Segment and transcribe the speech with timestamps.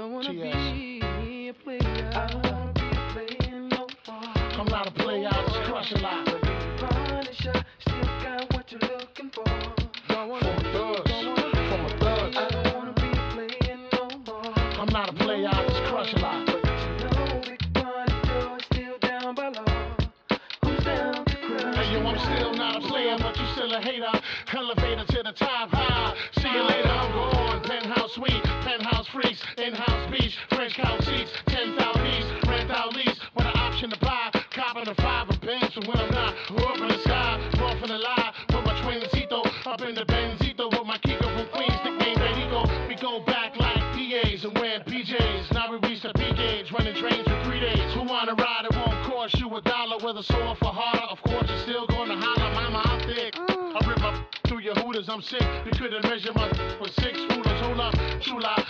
[0.00, 0.72] Don't wanna TS.
[0.72, 2.10] be a player.
[2.14, 4.32] I don't wanna be a player no more.
[4.58, 6.24] I'm not a player, I just crush a lot.
[6.24, 9.44] But you Punisher, still got what you're looking for.
[10.08, 11.68] Don't wanna From be, thugs, don't wanna be.
[11.68, 12.34] from a thug.
[12.34, 14.54] I don't wanna be a player no more.
[14.80, 16.46] I'm not a player, I just crush a lot.
[16.46, 19.96] But you know Big Pun is still down by law.
[20.64, 21.76] Who's down to crush?
[21.76, 24.12] Hey, yo, I'm still not a player, but you still a hater.
[24.54, 25.70] Elevator to the top
[35.90, 36.34] when I'm not.
[36.50, 40.70] Up in the sky, rough in the lie, with my twincito, up in the Benzito,
[40.70, 42.62] with my Kiko from Queens, nickname Benito.
[42.88, 45.52] We go back like PAs and wearing PJs.
[45.52, 47.94] Now we reach the P gauge, running trains for three days.
[47.94, 48.66] Who wanna ride?
[48.70, 51.06] It won't cost you a dollar, whether sore for harder.
[51.10, 53.34] Of course, you're still gonna holler, mama, I'm thick.
[53.38, 55.42] I rip my through your hooters, I'm sick.
[55.64, 56.48] You couldn't measure my
[56.80, 57.60] with six rulers.
[57.62, 58.69] Hold up, true lie.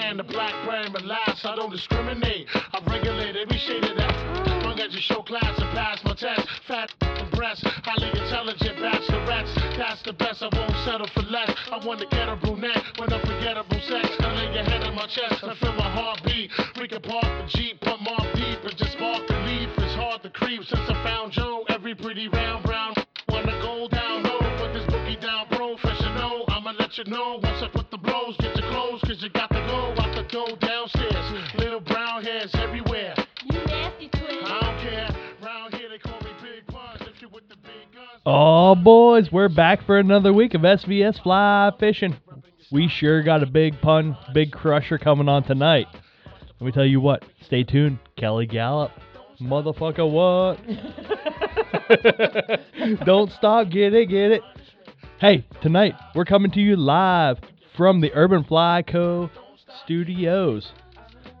[0.00, 2.46] Buchanan to Black Brand, but last I don't discriminate.
[2.54, 4.64] I regulate every shade of that.
[4.64, 6.48] Long as you show class and pass my test.
[6.66, 6.88] Fat
[7.36, 9.52] breasts, highly intelligent bachelorettes.
[9.76, 11.52] That's the best, I won't settle for less.
[11.70, 14.08] I want to get a brunette with unforgettable sex.
[14.20, 16.50] I lay your head on my chest, I feel my heartbeat.
[16.80, 19.68] We can park the Jeep, put more deep, and just spark the leaf.
[19.84, 21.64] It's hard to creep since I found Joe.
[21.68, 22.94] Every pretty round brown
[23.28, 24.40] wanna go down low.
[24.56, 26.48] Put this boogie down professional.
[26.48, 28.36] I'ma let you know once I put the blows.
[28.40, 29.49] Get your clothes, cause you got
[38.32, 42.16] Oh, boys, we're back for another week of SVS Fly Fishing.
[42.70, 45.88] We sure got a big pun, big crusher coming on tonight.
[46.60, 47.98] Let me tell you what, stay tuned.
[48.16, 48.92] Kelly Galloup.
[49.40, 50.60] Motherfucker, what?
[53.04, 54.42] Don't stop, get it, get it.
[55.18, 57.38] Hey, tonight we're coming to you live
[57.76, 59.28] from the Urban Fly Co.
[59.82, 60.70] studios.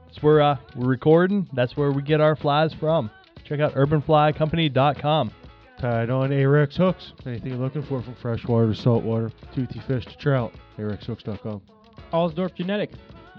[0.08, 1.48] That's where uh, we're recording.
[1.52, 3.12] That's where we get our flies from.
[3.44, 5.30] Check out urbanflycompany.com.
[5.80, 7.14] Tied on Ahrex hooks.
[7.24, 10.52] Anything you're looking for from freshwater to saltwater, toothy fish to trout.
[10.78, 11.62] AhrexHooks.com.
[12.12, 12.90] Allsdorf Genetic.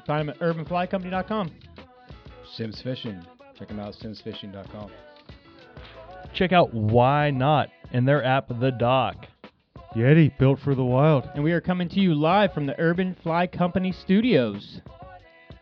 [0.07, 1.51] Find them at urbanflycompany.com.
[2.51, 3.23] Simms Fishing.
[3.59, 4.89] Check them out, simmsfishing.com.
[6.33, 9.27] Check out Why Knot and their app, The Dock.
[9.95, 11.29] Yeti, built for the wild.
[11.35, 14.81] And we are coming to you live from the Urban Fly Company studios.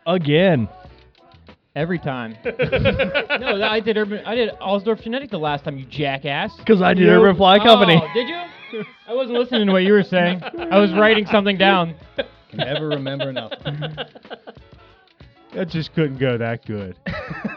[0.06, 0.66] Again.
[1.76, 2.36] Every time.
[2.44, 4.24] no, I did Urban.
[4.26, 6.50] I did Allsdorf Genetic the last time, you jackass.
[6.58, 8.00] Because I did Urban Fly Company.
[8.02, 8.82] Oh, did you?
[9.06, 10.42] I wasn't listening to what you were saying.
[10.42, 11.94] I was writing something down.
[12.16, 13.52] Can never remember enough.
[15.54, 16.96] That just couldn't go that good.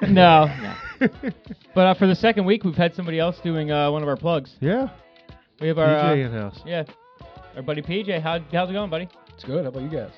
[0.09, 0.45] No.
[0.45, 0.75] no.
[1.75, 4.15] But uh, for the second week, we've had somebody else doing uh, one of our
[4.17, 4.51] plugs.
[4.59, 4.89] yeah.
[5.59, 6.59] We have our uh, in house.
[6.65, 6.83] yeah,
[7.55, 8.21] our buddy PJ.
[8.21, 9.07] How, how's it going, buddy?
[9.33, 9.63] It's good.
[9.63, 10.11] How about you guys?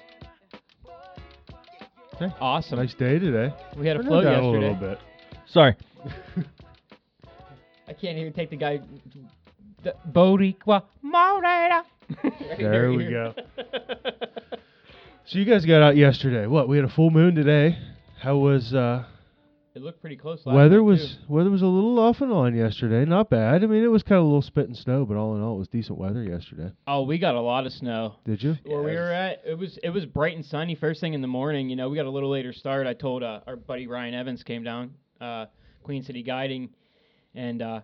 [2.40, 2.80] Awesome.
[2.80, 3.54] Nice day today.
[3.78, 4.68] We had a Turned float down yesterday.
[4.68, 5.00] a little bit.
[5.48, 5.76] Sorry.
[7.88, 8.80] I can't even take the guy.
[9.84, 11.84] The Boricua Morena.
[12.58, 13.34] There we go.
[15.28, 16.46] So you guys got out yesterday.
[16.46, 16.68] What?
[16.70, 17.80] We had a full moon today.
[18.22, 19.06] How was uh
[19.76, 20.46] It looked pretty close.
[20.46, 21.34] Last weather night, was too.
[21.34, 23.04] weather was a little off and on yesterday.
[23.04, 23.62] Not bad.
[23.62, 25.56] I mean it was kind of a little spit and snow, but all in all
[25.56, 26.72] it was decent weather yesterday.
[26.88, 28.16] Oh, we got a lot of snow.
[28.24, 28.56] Did you?
[28.64, 31.28] Where we were at, it was it was bright and sunny first thing in the
[31.28, 31.70] morning.
[31.70, 32.88] You know, we got a little later start.
[32.88, 35.48] I told uh, our buddy Ryan Evans came down, uh,
[35.84, 36.70] Queen City Guiding,
[37.34, 37.82] and uh,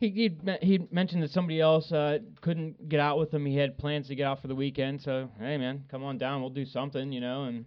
[0.00, 3.46] he he he mentioned that somebody else uh, couldn't get out with him.
[3.46, 5.00] He had plans to get out for the weekend.
[5.00, 6.42] So hey, man, come on down.
[6.42, 7.12] We'll do something.
[7.12, 7.64] You know, and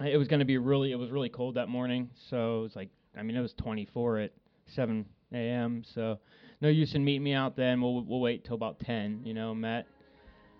[0.00, 2.10] it was going to be really it was really cold that morning.
[2.30, 4.32] So it was like I mean it was 24 at
[4.66, 5.82] 7 a.m.
[5.94, 6.18] So
[6.60, 7.80] no use in meeting me out then.
[7.80, 9.22] We'll we'll wait till about 10.
[9.24, 9.86] You know, Matt.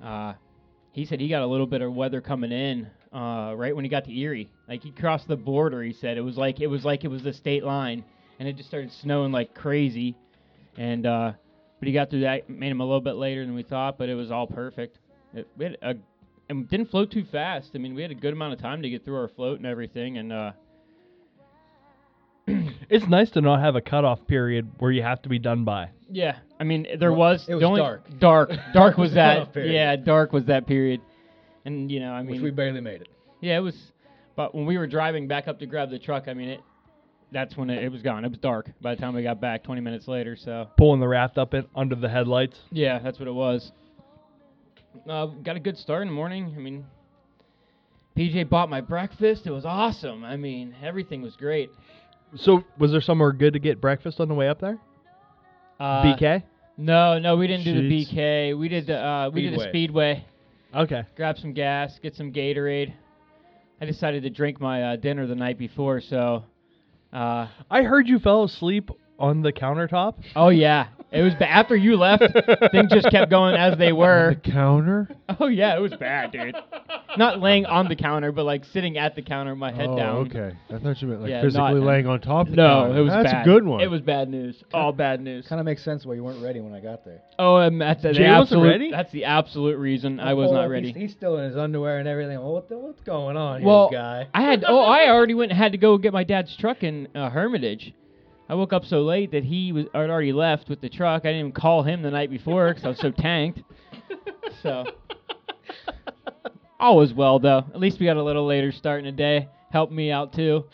[0.03, 0.35] Uh,
[0.93, 3.89] he said he got a little bit of weather coming in uh, right when he
[3.89, 4.49] got to Erie.
[4.69, 5.83] Like he crossed the border.
[5.83, 8.05] He said it was like it was like it was the state line,
[8.39, 10.17] and it just started snowing like crazy.
[10.77, 11.33] And uh,
[11.79, 12.49] but he got through that.
[12.49, 14.99] Made him a little bit later than we thought, but it was all perfect.
[15.35, 15.95] It, we had a
[16.49, 17.71] and didn't float too fast.
[17.75, 19.67] I mean, we had a good amount of time to get through our float and
[19.67, 20.19] everything.
[20.19, 20.53] And uh,
[22.89, 25.91] It's nice to not have a cutoff period where you have to be done by.
[26.11, 28.03] yeah, I mean there Well, was it was only, dark.
[28.21, 29.39] Dark, dark was was that.
[29.39, 29.73] cutoff period.
[29.75, 31.01] Yeah, dark was that period.
[31.65, 33.09] And you know, I mean, Which we barely made it.
[33.41, 33.77] Yeah, it was.
[34.37, 36.61] But when we were driving back up to grab the truck, I mean, it
[37.33, 38.25] that's when it, it was gone.
[38.25, 40.37] It was dark by the time we got back 20 minutes later.
[40.37, 42.57] So Pulling the raft up in, under the headlights.
[42.71, 43.73] yeah, that's what it was.
[45.09, 46.55] Uh, got a good start in the morning.
[46.57, 46.85] I mean,
[48.17, 49.47] PJ bought my breakfast.
[49.47, 50.25] It was awesome.
[50.25, 51.71] I mean, everything was great.
[52.35, 54.79] So, was there somewhere good to get breakfast on the way up there?
[55.79, 56.43] Uh, BK.
[56.77, 58.13] No, no, we didn't do the Sheetz.
[58.13, 58.59] BK.
[58.59, 60.25] We did the uh, we did the Speedway.
[60.73, 60.83] Speedway.
[60.83, 61.03] Okay.
[61.17, 62.93] Grab some gas, get some Gatorade.
[63.81, 66.45] I decided to drink my uh, dinner the night before, so.
[67.13, 70.17] Uh, I heard you fell asleep on the countertop.
[70.35, 72.23] oh yeah, it was ba- after you left.
[72.73, 74.35] things just kept going as they were.
[74.35, 75.09] The counter.
[75.41, 76.57] Oh yeah, it was bad, dude.
[77.17, 80.17] Not laying on the counter, but like sitting at the counter, my head oh, down.
[80.27, 80.57] okay.
[80.69, 82.99] I thought you meant like Yeah, physically not- laying on top of the No, counter.
[82.99, 83.25] it was bad.
[83.25, 83.43] That's bad.
[83.43, 83.81] a good one.
[83.81, 84.63] It was bad news.
[84.75, 85.47] All bad news.
[85.47, 87.23] Kind of makes sense why you weren't ready when I got there.
[87.39, 88.69] Oh, and that's the Jay wasn't absolute.
[88.69, 88.91] ready?
[88.91, 90.89] That's the absolute reason I was pull not up, ready.
[90.89, 92.39] He's, he's still in his underwear and everything.
[92.39, 94.29] Well, what the, what's going on well, here, guy?
[94.35, 94.65] I had.
[94.67, 97.95] Oh, I already went and had to go get my dad's truck in uh, Hermitage.
[98.49, 101.23] I woke up so late that he was had already left with the truck.
[101.25, 103.61] I didn't even call him the night before because I was so tanked.
[104.63, 104.85] So
[106.81, 107.59] all was well though.
[107.75, 109.49] At least we got a little later start in the day.
[109.71, 110.65] Helped me out too.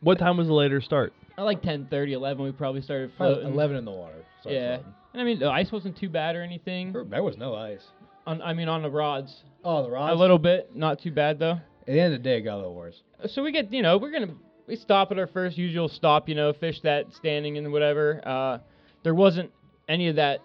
[0.00, 1.12] What time was the later start?
[1.36, 2.44] I like 10:30, 11.
[2.44, 3.52] We probably started Probably floating.
[3.54, 4.24] 11 in the water.
[4.40, 4.76] Started Yeah.
[4.76, 4.94] floating.
[5.12, 6.92] And I mean, the ice wasn't too bad or anything.
[6.92, 7.86] There- There was no ice.
[8.26, 10.12] On, I mean, on the rods, Oh, the rods.
[10.12, 11.52] a little bit, not too bad though.
[11.82, 13.02] At the end of the day, it got a little worse.
[13.26, 14.34] so we get you know we're gonna
[14.70, 18.58] we stop at our first usual stop you know fish that standing and whatever uh
[19.02, 19.50] there wasn't
[19.88, 20.40] any of that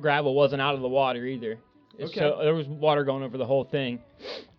[0.00, 1.58] gravel wasn't out of the water either
[2.00, 2.12] Okay.
[2.20, 4.00] so there was water going over the whole thing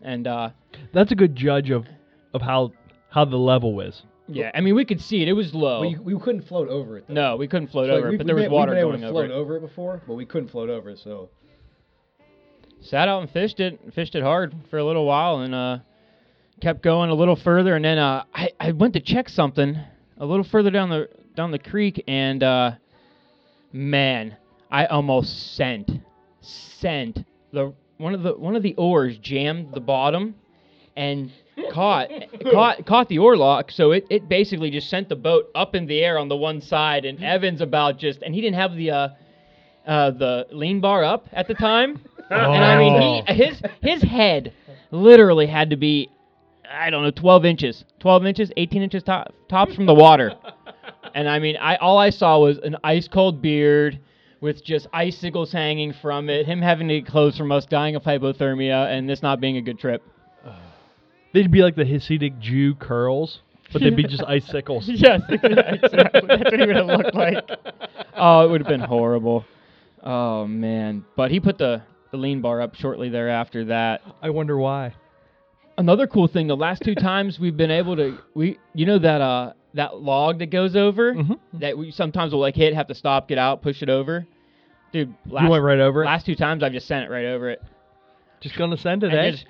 [0.01, 0.49] and uh
[0.93, 1.85] That's a good judge of
[2.33, 2.71] of how
[3.09, 4.03] how the level is.
[4.27, 6.97] yeah i mean we could see it it was low We, we couldn't float over
[6.97, 7.05] it.
[7.07, 7.13] Though.
[7.13, 8.89] no we couldn't float So, over we, it but there was been- water we've been
[8.89, 10.99] going able to over float it over it before, but we couldn't float over it.
[10.99, 11.29] So
[12.81, 15.77] sat out and fished it fished it hard for a little while and uh
[16.61, 19.77] kept going a little further and then uh I, I went to check something
[20.17, 22.71] a little further down the down the creek and uh
[23.73, 24.37] man
[24.71, 25.91] I almost sent
[26.41, 30.35] sent the one of the one of the oars jammed the bottom
[30.95, 31.31] and
[31.71, 32.09] caught
[32.51, 33.71] caught caught the oar lock.
[33.71, 36.61] So it, it basically just sent the boat up in the air on the one
[36.61, 39.07] side and Evans about just and he didn't have the uh
[39.85, 42.01] uh the lean bar up at the time.
[42.27, 44.51] And I mean, he his his head
[44.89, 46.09] literally had to be,
[46.75, 50.33] I don't know, 12 inches, 12 inches, 18 inches top, tops from the water.
[51.13, 53.99] And I mean, I all I saw was an ice cold beard
[54.41, 58.03] with just icicles hanging from it, him having to get clothes from us, dying of
[58.03, 60.03] hypothermia, and this not being a good trip.
[61.33, 63.39] They'd be like the Hasidic Jew curls,
[63.71, 64.89] but they'd be just icicles.
[64.89, 65.57] yes, exactly.
[66.27, 67.49] That's what he would have looked like.
[68.17, 69.45] Oh, it would have been horrible.
[70.03, 71.05] Oh man!
[71.15, 71.81] But he put the
[72.11, 74.01] the lean bar up shortly thereafter that.
[74.21, 74.95] I wonder why.
[75.77, 79.21] Another cool thing, the last two times we've been able to, we, you know that
[79.21, 81.37] uh that log that goes over Mhm.
[81.59, 84.25] that we sometimes will like hit, have to stop, get out, push it over.
[84.93, 86.05] Dude, last, you went right over it.
[86.05, 87.61] last two times I've just sent it right over it.
[88.39, 89.31] Just gonna send it, And eh?
[89.31, 89.45] just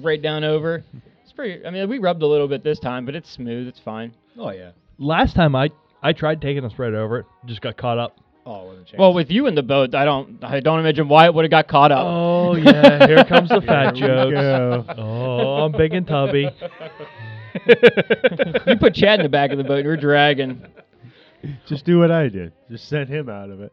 [0.04, 0.82] right down over.
[1.22, 1.64] It's pretty.
[1.64, 3.68] I mean, we rubbed a little bit this time, but it's smooth.
[3.68, 4.12] It's fine.
[4.38, 4.70] oh yeah.
[4.98, 5.70] Last time I
[6.02, 8.16] I tried taking us right over it, just got caught up.
[8.48, 8.98] Oh, it wasn't chance.
[9.00, 10.42] Well, with you in the boat, I don't.
[10.44, 12.06] I don't imagine why it would have got caught up.
[12.06, 14.94] Oh yeah, here comes the fat Here jokes.
[14.96, 16.48] Oh, I'm big and tubby.
[17.66, 20.64] you put Chad in the back of the boat, and we're dragging.
[21.66, 22.52] Just do what I did.
[22.70, 23.72] Just send him out of it.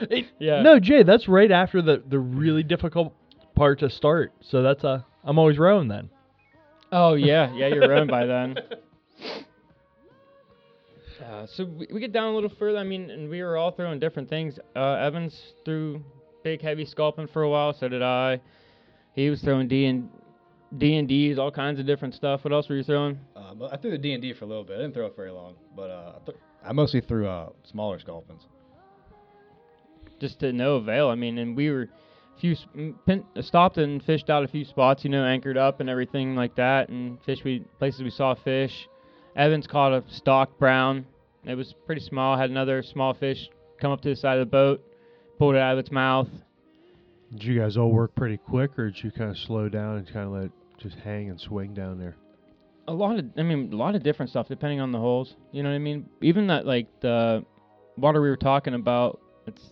[0.00, 0.62] It- Yeah.
[0.62, 3.14] No, Jay, that's right after the the really difficult
[3.54, 4.32] part to start.
[4.40, 6.10] So that's a I'm always rowing then.
[6.92, 8.56] Oh yeah, yeah, you're rowing by then.
[11.24, 12.78] Uh, so we, we get down a little further.
[12.78, 14.58] I mean, and we were all throwing different things.
[14.74, 16.02] Uh, Evans threw
[16.42, 17.72] big, heavy sculpin for a while.
[17.72, 18.40] So did I.
[19.14, 20.08] He was throwing D and
[20.76, 22.44] D and D's, all kinds of different stuff.
[22.44, 23.18] What else were you throwing?
[23.36, 24.78] Uh, I threw the D and D for a little bit.
[24.78, 27.98] I didn't throw it very long, but uh, I, th- I mostly threw uh, smaller
[27.98, 28.42] sculpins.
[30.20, 31.08] Just to no avail.
[31.08, 31.88] I mean, and we were
[32.36, 32.54] a few
[33.06, 35.02] pin, stopped and fished out a few spots.
[35.02, 38.88] You know, anchored up and everything like that, and fish we places we saw fish.
[39.36, 41.06] Evans caught a stock brown.
[41.44, 42.36] It was pretty small.
[42.36, 43.48] Had another small fish
[43.80, 44.84] come up to the side of the boat,
[45.38, 46.28] pulled it out of its mouth.
[47.32, 50.06] Did you guys all work pretty quick, or did you kind of slow down and
[50.06, 52.16] kind of let it just hang and swing down there?
[52.88, 55.36] A lot of, I mean, a lot of different stuff depending on the holes.
[55.52, 56.08] You know what I mean?
[56.22, 57.44] Even that, like the
[57.96, 59.62] water we were talking about, it's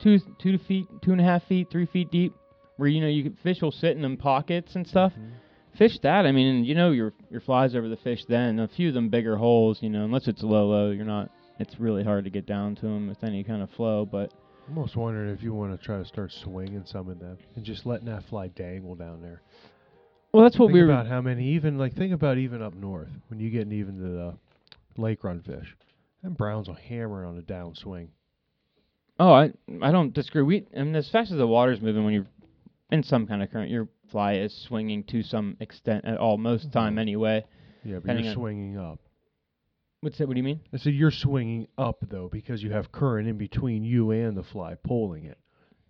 [0.00, 2.34] two, two feet, two and a half feet, three feet deep,
[2.76, 5.12] where you know you fish will sit in them pockets and stuff.
[5.12, 5.30] Mm-hmm.
[5.78, 8.24] Fish that, I mean, you know your your flies over the fish.
[8.28, 11.30] Then a few of them bigger holes, you know, unless it's low low, you're not.
[11.60, 14.04] It's really hard to get down to them with any kind of flow.
[14.04, 14.32] But
[14.68, 17.64] I'm almost wondering if you want to try to start swinging some of them and
[17.64, 19.40] just letting that fly dangle down there.
[20.32, 20.90] well, that's what think we were.
[20.90, 24.02] about how many even like think about even up north when you get even to
[24.02, 24.32] the uh,
[24.96, 25.76] lake run fish.
[26.24, 28.08] And Browns will hammer on a downswing.
[29.20, 30.42] Oh, I I don't disagree.
[30.42, 32.26] We mean, as fast as the water's moving when you're
[32.90, 36.64] in some kind of current, your fly is swinging to some extent at all most
[36.68, 36.78] Mm-hmm.
[36.78, 37.44] time anyway.
[37.84, 38.98] Yeah, but you're swinging up.
[40.00, 40.28] What's that?
[40.28, 40.60] What do you mean?
[40.72, 44.42] I said you're swinging up though because you have current in between you and the
[44.44, 45.38] fly pulling it.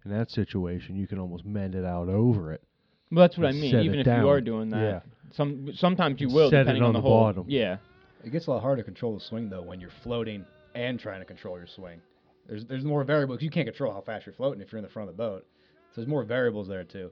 [0.05, 2.63] In that situation, you can almost mend it out over it.
[3.11, 3.75] Well, that's what I mean.
[3.75, 5.01] Even it if you are doing that, Yeah.
[5.33, 7.21] some sometimes you And will set it depending on on the, the hole.
[7.25, 7.45] bottom.
[7.49, 7.79] Yeah.
[8.25, 10.45] It gets a lot harder to control the swing though when you're floating
[10.75, 12.01] and trying to control your swing.
[12.47, 13.43] There's there's more variables.
[13.43, 15.47] You can't control how fast you're floating if you're in the front of the boat.
[15.91, 17.11] So there's more variables there too.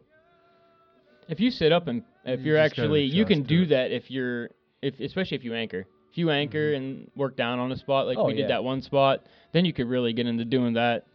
[1.29, 3.69] If you sit up and if You you're actually you can do it.
[3.71, 4.51] that if you're
[4.83, 5.87] if especially if you anchor.
[6.11, 6.85] If you anchor mm-hmm.
[6.85, 8.49] and work down on a spot like Oh, we did yeah.
[8.49, 11.07] that one spot, then you could really get into doing that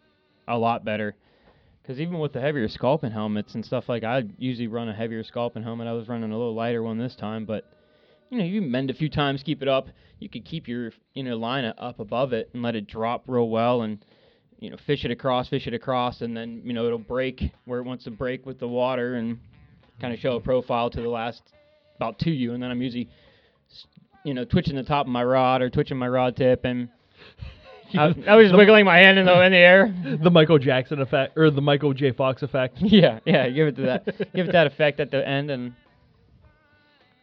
[0.48, 1.16] a lot better.
[1.82, 5.24] Because even with the heavier sculpin helmets and stuff like I usually run a heavier
[5.24, 5.88] sculpin helmet.
[5.88, 7.66] I was running a little lighter one this time, but
[8.30, 9.88] you know you mend a few times, keep it up.
[10.20, 13.50] You could keep your you know line up above it and let it drop real
[13.50, 14.04] well and
[14.60, 17.80] you know fish it across, fish it across, and then you know it'll break where
[17.80, 19.40] it wants to break with the water and
[20.02, 21.44] kind of show a profile to the last
[21.96, 23.08] about to you, and then I'm usually
[24.26, 26.90] you know twitching the top of my rod or twitching my rod tip and.
[27.94, 29.94] I, I was just wiggling my hand in the in the air.
[30.24, 32.14] the Michael Jackson effect or the Michael J.
[32.14, 32.78] Fox effect.
[32.82, 35.74] Yeah, yeah, give it to that, give it that effect at the end, and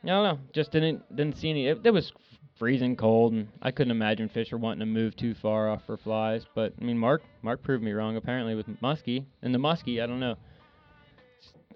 [0.05, 1.69] I don't know, just didn't didn't see any.
[1.69, 2.13] It, it was
[2.59, 5.97] freezing cold, and I couldn't imagine fish are wanting to move too far off for
[5.97, 6.45] flies.
[6.55, 10.07] But I mean, Mark Mark proved me wrong apparently with muskie, and the muskie, I
[10.07, 10.37] don't know.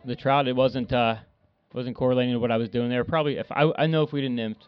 [0.05, 1.17] The trout, it wasn't uh
[1.75, 3.05] wasn't correlating to what I was doing there.
[3.05, 4.67] Probably if I I know if we'd have nymphed,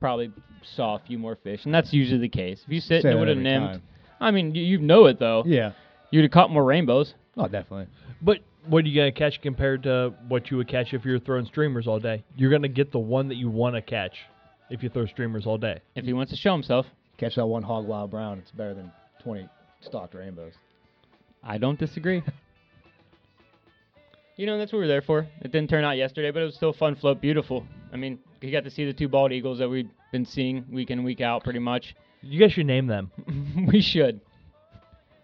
[0.00, 0.30] probably
[0.76, 2.60] saw a few more fish, and that's usually the case.
[2.66, 3.82] If you sit Say and it that would have every nymphed, time.
[4.20, 5.42] I mean, you, you know it though.
[5.46, 5.72] Yeah.
[6.10, 7.14] You'd have caught more rainbows.
[7.36, 7.88] Oh, definitely.
[8.22, 11.18] But what are you gonna catch compared to what you would catch if you were
[11.18, 12.24] throwing streamers all day?
[12.36, 14.14] You're gonna get the one that you want to catch
[14.70, 15.80] if you throw streamers all day.
[15.94, 16.86] If he wants to show himself.
[17.18, 18.38] Catch that one hog wild brown.
[18.38, 19.48] It's better than 20
[19.80, 20.52] stocked rainbows.
[21.42, 22.22] I don't disagree.
[24.36, 25.26] you know, that's what we're there for.
[25.40, 27.66] It didn't turn out yesterday, but it was still a fun float, beautiful.
[27.92, 30.90] I mean, you got to see the two bald eagles that we've been seeing week
[30.90, 31.96] in, week out, pretty much.
[32.20, 33.10] You guys should name them.
[33.72, 34.20] we should.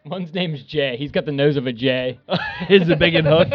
[0.05, 0.97] One's name is Jay.
[0.97, 2.19] He's got the nose of a Jay.
[2.69, 3.49] Is it big and hook?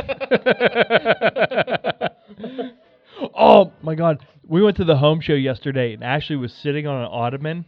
[3.35, 4.25] oh my god.
[4.47, 7.65] We went to the home show yesterday and Ashley was sitting on an ottoman.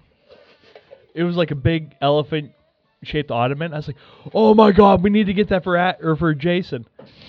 [1.13, 2.53] It was like a big elephant
[3.03, 3.73] shaped ottoman.
[3.73, 3.97] I was like,
[4.33, 6.85] "Oh my god, we need to get that for at or for Jason."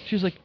[0.07, 0.39] She's like,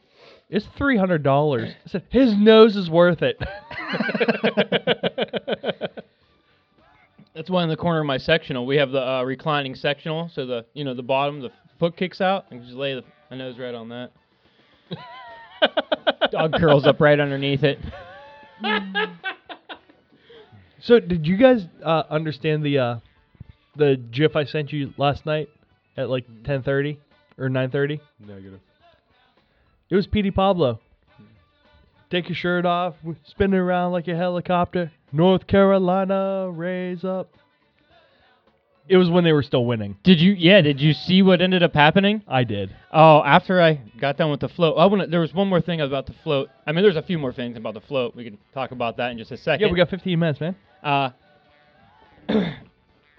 [0.48, 3.38] "It's three hundred dollars." I said, "His nose is worth it."
[7.34, 8.64] That's one in the corner of my sectional.
[8.64, 12.22] We have the uh, reclining sectional, so the you know the bottom, the foot kicks
[12.22, 14.10] out, and just lay the, my nose right on that.
[16.30, 17.78] Dog curls up right underneath it.
[20.80, 22.96] so, did you guys uh, understand the uh,
[23.76, 25.50] the GIF I sent you last night
[25.96, 26.98] at like ten thirty
[27.38, 28.00] or nine thirty?
[28.18, 28.60] Negative.
[29.88, 30.80] It was Petey Pablo.
[32.10, 34.92] Take your shirt off, spin it around like a helicopter.
[35.12, 37.32] North Carolina, raise up.
[38.88, 39.96] It was when they were still winning.
[40.04, 40.32] Did you?
[40.32, 40.60] Yeah.
[40.60, 42.22] Did you see what ended up happening?
[42.28, 42.74] I did.
[42.92, 45.80] Oh, after I got done with the float, I want there was one more thing
[45.80, 46.50] about the float.
[46.66, 48.14] I mean, there's a few more things about the float.
[48.14, 49.66] We can talk about that in just a second.
[49.66, 50.54] Yeah, we got 15 minutes, man.
[50.84, 51.10] Uh,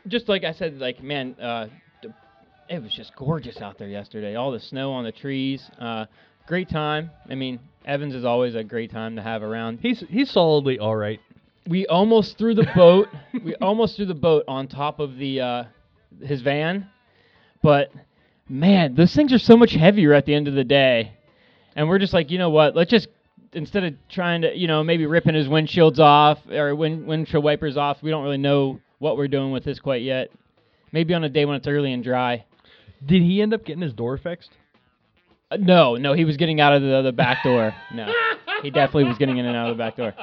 [0.07, 1.67] just like I said, like man, uh,
[2.69, 4.35] it was just gorgeous out there yesterday.
[4.35, 5.69] All the snow on the trees.
[5.77, 6.05] Uh,
[6.47, 7.11] great time.
[7.29, 9.79] I mean, Evans is always a great time to have around.
[9.81, 11.19] He's he's solidly all right.
[11.67, 13.09] We almost threw the boat.
[13.43, 15.63] we almost threw the boat on top of the uh,
[16.21, 16.89] his van,
[17.61, 17.91] but
[18.49, 21.13] man, those things are so much heavier at the end of the day.
[21.75, 22.75] And we're just like, you know what?
[22.75, 23.07] Let's just
[23.53, 27.77] instead of trying to, you know, maybe ripping his windshields off or wind, windshield wipers
[27.77, 28.01] off.
[28.01, 30.31] We don't really know what we're doing with this quite yet.
[30.91, 32.45] Maybe on a day when it's early and dry.
[33.05, 34.49] Did he end up getting his door fixed?
[35.49, 37.73] Uh, no, no, he was getting out of the, the back door.
[37.93, 38.11] No,
[38.61, 40.13] he definitely was getting in and out of the back door.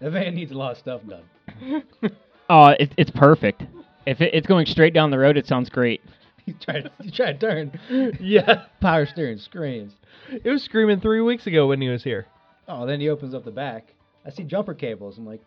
[0.00, 1.82] The van needs a lot of stuff done.
[2.50, 3.62] Oh, it, it's perfect.
[4.06, 6.02] If it, it's going straight down the road, it sounds great.
[6.44, 7.46] He's trying, he's trying to
[7.88, 8.16] turn.
[8.20, 8.66] Yeah.
[8.82, 9.94] Power steering screams.
[10.30, 12.26] It was screaming three weeks ago when he was here.
[12.68, 13.94] Oh, then he opens up the back.
[14.26, 15.16] I see jumper cables.
[15.16, 15.40] I'm like,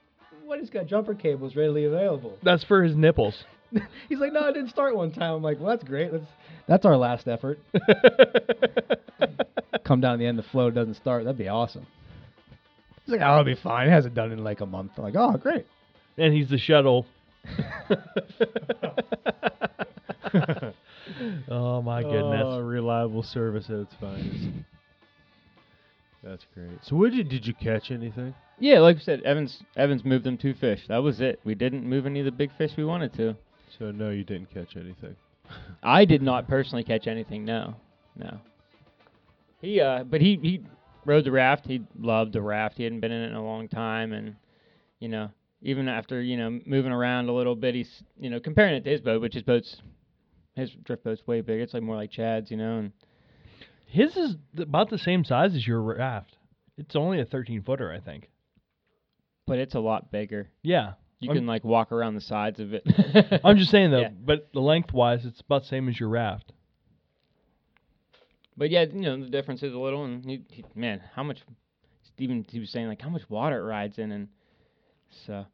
[0.44, 0.60] what?
[0.60, 2.36] He's got jumper cables readily available.
[2.42, 3.44] That's for his nipples.
[4.10, 5.36] He's like, no, I didn't start one time.
[5.36, 6.12] I'm like, well, that's great.
[6.12, 6.26] That's
[6.68, 7.60] that's our last effort.
[9.84, 11.24] Come down the end, the flow doesn't start.
[11.24, 11.88] That'd be awesome.
[13.06, 13.88] He's like, oh, it'll be fine.
[13.88, 14.92] It hasn't done it in like a month.
[14.98, 15.66] I'm like, oh, great.
[16.18, 17.06] and he's the shuttle.
[21.50, 22.44] oh my goodness.
[22.44, 24.48] Oh, reliable service at its finest.
[26.24, 26.80] That's great.
[26.84, 28.34] So what did did you catch anything?
[28.60, 30.82] Yeah, like I said, Evans Evans moved them two fish.
[30.90, 31.40] That was it.
[31.44, 33.36] We didn't move any of the big fish we wanted to.
[33.80, 35.16] So no, you didn't catch anything.
[35.84, 37.46] I did not personally catch anything.
[37.46, 37.76] No,
[38.16, 38.40] no.
[39.62, 40.62] He uh, but he he
[41.06, 41.66] rode the raft.
[41.66, 42.78] He loved the raft.
[42.78, 44.36] He hadn't been in it in a long time, and
[45.00, 45.30] you know,
[45.62, 48.92] even after you know moving around a little bit, he's you know comparing it to
[48.92, 49.82] his boat, which his boat's
[50.56, 51.64] his drift boat's way bigger.
[51.64, 52.92] It's like more like Chad's, you know, and
[53.86, 56.38] His is about the same size as your raft.
[56.78, 58.30] It's only a 13 footer, I think.
[59.48, 60.50] but it's a lot bigger.
[60.62, 60.94] Yeah.
[61.20, 62.84] You I'm- can like walk around the sides of it.
[63.44, 64.10] I'm just saying though, Yeah.
[64.10, 66.54] but the length wise, it's about the same as your raft.
[68.56, 71.42] But yeah, you know the difference is a little, and he, he, man, how much?
[72.20, 74.28] Even he was saying like how much water it rides in, and
[75.28, 75.46] so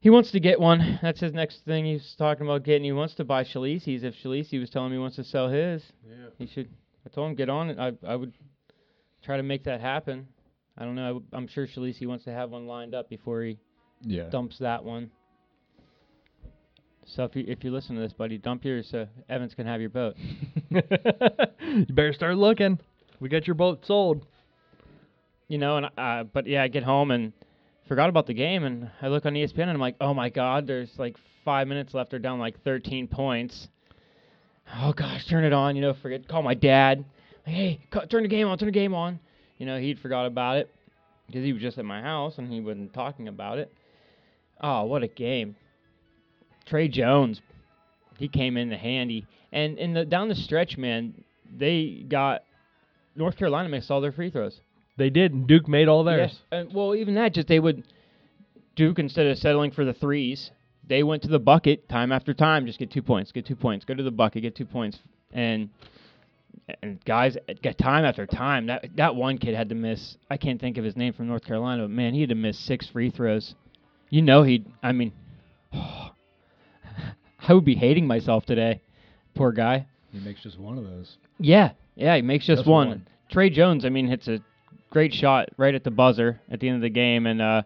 [0.00, 0.98] he wants to get one.
[1.02, 2.82] That's his next thing he's talking about getting.
[2.84, 4.02] He wants to buy Shalice's.
[4.02, 6.14] If Shalice was telling me he wants to sell his, Yeah.
[6.38, 6.68] he should.
[7.06, 7.78] I told him get on it.
[7.78, 8.32] I I would
[9.22, 10.26] try to make that happen.
[10.76, 11.04] I don't know.
[11.04, 13.58] I w- I'm sure Shalice wants to have one lined up before he
[14.02, 14.28] Yeah.
[14.30, 15.10] dumps that one.
[17.06, 19.80] So if you if you listen to this, buddy, dump yours so Evans can have
[19.80, 20.16] your boat.
[20.70, 22.78] you better start looking.
[23.20, 24.24] We got your boat sold.
[25.48, 27.32] you know, and uh, but yeah, I get home and
[27.88, 30.66] forgot about the game, and I look on ESPN and I'm like, oh my god,
[30.66, 32.10] there's like five minutes left.
[32.10, 33.68] They're down like 13 points.
[34.80, 35.74] Oh gosh, turn it on.
[35.76, 37.04] You know, forget call my dad.
[37.46, 38.56] Like, hey, cu- turn the game on.
[38.58, 39.18] Turn the game on.
[39.58, 40.70] You know, he'd forgot about it
[41.26, 43.72] because he was just at my house and he wasn't talking about it.
[44.62, 45.56] Oh, what a game!
[46.66, 47.40] Tre Jones,
[48.18, 51.24] he came in handy, and in the down the stretch, man,
[51.56, 52.42] they got
[53.16, 54.60] North Carolina missed all their free throws.
[54.96, 56.38] They did, and Duke made all theirs.
[56.50, 57.84] And well, even that, just they would
[58.76, 60.50] Duke instead of settling for the threes,
[60.86, 62.66] they went to the bucket time after time.
[62.66, 64.98] Just get two points, get two points, go to the bucket, get two points,
[65.32, 65.70] and
[66.82, 68.66] and guys get time after time.
[68.66, 70.16] That that one kid had to miss.
[70.30, 72.58] I can't think of his name from North Carolina, but man, he had to miss
[72.58, 73.54] six free throws.
[74.12, 74.66] You know he'd.
[74.82, 75.10] I mean,
[75.72, 76.10] I
[77.48, 78.82] would be hating myself today.
[79.34, 79.86] Poor guy.
[80.12, 81.16] He makes just one of those.
[81.40, 82.88] Yeah, yeah, he makes just, Just one.
[82.88, 83.06] one.
[83.30, 84.40] Tre Jones, I mean, hits a
[84.90, 87.62] great shot right at the buzzer at the end of the game, and uh,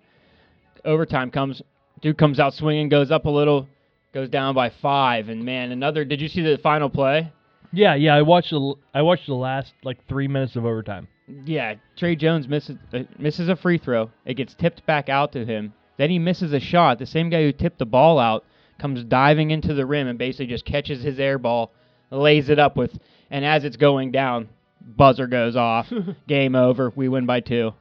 [0.85, 1.63] overtime comes.
[2.01, 3.69] Dude comes out swinging, goes up a little,
[4.15, 6.05] goes down by five, and man, another.
[6.05, 7.33] Did you see the final play?
[7.73, 8.15] Yeah, yeah.
[8.15, 11.09] I watched the l- I watched the last like three minutes of overtime.
[11.45, 14.13] Yeah, Tre Jones misses uh, misses a free throw.
[14.25, 15.73] It gets tipped back out to him.
[15.97, 16.99] Then he misses a shot.
[16.99, 18.45] The same guy who tipped the ball out
[18.79, 21.73] comes diving into the rim and basically just catches his air ball,
[22.11, 22.99] lays it up with,
[23.31, 24.49] and as it's going down,
[24.81, 25.93] buzzer goes off.
[26.29, 26.93] Game over.
[26.95, 27.73] We win by two.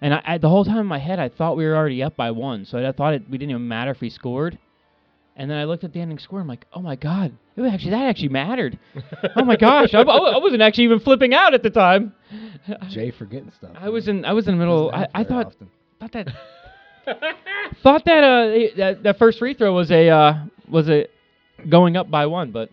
[0.00, 2.16] And I, I, the whole time in my head, I thought we were already up
[2.16, 4.58] by one, so I thought it, we didn't even matter if we scored.
[5.34, 6.40] And then I looked at the ending score.
[6.40, 8.78] I'm like, oh my god, it was actually that actually mattered.
[9.36, 12.12] oh my gosh, I, I I wasn't actually even flipping out at the time.
[12.88, 13.70] Jay forgetting stuff.
[13.78, 14.90] I was in I was in the middle.
[14.92, 15.70] I, I thought often.
[16.00, 16.28] thought that
[17.82, 20.34] thought that uh that, that first free throw was a uh
[20.68, 21.06] was a
[21.68, 22.70] going up by one, but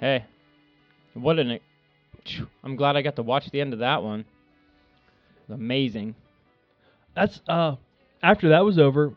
[0.00, 0.24] hey,
[1.14, 1.60] what an
[2.62, 4.24] I'm glad I got to watch the end of that one.
[5.48, 6.14] Amazing.
[7.14, 7.76] That's uh
[8.22, 9.12] after that was over,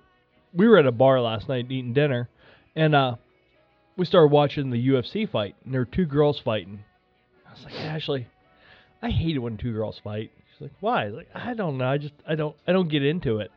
[0.53, 2.29] we were at a bar last night eating dinner,
[2.75, 3.15] and uh
[3.95, 6.83] we started watching the UFC fight, and there were two girls fighting.
[7.47, 8.27] I was like, Ashley,
[9.01, 10.31] I hate it when two girls fight.
[10.53, 11.03] She's like, why?
[11.03, 11.85] I was like, I don't know.
[11.85, 13.51] I just I don't I don't get into it.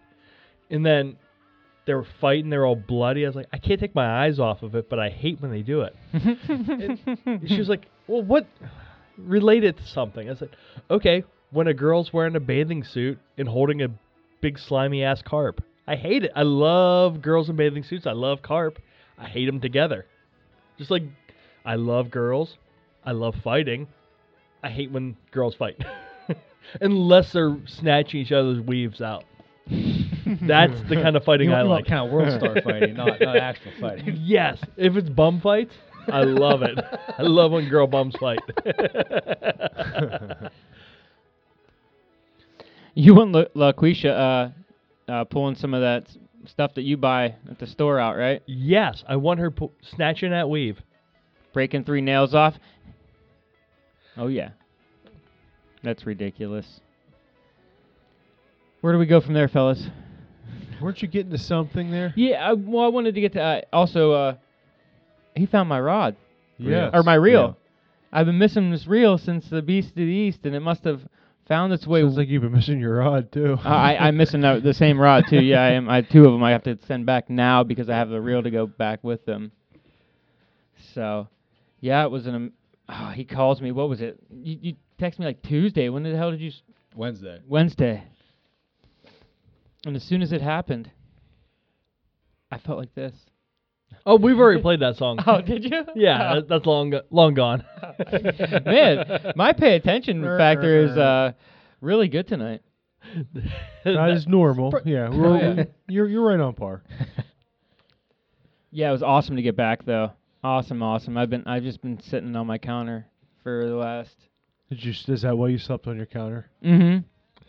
[0.70, 1.16] And then
[1.86, 2.50] they were fighting.
[2.50, 3.24] They were all bloody.
[3.24, 5.50] I was like, I can't take my eyes off of it, but I hate when
[5.50, 5.96] they do it.
[7.26, 8.46] And she was like, well, what?
[9.18, 10.30] Relate it to something.
[10.30, 10.50] I said,
[10.90, 13.88] okay, when a girl's wearing a bathing suit and holding a
[14.40, 15.62] big slimy ass carp.
[15.86, 16.32] I hate it.
[16.36, 18.06] I love girls in bathing suits.
[18.06, 18.78] I love carp.
[19.18, 20.06] I hate them together.
[20.78, 21.02] Just like
[21.64, 22.56] I love girls.
[23.04, 23.88] I love fighting.
[24.62, 25.82] I hate when girls fight.
[26.80, 29.24] Unless they're snatching each other's weaves out.
[30.42, 31.86] That's the kind of fighting You I like.
[31.86, 34.16] kind of world star fighting, not not actual fighting.
[34.22, 35.74] Yes, if it's bum fights,
[36.10, 36.78] I love it.
[37.18, 38.38] I love when girl bums fight.
[42.94, 44.52] You and La- LaQuisha
[45.08, 48.16] uh, uh, pulling some of that s- stuff that you buy at the store out,
[48.16, 48.42] right?
[48.46, 50.78] yes, I want her pu- snatching that weave.
[51.52, 52.54] Breaking three nails off.
[54.16, 54.50] Oh yeah,
[55.82, 56.80] that's ridiculous.
[58.82, 59.86] Where do we go from there, fellas?
[60.80, 62.12] Weren't you getting to something there?
[62.16, 64.12] Yeah, I, well, I wanted to get to uh, also.
[64.12, 64.34] Uh,
[65.34, 66.16] he found my rod
[66.58, 66.90] Yes.
[66.92, 67.56] or my reel.
[68.12, 68.18] Yeah.
[68.18, 71.00] I've been missing this reel since the Beast of the East, and it must have
[71.46, 72.00] found its way.
[72.02, 73.56] Sounds like you've been missing your rod too.
[73.64, 75.40] Uh, I, I'm missing the, the same rod too.
[75.40, 75.88] Yeah, I am.
[75.88, 76.42] I two of them.
[76.42, 79.24] I have to send back now because I have the reel to go back with
[79.26, 79.52] them.
[80.94, 81.28] So,
[81.80, 82.34] yeah, it was an.
[82.34, 82.52] am-
[82.92, 83.70] Oh, he calls me.
[83.70, 84.18] What was it?
[84.32, 85.88] You, you text me like Tuesday.
[85.90, 86.48] When the hell did you?
[86.48, 86.62] s-
[86.96, 87.38] Wednesday.
[87.46, 88.02] Wednesday.
[89.86, 90.90] And as soon as it happened,
[92.50, 93.14] I felt like this.
[94.06, 95.18] Oh, we've already played that song.
[95.26, 95.84] Oh, did you?
[95.94, 97.64] Yeah, that, that's long long gone.
[98.64, 101.32] Man, my pay attention factor is uh,
[101.80, 102.62] really good tonight.
[103.84, 104.72] That is normal.
[104.84, 105.64] Yeah, we're, Oh, yeah.
[105.88, 106.82] you're you're right on par.
[108.70, 110.12] Yeah, it was awesome to get back though.
[110.44, 111.16] Awesome, awesome.
[111.16, 113.06] I've been I've just been sitting on my counter
[113.42, 114.14] for the last.
[114.68, 114.92] Did you?
[115.12, 116.48] Is that why you slept on your counter?
[116.64, 116.98] Mm-hmm.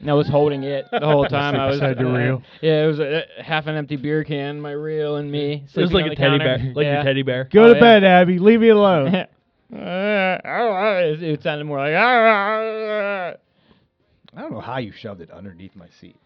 [0.09, 1.55] I was holding it the whole time.
[1.55, 2.43] I was Beside your reel?
[2.61, 5.63] Yeah, it was a, a half an empty beer can, my reel, and me.
[5.75, 6.57] it was like on a teddy counter.
[6.57, 6.93] bear, like yeah.
[6.95, 7.43] your teddy bear.
[7.51, 7.79] Go Oh, to yeah.
[7.79, 8.39] bed, Abby.
[8.39, 9.27] Leave me alone.
[9.73, 10.37] Uh,
[11.05, 11.93] it, it sounded more like.
[11.95, 13.35] "Ah,
[14.35, 16.17] I don't know how you shoved it underneath my seat.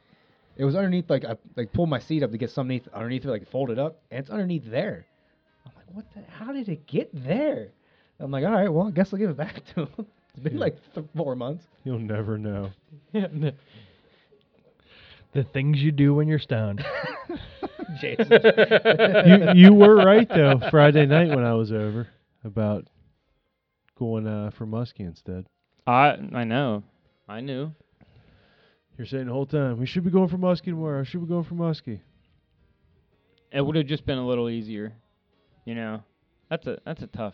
[0.57, 3.23] It was underneath, like I like pulled my seat up to get some underneath, underneath
[3.25, 5.05] it, like fold it up, and it's underneath there.
[5.65, 6.21] I'm like, what the?
[6.31, 7.67] How did it get there?
[8.19, 10.05] I'm like, all right, well, I guess I'll give it back to him.
[10.35, 11.63] It's been like th- four months.
[11.83, 12.71] You'll never know.
[15.33, 16.83] The things you do when you're stoned.
[17.99, 18.27] Jason.
[19.25, 20.61] you you were right though.
[20.71, 22.07] Friday night when I was over
[22.45, 22.87] about
[23.99, 25.45] going uh, for Muskie instead.
[25.85, 26.83] I I know,
[27.27, 27.73] I knew.
[28.97, 31.03] You're saying the whole time we should be going for Muskie tomorrow.
[31.03, 31.99] Should be going for Muskie.
[33.51, 34.93] It would have just been a little easier,
[35.65, 36.01] you know.
[36.49, 37.33] That's a that's a tough.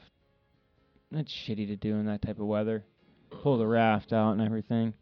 [1.11, 2.83] That's shitty to do in that type of weather.
[3.43, 4.93] Pull the raft out and everything.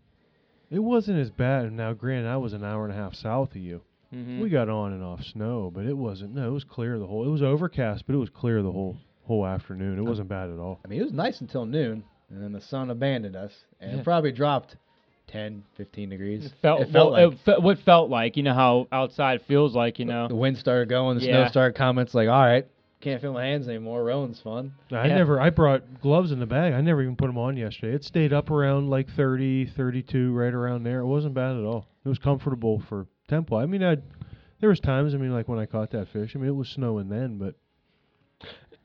[0.71, 1.71] It wasn't as bad.
[1.71, 3.81] Now, granted, I was an hour and a half south of you.
[4.11, 6.35] hmm We got on and off snow, but it wasn't.
[6.35, 7.25] No, it was clear the whole.
[7.25, 9.99] It was overcast, but it was clear the whole whole afternoon.
[9.99, 10.79] It wasn't bad at all.
[10.83, 13.97] I mean, it was nice until noon, and then the sun abandoned us, and Yeah.
[13.99, 14.75] it probably dropped
[15.27, 16.45] 10, 15 degrees.
[16.47, 19.43] It felt, it felt well, like it fe- what felt like, you know how outside
[19.43, 20.27] feels like, you know.
[20.27, 21.43] the wind started going, the Yeah.
[21.43, 22.01] snow started coming.
[22.03, 22.65] It's like, all right,
[23.01, 24.03] can't feel my hands anymore.
[24.03, 24.73] Rowing's fun.
[24.91, 25.15] I Yeah.
[25.17, 25.39] never.
[25.39, 26.73] I brought gloves in the bag.
[26.73, 27.93] I never even put them on yesterday.
[27.95, 30.99] It stayed up around like 30, 32, right around there.
[30.99, 31.87] It wasn't bad at all.
[32.03, 33.57] It was comfortable for tempo.
[33.57, 33.97] I mean, I
[34.59, 35.13] there was times.
[35.13, 36.35] I mean, like when I caught that fish.
[36.35, 37.55] I mean, it was snowing then, but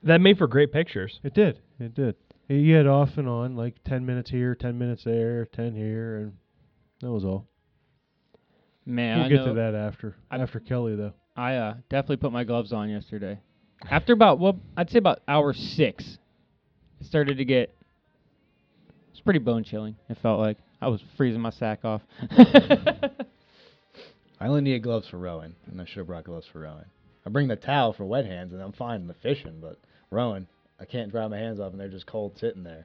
[0.03, 1.19] that made for great pictures.
[1.25, 1.59] it did.
[1.81, 2.15] It did.
[2.47, 6.33] You had off and on, like ten minutes here, ten minutes there, ten here, and
[7.01, 7.49] that was all.
[8.87, 11.15] Man, we'll I get know, to that after I- after Kelly though.
[11.37, 13.41] I uh, definitely put my gloves on yesterday.
[13.91, 16.19] After about well, I'd say about hour six,
[17.01, 17.75] it started to get.
[19.11, 19.97] It's pretty bone chilling.
[20.09, 22.03] It felt like I was freezing my sack off.
[24.41, 26.85] I only needed gloves for rowing, and I should have brought gloves for rowing.
[27.25, 29.79] I bring the towel for wet hands, and I'm fine in the fishing, but
[30.11, 30.47] rowing,
[30.81, 32.85] I can't dry my hands off, and they're just cold sitting there.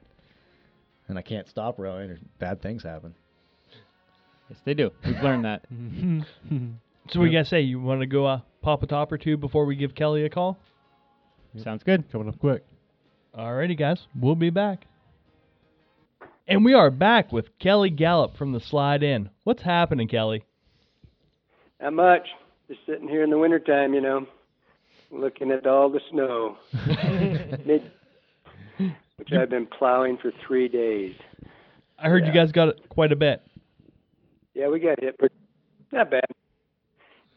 [1.08, 3.14] And I can't stop rowing, or bad things happen.
[4.48, 4.92] yes, they do.
[5.04, 5.66] We've learned that.
[7.10, 9.64] So we gotta say, you want to go uh, pop a top or two before
[9.64, 10.58] we give Kelly a call?
[11.58, 12.10] Sounds good.
[12.12, 12.64] Coming up quick.
[13.36, 14.86] Alrighty, guys, we'll be back.
[16.48, 19.30] And we are back with Kelly Galloup from the Slide Inn.
[19.44, 20.44] What's happening, Kelly?
[21.80, 22.28] Not much.
[22.68, 24.26] Just sitting here in the wintertime, you know,
[25.10, 26.56] looking at all the snow,
[27.66, 27.90] Mid-
[29.16, 31.14] which I've been plowing for three days.
[31.98, 33.42] I heard you guys got it quite a bit.
[34.54, 35.30] Yeah, we got hit, but
[35.92, 36.24] not bad.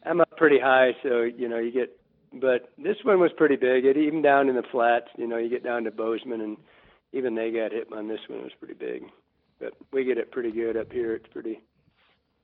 [0.06, 1.96] I'm up pretty high, so you know you get.
[2.34, 3.86] But this one was pretty big.
[3.86, 6.58] It even down in the flats, you know, you get down to Bozeman, and
[7.12, 8.40] even they got hit on this one.
[8.40, 9.04] It was pretty big,
[9.60, 11.14] but we get it pretty good up here.
[11.14, 11.62] It's pretty.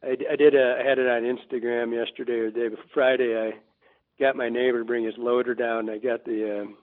[0.03, 3.35] I, I did a, I had it on Instagram yesterday or the day before Friday.
[3.35, 3.59] I
[4.19, 5.89] got my neighbor to bring his loader down.
[5.89, 6.77] I got the, um,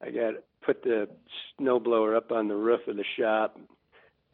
[0.00, 1.08] I got put the
[1.60, 3.58] snowblower up on the roof of the shop.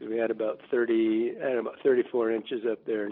[0.00, 3.08] We had about 30, I had about 34 inches up there.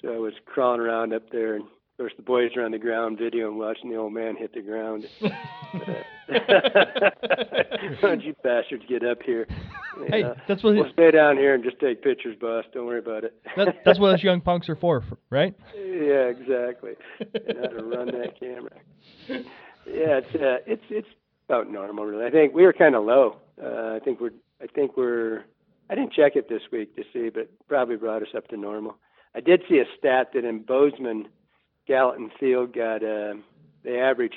[0.00, 2.78] So I was crawling around up there, and of course the boys are on the
[2.78, 5.06] ground videoing, watching the old man hit the ground.
[6.26, 9.46] Why don't you bastards get up here?
[10.08, 12.64] Hey, that's what We'll stay down here and just take pictures, boss.
[12.72, 13.40] Don't worry about it.
[13.56, 15.54] that, that's what us young punks are for, right?
[15.76, 16.94] yeah, exactly.
[17.20, 18.72] And how to run that camera.
[19.86, 21.08] Yeah, it's uh, it's it's
[21.48, 22.24] about normal, really.
[22.24, 23.36] I think we were kind of low.
[23.62, 25.44] Uh, I think we're I think we're
[25.90, 28.96] I didn't check it this week to see, but probably brought us up to normal.
[29.34, 31.28] I did see a stat that in Bozeman,
[31.86, 33.34] Gallatin Field got uh,
[33.82, 34.36] they averaged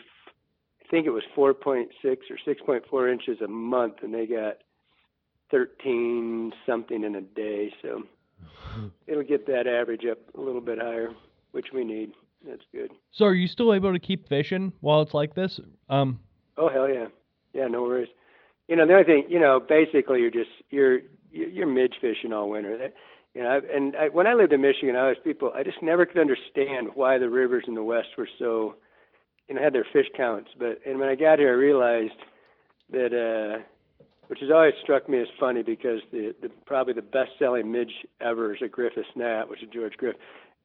[0.85, 4.59] I think it was 4.6 or 6.4 inches a month, and they got
[5.51, 7.73] 13 something in a day.
[7.81, 8.03] So
[9.07, 11.09] it'll get that average up a little bit higher,
[11.51, 12.13] which we need.
[12.47, 12.91] That's good.
[13.11, 15.59] So are you still able to keep fishing while it's like this?
[15.89, 16.19] Um,
[16.57, 17.07] Oh hell yeah,
[17.53, 18.09] yeah, no worries.
[18.67, 20.99] You know the only thing, you know, basically you're just you're
[21.31, 22.77] you're you're midge fishing all winter.
[22.77, 22.93] That,
[23.37, 25.51] you know, and I, when I lived in Michigan, I was people.
[25.55, 28.73] I just never could understand why the rivers in the West were so,
[29.47, 30.49] you know, had their fish counts.
[30.57, 32.17] But and when I got here, I realized
[32.89, 33.61] that uh,
[34.25, 38.55] which has always struck me as funny because the, the probably the best-selling midge ever
[38.55, 40.15] is a Griffith's Gnat, which is George Griff.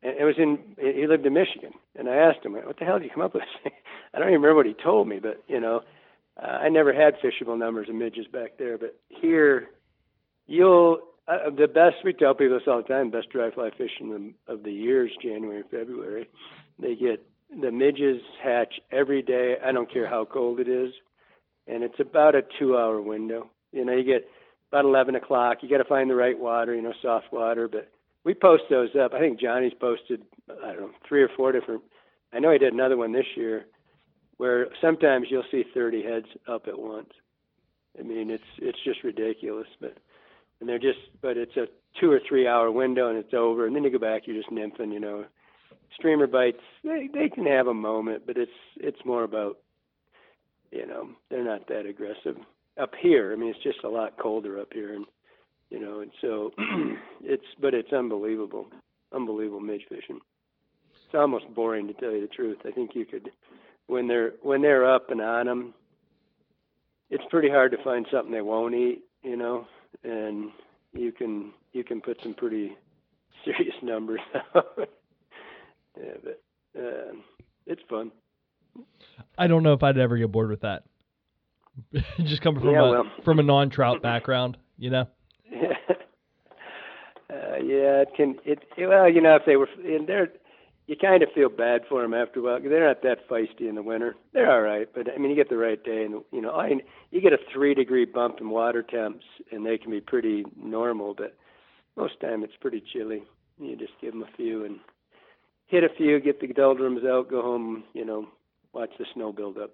[0.02, 2.98] And it was in he lived in Michigan, and I asked him, "What the hell
[2.98, 3.42] did you come up with?"
[4.14, 5.82] I don't even remember what he told me, but you know,
[6.42, 9.68] uh, I never had fishable numbers of midges back there, but here,
[10.46, 11.00] you'll
[11.36, 13.10] uh, the best we tell people this all the time.
[13.10, 16.28] Best dry fly fishing of, of the year is January and February.
[16.78, 17.24] They get
[17.60, 19.56] the midges hatch every day.
[19.64, 20.92] I don't care how cold it is,
[21.66, 23.50] and it's about a two-hour window.
[23.72, 24.28] You know, you get
[24.70, 25.58] about 11 o'clock.
[25.60, 27.68] You got to find the right water, you know, soft water.
[27.68, 27.90] But
[28.24, 29.12] we post those up.
[29.12, 30.22] I think Johnny's posted,
[30.64, 31.82] I don't know, three or four different.
[32.32, 33.66] I know he did another one this year,
[34.38, 37.10] where sometimes you'll see 30 heads up at once.
[37.98, 39.68] I mean, it's it's just ridiculous.
[39.78, 39.98] But
[40.62, 41.66] and they're just, but it's a
[42.00, 44.48] two or three hour window and it's over, and then you go back, you're just
[44.48, 45.24] nymphing, you know.
[45.96, 49.58] Streamer bites, they they can have a moment, but it's it's more about,
[50.70, 52.36] you know, they're not that aggressive
[52.80, 53.32] up here.
[53.32, 55.04] I mean, it's just a lot colder up here, and
[55.68, 56.52] you know, and so
[57.24, 58.68] it's but it's unbelievable,
[59.12, 60.20] unbelievable midge fishing.
[61.06, 62.58] It's almost boring to tell you the truth.
[62.64, 63.30] I think you could,
[63.88, 65.74] when they're when they're up and on them,
[67.10, 69.66] it's pretty hard to find something they won't eat, you know,
[70.04, 70.50] and
[70.92, 72.76] you can you can put some pretty
[73.44, 74.20] serious numbers
[74.54, 74.66] out.
[75.96, 76.42] yeah, but
[76.78, 77.12] uh,
[77.66, 78.10] it's fun.
[79.36, 80.84] I don't know if I'd ever get bored with that.
[82.24, 83.04] Just coming from Yeah, a well.
[83.24, 85.06] from a non-trout background, you know.
[85.50, 85.68] Yeah.
[87.30, 88.36] Uh, yeah, it can.
[88.44, 90.28] It, it well, you know, if they were, and they're,
[90.86, 92.60] you kind of feel bad for them after a while.
[92.60, 94.16] They're not that feisty in the winter.
[94.32, 96.72] They're all right, but I mean, you get the right day, and you know, I,
[97.10, 101.14] you get a three degree bump in water temps, and they can be pretty normal.
[101.14, 101.36] But
[101.96, 103.22] most time, it's pretty chilly.
[103.60, 104.78] You just give them a few and
[105.66, 107.84] hit a few, get the doldrums out, go home.
[107.94, 108.26] You know,
[108.72, 109.70] watch the snow build up,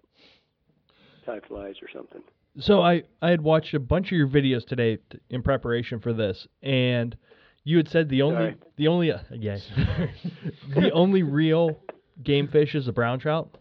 [1.24, 2.22] tie flies or something.
[2.60, 4.98] So I I had watched a bunch of your videos today
[5.30, 7.16] in preparation for this, and
[7.68, 8.56] you had said the only Sorry.
[8.76, 9.58] the only uh, yeah
[10.74, 11.78] the only real
[12.22, 13.56] game fish is a brown trout.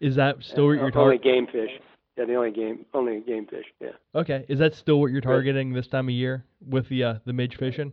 [0.00, 1.32] Is that still what you're Uh, only targeting?
[1.34, 1.70] game fish.
[2.16, 3.64] Yeah, the only game, only game fish.
[3.80, 3.90] Yeah.
[4.14, 7.32] Okay, is that still what you're targeting this time of year with the uh, the
[7.32, 7.92] midge fishing?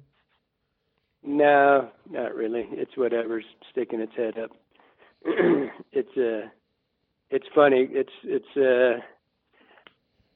[1.24, 2.66] No, not really.
[2.72, 4.52] It's whatever's sticking its head up.
[5.92, 6.48] it's uh
[7.30, 7.88] it's funny.
[7.92, 9.02] It's it's uh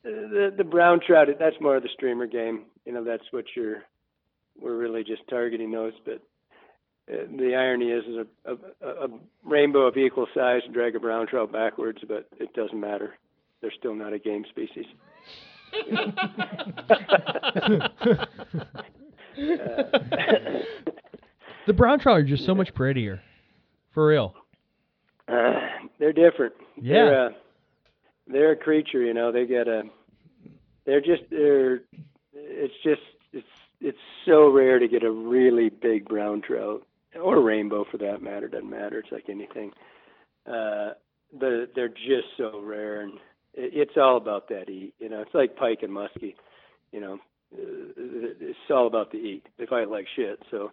[0.04, 1.28] the the brown trout.
[1.40, 2.64] That's more of the streamer game.
[2.86, 3.84] You know, that's what you're.
[4.62, 5.94] We're really just targeting those.
[6.06, 6.22] But
[7.12, 9.08] uh, the irony is, is a, a, a
[9.44, 13.16] rainbow of equal size and drag a brown trout backwards, but it doesn't matter.
[13.62, 14.86] They're still not a game species.
[21.68, 23.22] The brown trout are just so much prettier,
[23.94, 24.34] for real.
[25.28, 25.54] Uh,
[26.00, 26.54] they're different.
[26.82, 26.94] Yeah.
[26.94, 27.30] They're, uh,
[28.28, 29.32] they're a creature, you know.
[29.32, 29.84] They get a.
[30.86, 31.24] They're just.
[31.30, 31.82] They're.
[32.34, 33.02] It's just.
[33.32, 33.48] It's.
[33.82, 36.86] It's so rare to get a really big brown trout
[37.20, 38.48] or rainbow for that matter.
[38.48, 39.00] Doesn't matter.
[39.00, 39.72] It's like anything.
[40.46, 40.92] Uh,
[41.34, 43.14] but they're just so rare, and
[43.54, 44.94] it, it's all about that eat.
[45.00, 46.36] You know, it's like pike and muskie.
[46.92, 47.14] You know,
[47.54, 49.48] uh, it's all about the eat.
[49.58, 50.42] They fight like shit.
[50.52, 50.72] So,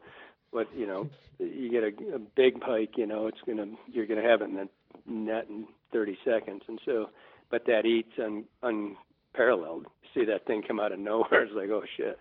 [0.51, 2.93] what you know, you get a, a big pike.
[2.97, 4.69] You know, it's gonna you're gonna have it in the
[5.07, 7.11] net in 30 seconds, and so,
[7.51, 9.87] but that eats un, unparalleled.
[10.15, 11.43] See that thing come out of nowhere.
[11.43, 12.19] It's like, oh shit.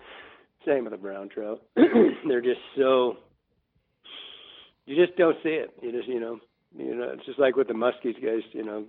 [0.65, 1.61] Same with the brown trout.
[1.75, 3.17] They're just so.
[4.85, 5.71] You just don't see it.
[5.81, 6.39] You just, you know,
[6.77, 8.43] you know, it's just like with the muskies, guys.
[8.51, 8.85] You know,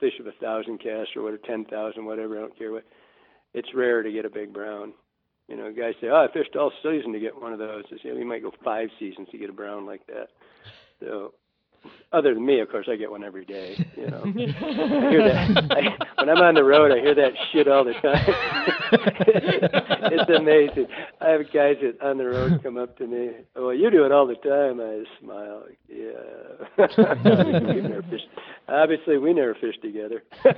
[0.00, 2.36] fish of a thousand casts or whatever, ten thousand, whatever.
[2.36, 2.84] I don't care what.
[3.54, 4.92] It's rare to get a big brown.
[5.48, 7.96] You know, guys say, "Oh, I fished all season to get one of those." I
[8.02, 10.28] say, "You might go five seasons to get a brown like that."
[11.00, 11.34] So,
[12.12, 13.76] other than me, of course, I get one every day.
[13.96, 14.30] You know, I
[15.10, 16.90] hear that I, when I'm on the road.
[16.92, 18.24] I hear that shit all the time.
[20.12, 20.86] it's amazing.
[21.20, 23.30] I have guys that on the road come up to me.
[23.56, 24.80] Oh, you do it all the time.
[24.80, 25.64] I smile.
[25.88, 26.78] Yeah.
[27.74, 28.28] We've never fished.
[28.68, 30.22] Obviously, we never fished together.
[30.44, 30.52] uh,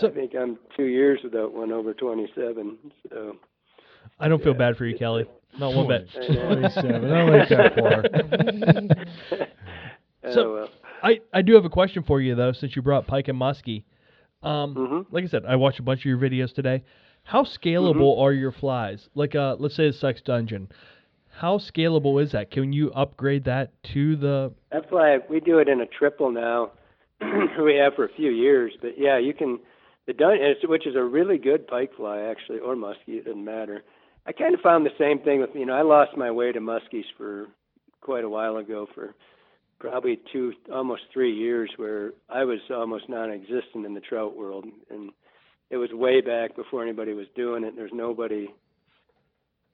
[0.00, 2.76] So- I think I'm two years without one over 27.
[3.10, 3.36] So.
[4.20, 5.26] I don't feel bad for you, Kelly.
[5.58, 6.08] Not one bit.
[6.14, 7.12] I 27.
[7.12, 9.46] I like that far.
[10.24, 10.68] Oh, So- well.
[11.02, 13.84] I, I do have a question for you though, since you brought Pike and Muskie.
[14.42, 15.06] Um, Mhm.
[15.12, 16.82] like I said, I watched a bunch of your videos today.
[17.22, 17.68] How Mm-hmm.
[17.68, 19.08] scalable are your flies?
[19.14, 20.68] Like, uh, let's say a Sex Dungeon.
[21.30, 22.50] How scalable is that?
[22.50, 24.52] Can you upgrade that to the?
[24.72, 26.72] That's why we do it in a triple now.
[27.20, 29.60] we have for a few years, but yeah, you can.
[30.06, 33.18] The dun- which is a really good pike fly actually, or muskie.
[33.18, 33.82] It doesn't matter.
[34.26, 36.60] I kind of found the same thing with you know I lost my way to
[36.60, 37.46] muskies for
[38.00, 39.14] quite a while ago for
[39.78, 45.10] probably two almost three years where I was almost non-existent in the trout world and
[45.70, 47.74] it was way back before anybody was doing it.
[47.76, 48.48] There's nobody.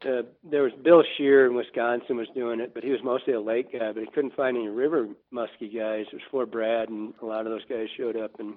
[0.04, 3.40] Uh, there was Bill Sherer in Wisconsin was doing it, but he was mostly a
[3.40, 3.92] lake guy.
[3.92, 6.06] But he couldn't find any river muskie guys.
[6.10, 8.54] It was for Brad, and a lot of those guys showed up, and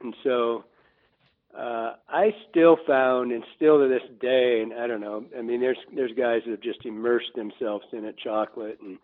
[0.00, 0.64] and so
[1.56, 5.24] uh, I still found, and still to this day, and I don't know.
[5.36, 8.98] I mean, there's there's guys that have just immersed themselves in it, Chocklett, and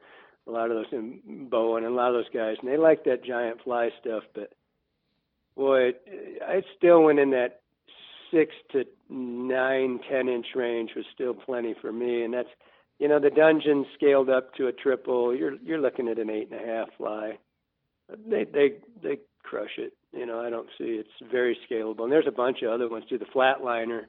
[0.46, 3.04] a lot of those, and Bowen, and a lot of those guys, and they like
[3.04, 4.24] that giant fly stuff.
[4.34, 4.52] But
[5.56, 5.92] boy,
[6.46, 7.60] I still went in that
[8.30, 12.48] six to nine, ten inch range was still plenty for me, and that's
[12.98, 15.34] you know the dungeon scaled up to a triple.
[15.34, 17.38] You're you're looking at an eight and a half fly.
[18.26, 19.94] They they they crush it.
[20.12, 22.02] You know, I don't see it's very scalable.
[22.02, 23.18] And there's a bunch of other ones too.
[23.18, 24.02] The flatliner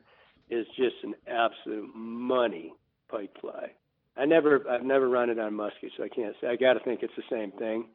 [0.49, 2.73] is just an absolute money
[3.09, 3.71] pike fly.
[4.15, 6.47] I never I've never run it on muskie, so I can't say.
[6.47, 7.85] I got to think it's the same thing.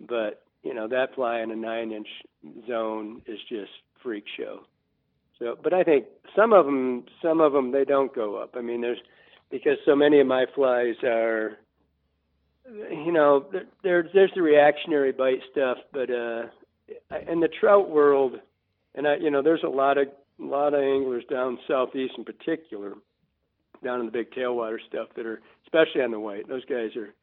[0.00, 2.08] But you know that fly in a nine inch
[2.68, 3.70] zone is just
[4.02, 4.60] freak show.
[5.38, 8.54] So, but I think some of them, some of them, they don't go up.
[8.56, 8.98] I mean, there's
[9.50, 11.58] because so many of my flies are,
[12.64, 16.44] you know, there, there's there's the reactionary bite stuff, but uh,
[17.28, 18.34] in the trout world,
[18.94, 20.08] and I, you know, there's a lot of
[20.40, 22.94] a lot of anglers down southeast in particular,
[23.82, 26.46] down in the big tailwater stuff that are, especially on the white.
[26.48, 27.14] Those guys are,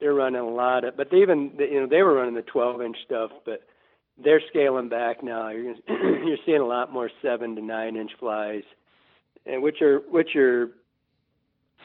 [0.00, 2.80] they're running a lot of, but they even, you know, they were running the 12
[2.80, 3.62] inch stuff, but
[4.22, 5.50] they're scaling back now.
[5.50, 8.62] You're you're seeing a lot more seven to nine inch flies,
[9.46, 10.70] and which are which are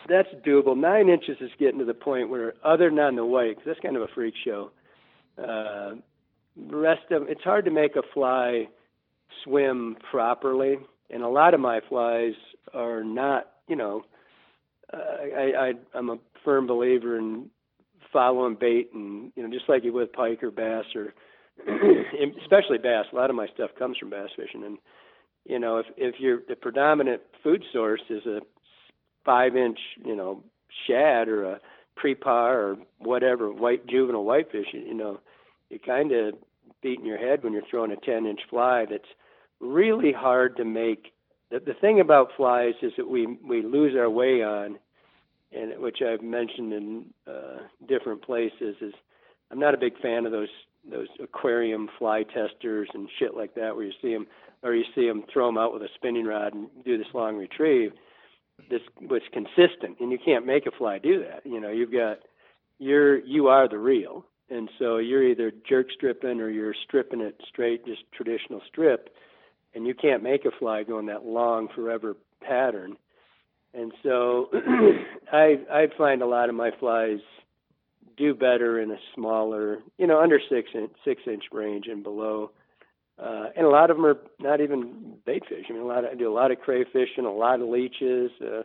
[0.07, 0.77] that's doable.
[0.77, 3.79] Nine inches is getting to the point where, other than on the white, 'cause that's
[3.81, 4.71] kind of a freak show.
[5.37, 5.95] Uh,
[6.69, 8.67] rest of it's hard to make a fly
[9.43, 10.77] swim properly,
[11.09, 12.33] and a lot of my flies
[12.73, 13.47] are not.
[13.67, 14.03] You know,
[14.93, 17.49] I, I I'm a firm believer in
[18.11, 21.13] following bait, and you know, just like you with pike or bass or
[22.41, 23.05] especially bass.
[23.11, 24.77] A lot of my stuff comes from bass fishing, and
[25.45, 28.39] you know, if if your the predominant food source is a
[29.25, 30.43] five inch, you know,
[30.87, 31.59] shad or a
[32.01, 35.19] prepar or whatever white juvenile whitefish, you know,
[35.69, 36.35] you kind of
[36.81, 38.85] beating your head when you're throwing a 10 inch fly.
[38.89, 39.03] That's
[39.59, 41.13] really hard to make.
[41.51, 44.79] The, the thing about flies is that we we lose our way on,
[45.51, 48.93] and which I've mentioned in uh, different places is
[49.51, 50.49] I'm not a big fan of those
[50.89, 54.27] those aquarium fly testers and shit like that, where you see them
[54.63, 57.37] or you see them throw them out with a spinning rod and do this long
[57.37, 57.91] retrieve.
[58.69, 61.45] This was consistent, and you can't make a fly do that.
[61.45, 62.19] You know, you've got
[62.77, 67.39] you're you are the real, and so you're either jerk stripping or you're stripping it
[67.47, 69.09] straight, just traditional strip,
[69.73, 72.97] and you can't make a fly going that long forever pattern.
[73.73, 74.49] And so
[75.31, 77.19] I I find a lot of my flies
[78.17, 82.51] do better in a smaller, you know, under six inch six inch range and below.
[83.17, 85.65] Uh, and a lot of them are not even bait fish.
[85.69, 87.67] I mean, a lot of, I do a lot of crayfish and a lot of
[87.67, 88.31] leeches.
[88.41, 88.63] Uh,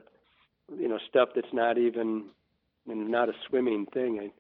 [0.79, 2.27] you know, stuff that's not even,
[2.87, 4.21] you not a swimming thing.
[4.21, 4.31] I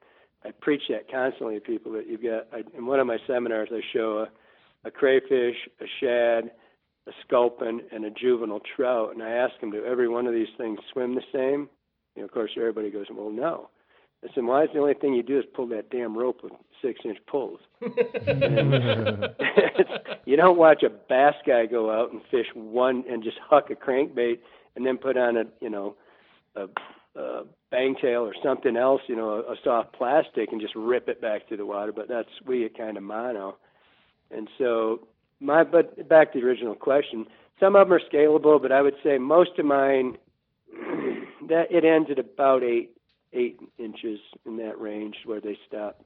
[0.44, 2.46] I preach that constantly to people that you've got.
[2.52, 6.50] I, in one of my seminars, I show a, a crayfish, a shad,
[7.06, 10.48] a sculpin, and a juvenile trout, and I ask them, do every one of these
[10.58, 11.68] things swim the same?
[12.14, 13.70] You know, of course, everybody goes, well, no.
[14.22, 16.52] I said, why is the only thing you do is pull that damn rope with
[16.80, 17.60] six inch pulls?
[20.24, 23.74] you don't watch a bass guy go out and fish one and just huck a
[23.74, 24.38] crankbait
[24.76, 25.94] and then put on a you know
[26.56, 26.66] a,
[27.16, 31.20] a bangtail or something else, you know, a, a soft plastic and just rip it
[31.20, 31.92] back to the water.
[31.92, 33.56] But that's we get kind of mono.
[34.30, 35.06] And so
[35.40, 37.26] my but back to the original question,
[37.60, 40.18] some of them are scalable, but I would say most of mine
[41.48, 42.90] that it ends at about eight
[43.32, 46.04] eight inches in that range where they stop.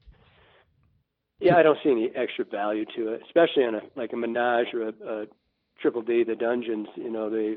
[1.41, 4.75] Yeah, I don't see any extra value to it, especially on a like a Menage
[4.75, 5.27] or a, a
[5.81, 6.25] Triple D.
[6.25, 7.57] The dungeons, you know, they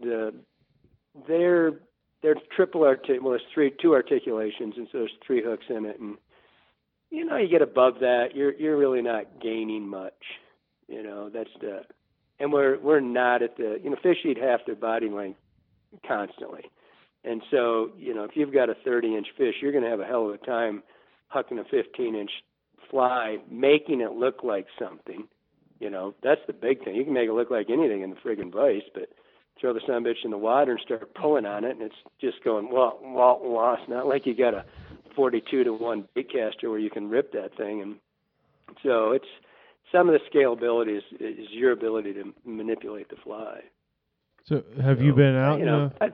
[0.00, 0.34] the
[1.28, 1.80] they're
[2.22, 3.22] they're triple artic.
[3.22, 6.16] Well, there's three two articulations, and so there's three hooks in it, and
[7.10, 10.22] you know, you get above that, you're you're really not gaining much.
[10.88, 11.82] You know, that's the
[12.38, 15.38] and we're we're not at the you know fish eat half their body length
[16.06, 16.70] constantly.
[17.24, 20.00] And so, you know, if you've got a 30 inch fish, you're going to have
[20.00, 20.82] a hell of a time
[21.34, 22.30] hucking a 15 inch
[22.90, 25.28] fly, making it look like something.
[25.80, 26.94] You know, that's the big thing.
[26.94, 29.10] You can make it look like anything in the friggin' vise, but
[29.60, 32.42] throw the son bitch in the water and start pulling on it, and it's just
[32.44, 33.78] going walt walt walt.
[33.80, 34.64] It's not like you got a
[35.14, 37.82] 42 to one bait caster where you can rip that thing.
[37.82, 37.96] And
[38.82, 39.26] so it's
[39.92, 43.60] some of the scalability is, is your ability to manipulate the fly.
[44.44, 45.58] So, have you been out?
[45.58, 46.10] You know, the, I,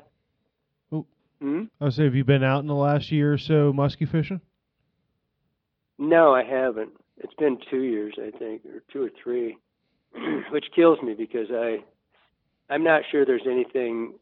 [0.92, 1.07] Oh.
[1.40, 1.64] Hmm?
[1.80, 4.40] I say, have you been out in the last year or so musky fishing?
[5.99, 6.90] No, I haven't.
[7.18, 9.57] It's been two years, I think, or two or three.
[10.51, 11.78] which kills me because I
[12.68, 14.14] I'm not sure there's anything.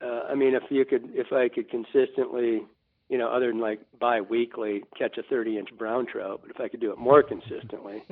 [0.00, 2.62] Uh, I mean, if you could, if I could consistently,
[3.08, 6.80] you know, other than like bi-weekly, catch a 30-inch brown trout, but if I could
[6.80, 8.02] do it more consistently,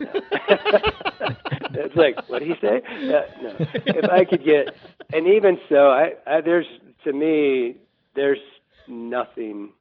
[0.00, 2.80] it's like, what do you say?
[2.86, 4.74] Uh, no, if I could get,
[5.12, 6.66] and even so, I, I there's
[7.04, 7.76] to me,
[8.14, 8.38] there's
[8.86, 9.72] nothing.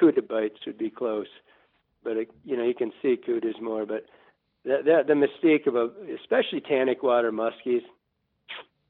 [0.00, 1.26] Cuda bites would be close,
[2.02, 4.06] but it, you know, you can see cudas more, but
[4.64, 5.90] the, the the mystique of a,
[6.20, 7.82] especially tannic water muskies,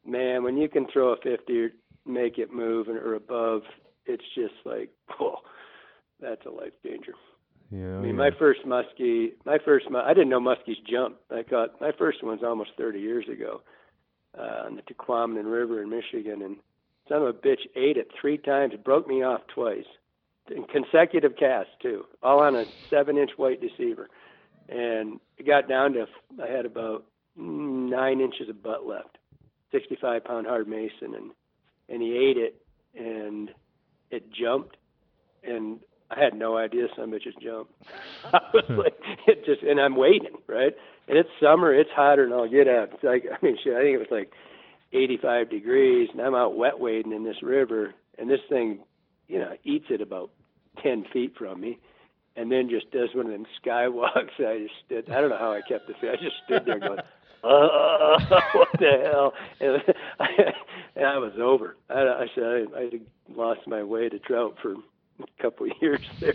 [0.07, 1.71] man, when you can throw a 50 or
[2.07, 3.63] make it move and, or above,
[4.07, 4.91] it's just like,
[5.21, 5.37] oh,
[6.21, 7.15] that's a life changer.
[7.71, 7.99] Yeah.
[7.99, 11.17] I mean, my first muskie, my first, I didn't know muskies jump.
[11.31, 13.63] I caught my first one's almost 30 years ago
[14.37, 16.57] uh, on the Tahquamenon River in Michigan, and
[17.09, 19.85] son of a bitch ate it three times, broke me off twice,
[20.51, 24.09] in consecutive casts too, all on a seven-inch white deceiver,
[24.71, 26.07] and it got down to
[26.43, 27.05] I had about
[27.37, 29.19] nine inches of butt left,
[29.75, 31.31] 65-pound hard mason, and
[31.89, 32.63] and he ate it,
[32.97, 33.51] and
[34.11, 34.77] it jumped,
[35.43, 37.69] and I had no idea some bitches jump.
[38.33, 38.79] I was hmm.
[38.79, 38.95] like,
[39.27, 40.75] it just, and I'm waiting, right?
[41.09, 42.91] And it's summer, it's hotter than I'll get out.
[42.95, 44.33] It's like, I mean, shit, I think it was like
[44.93, 48.81] 85 degrees, and I'm out wet wading in this river, and this thing,
[49.27, 50.31] you know, eats it about
[50.83, 51.79] 10 feet from me,
[52.41, 54.33] and then just does one of them skywalks.
[54.39, 56.17] I just stood, I don't know how I kept the fish.
[56.19, 56.99] I just stood there going,
[57.45, 59.35] uh, what the hell?
[59.61, 59.83] And
[60.19, 60.27] I,
[60.97, 61.77] and I was over.
[61.91, 62.91] I, I said I, I
[63.29, 66.33] lost my way to trout for a couple of years there.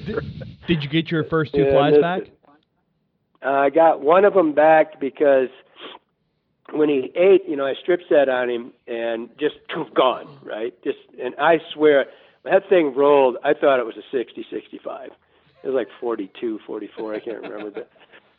[0.67, 2.21] Did you get your first two Yeah, flies back?
[3.43, 5.49] Uh, I got one of them back because
[6.71, 9.55] when he ate, you know, I strip set on him and just
[9.95, 10.73] gone, right?
[10.83, 12.05] Just and I swear
[12.43, 13.37] when that thing rolled.
[13.43, 15.11] I thought it was a 60, 65.
[15.65, 17.15] It was like 42, 44.
[17.15, 17.91] I can't remember, but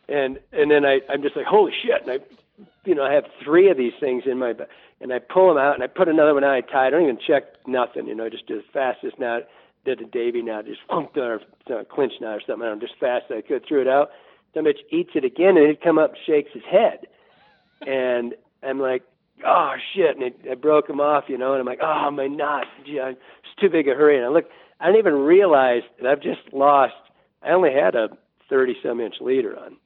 [0.09, 3.25] and and then I I'm just like holy shit, and I you know I have
[3.45, 4.55] three of these things in my
[5.01, 6.51] and I pull them out and I put another one on.
[6.51, 6.87] I tie.
[6.87, 9.43] I don't even check nothing, you know, I just do as fast as knot.
[9.85, 12.65] Did a Davy knot, just clunked or uh, clinch knot or something.
[12.65, 13.67] I don't just fast as I could.
[13.67, 14.11] Threw it out.
[14.55, 17.07] Some bitch eats it again, and it come up, shakes his head,
[17.87, 19.03] and I'm like,
[19.45, 22.27] oh shit, and it, I broke him off, you know, and I'm like, oh my
[22.27, 23.19] knot, gee, it's
[23.61, 24.47] too big a hurry, and I look,
[24.81, 26.95] I didn't even realize that I've just lost.
[27.47, 28.09] I only had a
[28.49, 29.77] 30 some inch leader on,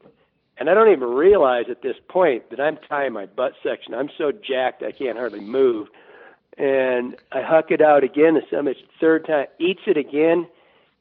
[0.58, 3.94] and I don't even realize at this point that I'm tying my butt section.
[3.94, 5.88] I'm so jacked I can't hardly move,
[6.56, 8.34] and I huck it out again.
[8.34, 10.48] The inch third time eats it again.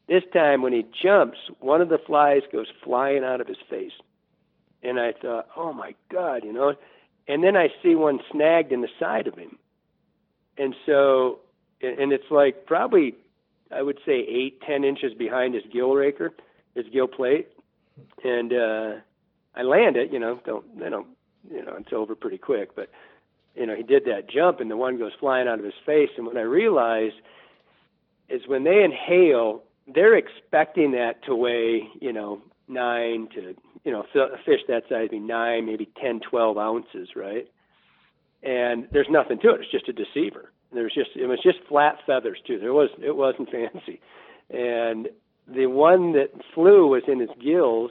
[0.08, 3.92] This time when he jumps, one of the flies goes flying out of his face.
[4.82, 6.74] And I thought, oh my God, you know.
[7.28, 9.56] And then I see one snagged in the side of him.
[10.58, 11.38] And so,
[11.80, 13.14] and it's like probably,
[13.70, 16.32] I would say eight, ten inches behind his gill raker,
[16.74, 17.48] his gill plate.
[18.24, 18.92] And uh,
[19.54, 21.08] I land it, you know, don't, they don't,
[21.50, 22.74] you know, it's over pretty quick.
[22.74, 22.90] But,
[23.54, 26.10] you know, he did that jump and the one goes flying out of his face.
[26.16, 27.16] And what I realized
[28.28, 29.62] is when they inhale,
[29.92, 33.54] they're expecting that to weigh, you know, nine to,
[33.84, 37.48] you know, a fish that size be nine, maybe ten, twelve ounces, right?
[38.42, 39.60] And there's nothing to it.
[39.62, 40.52] It's just a deceiver.
[40.72, 42.58] There's just, it was just flat feathers too.
[42.58, 44.00] There was, it wasn't fancy.
[44.48, 45.08] And
[45.54, 47.90] the one that flew was in his gills.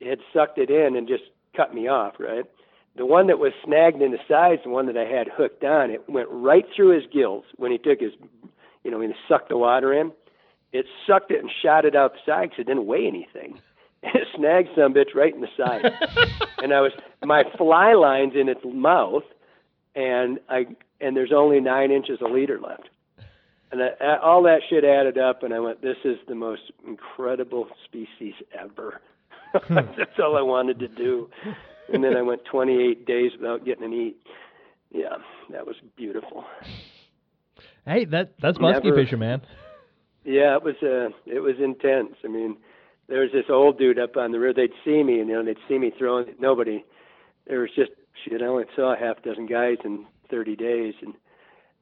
[0.00, 1.24] It had sucked it in and just
[1.56, 2.44] cut me off, right?
[2.96, 5.90] The one that was snagged in the sides, the one that I had hooked on,
[5.90, 8.12] it went right through his gills when he took his,
[8.84, 10.12] you know, when he sucked the water in
[10.72, 13.60] it sucked it and shot it out the side because it didn't weigh anything.
[14.00, 15.84] It snagged some bitch right in the side,
[16.62, 16.92] and I was
[17.24, 19.24] my fly line's in its mouth,
[19.96, 20.68] and I
[21.00, 22.90] and there's only nine inches of leader left,
[23.72, 27.68] and I, all that shit added up, and I went, this is the most incredible
[27.84, 29.00] species ever.
[29.70, 31.30] That's all I wanted to do,
[31.92, 34.16] and then I went 28 days without getting an eat.
[34.90, 35.16] Yeah,
[35.50, 36.44] that was beautiful.
[37.86, 39.42] Hey, that that's musky Never- fishing, man.
[40.24, 42.14] Yeah, it was uh it was intense.
[42.24, 42.56] I mean,
[43.08, 44.52] there was this old dude up on the river.
[44.54, 46.34] They'd see me, and you know, they'd see me throwing.
[46.38, 46.84] Nobody.
[47.46, 47.92] There was just
[48.24, 48.42] shit.
[48.42, 51.14] I only saw a half dozen guys in 30 days, and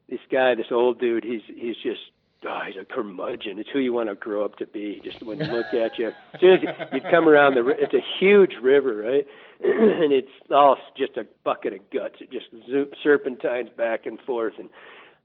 [0.08, 2.00] this guy, this old dude, he's he's just.
[2.46, 3.58] Oh, he's a curmudgeon.
[3.58, 5.00] It's who you want to grow up to be.
[5.02, 8.04] Just when you look at you, as soon as you, come around the, it's a
[8.20, 9.26] huge river, right?
[9.64, 12.16] and it's all just a bucket of guts.
[12.20, 14.68] It just zoop, serpentines back and forth, and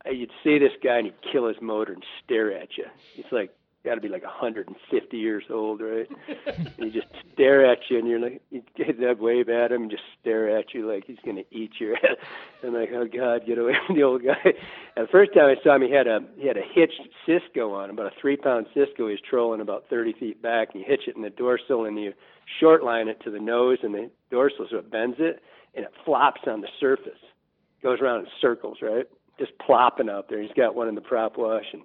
[0.05, 2.85] uh, you'd see this guy and he'd kill his motor and stare at you.
[3.17, 3.53] It's like
[3.83, 6.07] got to be like 150 years old, right?
[6.45, 9.83] and he just stare at you, and you're like, you get that wave at him,
[9.83, 12.17] and just stare at you like he's gonna eat your head.
[12.63, 14.35] I'm like, oh God, get away from the old guy.
[14.93, 17.73] And the first time I saw him, he had a he had a hitched Cisco
[17.73, 19.07] on him, about a three pound Cisco.
[19.07, 21.97] He was trolling about 30 feet back, and you hitch it in the dorsal, and
[21.97, 22.11] you
[22.59, 25.41] short line it to the nose and the dorsal, so it bends it,
[25.75, 27.19] and it flops on the surface,
[27.81, 29.05] goes around in circles, right?
[29.39, 30.41] Just plopping out there.
[30.41, 31.83] He's got one in the prop wash, and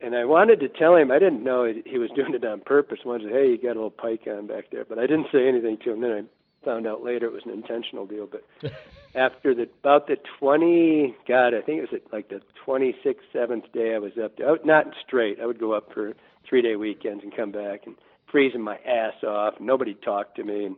[0.00, 2.98] and I wanted to tell him I didn't know he was doing it on purpose.
[3.04, 5.02] I wanted to say, hey, you got a little pike on back there, but I
[5.06, 6.00] didn't say anything to him.
[6.00, 8.26] Then I found out later it was an intentional deal.
[8.30, 8.44] But
[9.14, 13.64] after the about the twenty, God, I think it was like the twenty sixth, seventh
[13.72, 14.48] day I was up there.
[14.48, 15.38] I, would- not straight.
[15.40, 16.12] I would go up for
[16.48, 17.94] three day weekends and come back and
[18.30, 19.54] freezing my ass off.
[19.60, 20.76] Nobody talked to me, and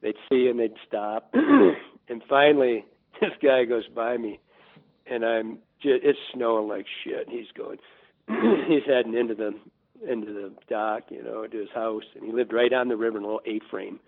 [0.00, 1.30] they'd see and they'd stop.
[1.34, 2.84] and finally,
[3.20, 4.38] this guy goes by me,
[5.06, 7.26] and I'm just, it's snowing like shit.
[7.28, 7.78] And he's going,
[8.68, 9.54] he's heading into the
[10.08, 13.18] into the dock, you know, to his house, and he lived right on the river
[13.18, 14.00] in a little A-frame.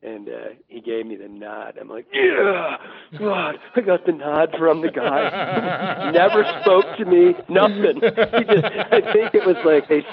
[0.00, 1.76] And uh, he gave me the nod.
[1.78, 2.76] I'm like, yeah,
[3.18, 6.10] God, I got the nod from the guy.
[6.14, 7.96] Never spoke to me, nothing.
[7.96, 10.06] He just, I think it was like, hey,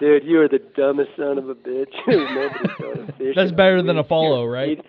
[0.00, 1.92] dude, you are the dumbest son of a bitch.
[2.06, 3.32] Nobody's going fishing.
[3.36, 4.82] That's better than a follow, right?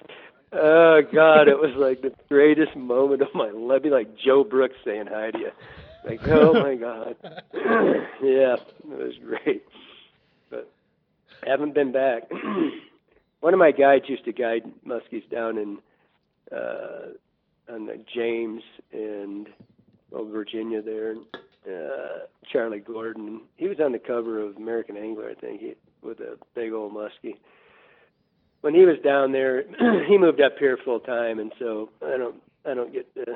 [0.54, 3.82] Oh God, it was like the greatest moment of my life.
[3.82, 5.52] It'd be like Joe Brooks saying hi to you.
[6.06, 7.16] Like, oh my God.
[7.54, 9.64] yeah, it was great.
[10.50, 10.72] But
[11.46, 12.24] haven't been back.
[13.40, 15.78] One of my guides used to guide muskies down in
[16.56, 18.62] uh on the James
[18.94, 19.48] and
[20.12, 21.26] well Virginia there and
[21.68, 23.42] uh Charlie Gordon.
[23.58, 26.94] He was on the cover of American Angler, I think, he, with a big old
[26.94, 27.38] muskie
[28.66, 29.64] when he was down there,
[30.08, 33.32] he moved up here full time, and so I don't I don't get uh,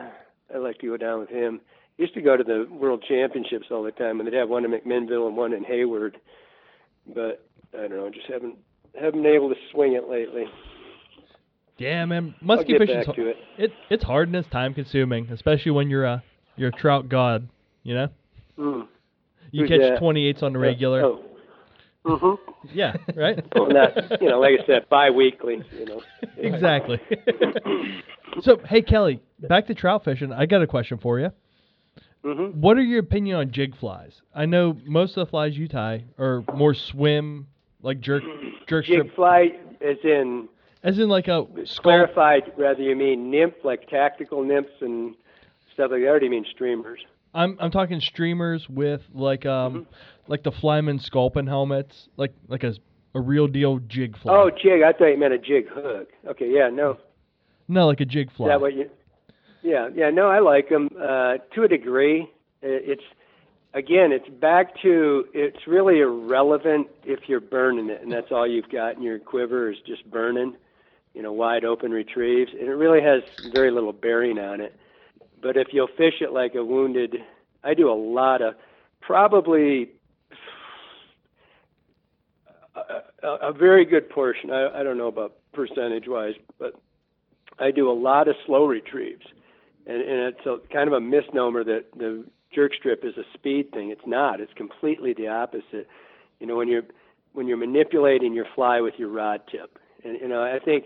[0.52, 1.62] I like to go down with him.
[2.00, 4.72] Used to go to the World Championships all the time, and they'd have one in
[4.72, 6.16] McMinnville and one in Hayward,
[7.14, 7.46] but
[7.78, 8.56] I don't know, just haven't
[9.00, 10.46] haven't been able to swing it lately.
[11.78, 12.36] Yeah, man.
[12.42, 13.36] Musky get fishing's back to it.
[13.58, 16.24] it it's hard and it's time consuming, especially when you're a
[16.56, 17.50] you're a trout god.
[17.84, 18.08] You know,
[18.58, 18.88] Mm.
[19.52, 20.00] you Who's catch that?
[20.02, 21.04] 28s on the regular.
[21.04, 21.24] Oh.
[22.06, 22.38] Mhm.
[22.74, 23.46] Yeah, right.
[23.56, 25.62] Well, not you know, like I said, bi-weekly.
[25.78, 26.02] You know.
[26.38, 27.00] exactly.
[28.42, 30.32] so, hey Kelly, back to trout fishing.
[30.32, 31.32] I got a question for you.
[32.24, 32.56] Mhm.
[32.56, 34.22] What are your opinion on jig flies?
[34.36, 37.48] I know most of the flies you tie are more swim,
[37.82, 38.24] like jerk
[38.68, 39.52] jerk strip, Jig fly,
[39.82, 40.50] as in
[40.84, 41.84] as in like a skull.
[41.84, 42.52] clarified.
[42.58, 45.16] Rather, you mean nymph, like tactical nymphs and
[45.74, 47.00] stuff like that, or do you mean streamers?
[47.34, 49.92] I'm I'm talking streamers with like um Mm-hmm.
[50.28, 52.74] like the Flymen sculpin helmets, like like a
[53.16, 54.36] a real deal jig fly.
[54.36, 54.82] Oh, jig.
[54.84, 56.10] I thought you meant a jig hook.
[56.28, 56.98] Okay, yeah, no.
[57.68, 58.50] no, like a jig Is fly.
[58.50, 58.90] that what you?
[59.62, 60.10] Yeah, yeah.
[60.10, 62.30] No, I like them uh, to a degree.
[62.62, 63.04] It's
[63.74, 68.70] again, it's back to it's really irrelevant if you're burning it, and that's all you've
[68.70, 70.56] got in your quiver is just burning.
[71.14, 74.76] You know, wide open retrieves, and it really has very little bearing on it.
[75.42, 77.16] But if you'll fish it like a wounded,
[77.64, 78.56] I do a lot of
[79.02, 79.90] probably
[82.76, 84.52] a, a, a very good portion.
[84.52, 86.76] I, I don't know about percentage wise, but
[87.58, 89.26] I do a lot of slow retrieves,
[89.90, 92.24] and, and it's a, kind of a misnomer that the
[92.54, 93.90] jerk strip is a speed thing.
[93.90, 94.40] It's not.
[94.40, 95.88] It's completely the opposite.
[96.40, 96.84] You know, when you're
[97.34, 100.86] when you're manipulating your fly with your rod tip, and you know, I think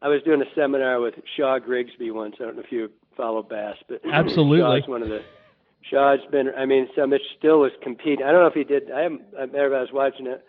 [0.00, 2.36] I was doing a seminar with Shaw Grigsby once.
[2.40, 4.80] I don't know if you follow bass, but Absolutely.
[4.80, 5.22] Shaw's one of the
[5.90, 6.50] Shaw's been.
[6.56, 8.24] I mean, so Mitch still is competing.
[8.24, 8.90] I don't know if he did.
[8.90, 9.22] I haven't.
[9.36, 10.44] I was watching it.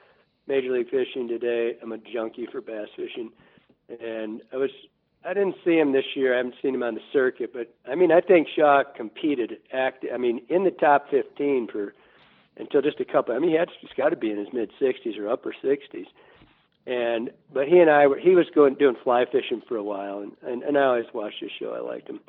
[0.48, 1.76] Major League Fishing today.
[1.82, 3.32] I'm a junkie for bass fishing,
[3.90, 4.70] and I was
[5.26, 6.34] I didn't see him this year.
[6.34, 10.06] I haven't seen him on the circuit, but I mean, I think Shaw competed act.
[10.14, 11.94] I mean, in the top 15 for
[12.58, 13.36] until just a couple.
[13.36, 16.06] I mean, he had he's got to be in his mid 60s or upper 60s.
[16.88, 20.20] And but he and I were he was going doing fly fishing for a while,
[20.20, 21.74] and and, and I always watched his show.
[21.74, 22.20] I liked him.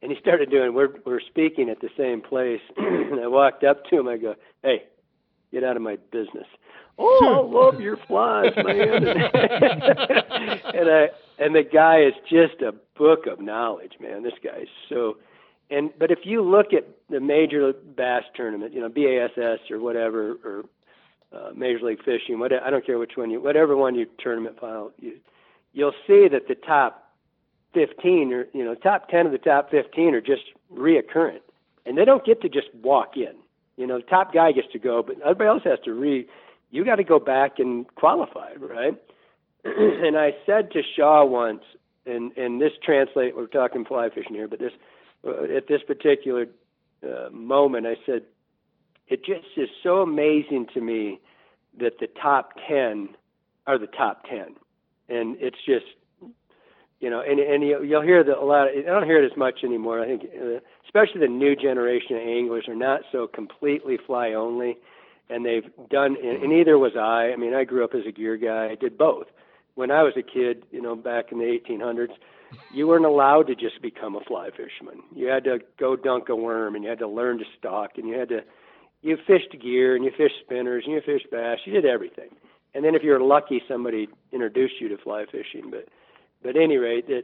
[0.00, 0.72] And he started doing.
[0.72, 4.08] We're we're speaking at the same place, and I walked up to him.
[4.08, 4.84] I go, "Hey,
[5.52, 6.46] get out of my business."
[6.98, 9.06] Oh, I love your flies, man.
[9.06, 14.22] and I and the guy is just a book of knowledge, man.
[14.22, 15.16] This guy is so.
[15.70, 20.36] And but if you look at the major bass tournament, you know BASS or whatever,
[20.44, 20.64] or
[21.32, 24.58] uh, Major League Fishing, what I don't care which one you, whatever one you tournament
[24.58, 25.18] file, you,
[25.72, 27.12] you'll see that the top
[27.74, 31.40] 15 or you know top 10 of the top 15 are just reoccurrent,
[31.86, 33.34] and they don't get to just walk in.
[33.76, 36.26] You know, the top guy gets to go, but everybody else has to re.
[36.70, 39.00] You got to go back and qualify, right?
[39.64, 41.62] and I said to Shaw once,
[42.06, 43.36] and and this translate.
[43.36, 44.72] We're talking fly fishing here, but this
[45.26, 46.46] uh, at this particular
[47.02, 48.22] uh, moment, I said,
[49.08, 51.20] it just is so amazing to me
[51.78, 53.10] that the top 10
[53.66, 54.56] are the top 10.
[55.08, 55.86] And it's just,
[57.00, 58.68] you know, and, and you, you'll hear that a lot.
[58.68, 60.02] Of, I don't hear it as much anymore.
[60.02, 64.76] I think, uh, especially the new generation of anglers are not so completely fly only.
[65.30, 67.32] And they've done, and neither was I.
[67.32, 68.70] I mean, I grew up as a gear guy.
[68.70, 69.26] I did both.
[69.78, 72.10] When I was a kid, you know, back in the 1800s,
[72.74, 75.04] you weren't allowed to just become a fly fisherman.
[75.14, 78.08] You had to go dunk a worm, and you had to learn to stalk, and
[78.08, 78.40] you had to
[79.02, 81.58] you fished gear and you fished spinners and you fished bass.
[81.64, 82.30] You did everything.
[82.74, 85.70] And then if you're lucky, somebody introduced you to fly fishing.
[85.70, 85.86] But
[86.42, 87.22] but at any rate, uh,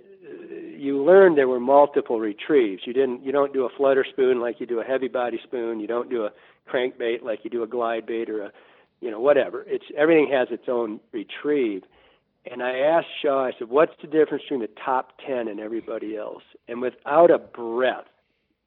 [0.77, 2.83] you learned there were multiple retrieves.
[2.87, 5.81] You didn't you don't do a flutter spoon like you do a heavy body spoon.
[5.81, 6.31] You don't do a
[6.73, 8.53] crankbait like you do a glide bait or a
[9.01, 9.65] you know whatever.
[9.67, 11.83] It's everything has its own retrieve.
[12.51, 16.17] And I asked Shaw, I said, what's the difference between the top 10 and everybody
[16.17, 16.43] else?
[16.69, 18.05] And without a breath,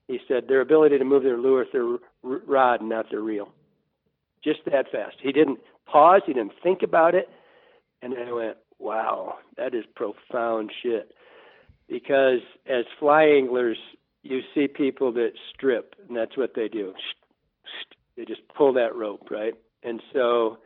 [0.07, 3.49] he said their ability to move their lure with their rod not their reel.
[4.43, 5.17] Just that fast.
[5.21, 6.21] He didn't pause.
[6.25, 7.29] He didn't think about it.
[8.01, 11.13] And I went, wow, that is profound shit.
[11.87, 13.77] Because as fly anglers,
[14.23, 16.93] you see people that strip, and that's what they do.
[18.15, 19.53] They just pull that rope, right?
[19.83, 20.57] And so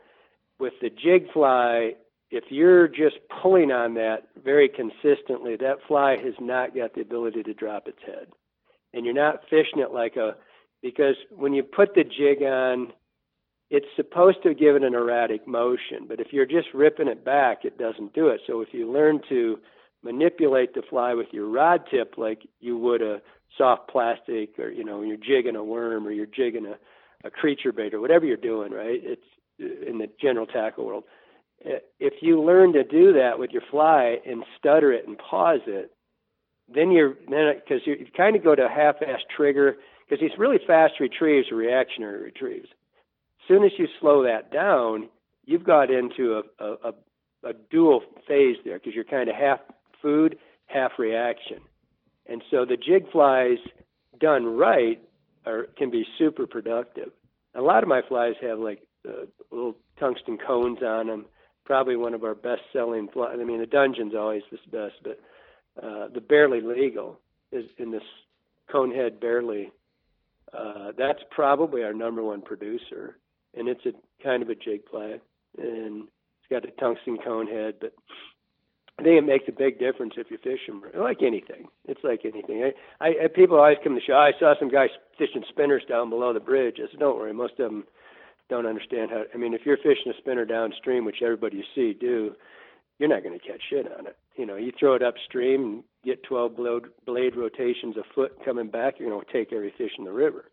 [0.58, 1.94] with the jig fly,
[2.32, 7.42] if you're just pulling on that very consistently, that fly has not got the ability
[7.42, 8.28] to drop its head.
[8.94, 10.34] And you're not fishing it like a
[10.82, 12.92] because when you put the jig on
[13.70, 17.64] it's supposed to give it an erratic motion but if you're just ripping it back
[17.64, 18.40] it doesn't do it.
[18.46, 19.58] So if you learn to
[20.02, 23.22] manipulate the fly with your rod tip like you would a
[23.56, 27.30] soft plastic or you know when you're jigging a worm or you're jigging a, a
[27.30, 29.00] creature bait or whatever you're doing right?
[29.02, 29.22] It's
[29.58, 31.04] in the general tackle world
[32.00, 35.92] if you learn to do that with your fly and stutter it and pause it
[36.74, 39.76] then you're then because you kind of go to a half-ass trigger
[40.08, 42.68] because these really fast retrieves are reactionary retrieves.
[42.68, 45.08] As soon as you slow that down,
[45.44, 49.60] you've got into a a, a, a dual phase there because you're kind of half
[50.00, 50.36] food,
[50.66, 51.58] half reaction,
[52.26, 53.58] and so the jig flies
[54.20, 55.00] done right
[55.46, 57.10] are can be super productive.
[57.54, 61.26] A lot of my flies have like uh, little tungsten cones on them.
[61.72, 63.38] Probably one of our best-selling flies.
[63.40, 65.18] I mean, the Dungeon's always the best, but
[65.82, 67.18] uh, the barely legal
[67.50, 68.02] is in this
[68.70, 69.72] conehead barely.
[70.52, 73.16] Uh, that's probably our number one producer,
[73.56, 73.92] and it's a
[74.22, 75.18] kind of a jig fly,
[75.56, 77.76] and it's got a tungsten conehead.
[77.80, 77.94] But
[78.98, 81.68] I think it makes a big difference if you fish them like anything.
[81.88, 82.70] It's like anything.
[83.00, 84.12] I, I, people always come to show.
[84.12, 86.76] I saw some guys fishing spinners down below the bridge.
[86.80, 87.84] I said, don't worry, most of them
[88.52, 89.24] don't understand how.
[89.32, 92.34] I mean, if you're fishing a spinner downstream, which everybody you see do,
[92.98, 94.16] you're not going to catch shit on it.
[94.36, 98.68] You know, you throw it upstream and get 12 blade, blade rotations a foot coming
[98.68, 100.44] back, you're going to take every fish in the river.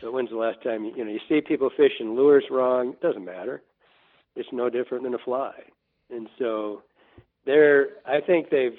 [0.00, 2.90] So when's the last time you, you know you see people fishing lures wrong?
[2.90, 3.62] It doesn't matter.
[4.34, 5.54] It's no different than a fly.
[6.10, 6.82] And so
[7.46, 8.78] they're I think they've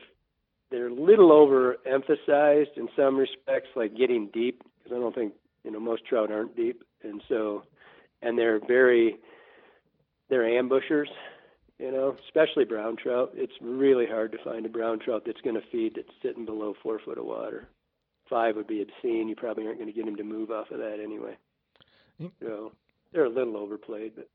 [0.69, 5.33] they're a little overemphasized in some respects, like getting deep, because I don't think
[5.63, 7.63] you know most trout aren't deep, and so
[8.21, 9.17] and they're very
[10.29, 11.09] they're ambushers
[11.79, 13.31] you know, especially brown trout.
[13.33, 16.75] It's really hard to find a brown trout that's going to feed that's sitting below
[16.83, 17.69] four foot of water.
[18.29, 19.29] Five would be obscene.
[19.29, 21.37] You probably aren't going to get him to move off of that anyway.
[22.21, 22.31] Mm.
[22.41, 22.73] So
[23.11, 24.27] they're a little overplayed, but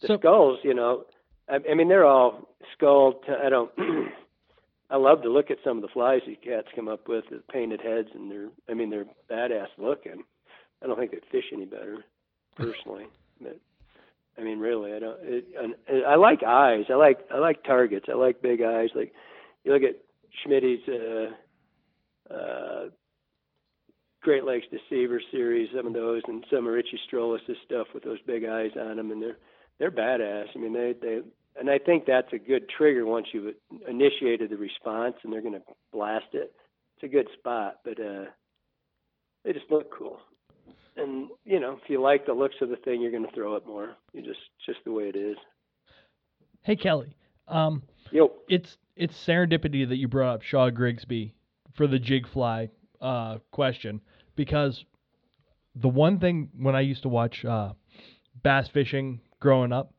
[0.00, 1.06] the So- skulls, you know,
[1.48, 3.14] I, I mean, they're all skull.
[3.26, 3.70] T- I don't.
[4.90, 7.42] I love to look at some of the flies these cats come up with, the
[7.50, 8.48] painted heads, and they're.
[8.68, 10.22] I mean, they're badass looking.
[10.82, 12.04] I don't think they'd fish any better,
[12.58, 13.06] personally.
[13.40, 13.58] But
[14.38, 15.18] I mean, really, I don't.
[15.22, 15.74] It, and
[16.06, 16.84] I like eyes.
[16.90, 18.06] I like I like targets.
[18.08, 18.90] I like big eyes.
[18.94, 19.12] Like
[19.64, 19.96] you look at
[20.42, 22.88] Schmidt's uh, uh,
[24.22, 28.20] Great Lakes Deceiver series, some of those, and some of Richie Strolis' stuff with those
[28.26, 29.38] big eyes on them, and they're
[29.78, 30.46] they're badass.
[30.54, 31.20] I mean, they they
[31.58, 33.54] and I think that's a good trigger once you've
[33.88, 36.52] initiated the response, and they're going to blast it.
[36.96, 38.26] It's a good spot, but uh,
[39.44, 40.20] they just look cool
[40.98, 43.56] and you know, if you like the looks of the thing, you're going to throw
[43.56, 43.96] it more.
[44.12, 45.36] You just just the way it is.
[46.62, 51.34] Hey Kelly, um, Yo, it's it's serendipity that you brought up Shaw Grigsby
[51.74, 52.70] for the jig fly
[53.00, 54.00] uh, question
[54.36, 54.84] because
[55.74, 57.72] the one thing when I used to watch uh,
[58.42, 59.92] bass fishing growing up,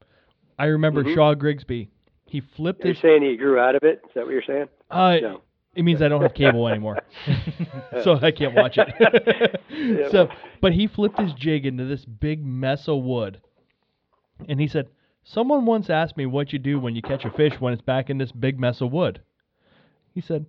[0.58, 1.16] I remember Mhm.
[1.16, 1.90] Shaw Grigsby.
[2.26, 3.02] He flipped you're his.
[3.02, 4.02] saying he grew out of it?
[4.06, 4.68] Is that what you're saying?
[4.92, 5.42] Uh, No.
[5.80, 7.00] It means I don't have cable anymore,
[8.04, 9.60] so I can't watch it.
[9.70, 10.10] Yeah.
[10.12, 10.28] so,
[10.60, 13.40] but he flipped his jig into this big mess of wood,
[14.50, 14.90] and he said,
[15.24, 18.10] "Someone once asked me what you do when you catch a fish when it's back
[18.10, 19.22] in this big mess of wood."
[20.14, 20.48] He said,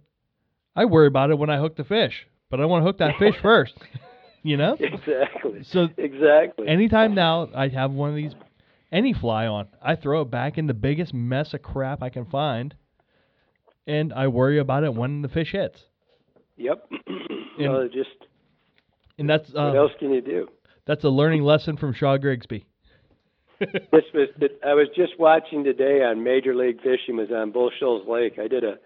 [0.75, 3.17] "I worry about it when I hook the fish, but I want to hook that
[3.17, 3.79] fish first.
[4.43, 4.77] You know.
[4.81, 5.63] exactly.
[5.63, 6.67] So exactly.
[6.67, 8.35] anytime now I have one of these,
[8.91, 12.25] any fly on, I throw it back in the biggest mess of crap I can
[12.25, 12.75] find,
[13.91, 15.81] and I worry about it when the fish hits.
[16.57, 16.89] yep.
[17.59, 18.09] And- well, just
[19.19, 20.49] And that's uh, what else can you do?
[20.87, 22.65] that's a learning lesson from Shaw Grigsby.
[23.61, 24.29] This was
[24.67, 28.39] I was just watching today on Major League Fishing was on Bull Shoals Lake.
[28.39, 28.77] I did a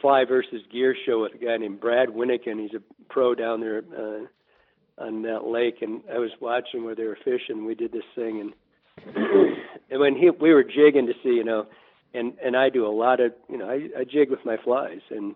[0.00, 2.58] fly versus gear show with a guy named Brad Winnikin.
[2.60, 7.04] He's a pro down there uh, on that lake, and I was watching where they
[7.04, 7.64] were fishing.
[7.64, 9.14] We did this thing, and
[9.90, 11.66] and when he we were jigging to see, you know,
[12.14, 15.00] and and I do a lot of, you know, I, I jig with my flies,
[15.10, 15.34] and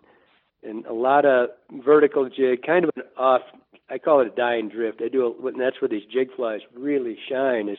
[0.63, 1.49] and a lot of
[1.83, 3.41] vertical jig, kind of an off.
[3.89, 5.01] I call it a dying drift.
[5.03, 7.69] I do, a, and that's where these jig flies really shine.
[7.69, 7.77] Is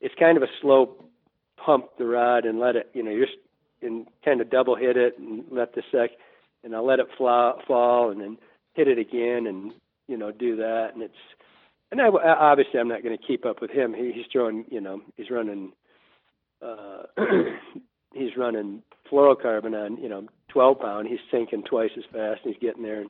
[0.00, 0.96] it's kind of a slow
[1.64, 3.38] pump the rod and let it, you know, you're just
[3.82, 6.10] and kind of double hit it and let the sec,
[6.62, 8.38] and I'll let it fly, fall and then
[8.72, 9.72] hit it again and
[10.08, 11.14] you know do that and it's
[11.94, 13.94] and I obviously I'm not going to keep up with him.
[13.94, 15.72] He, he's throwing, you know, he's running,
[16.60, 17.04] uh,
[18.14, 21.08] he's running fluorocarbon on, you know, 12 pound.
[21.08, 22.40] He's sinking twice as fast.
[22.44, 23.04] And he's getting there.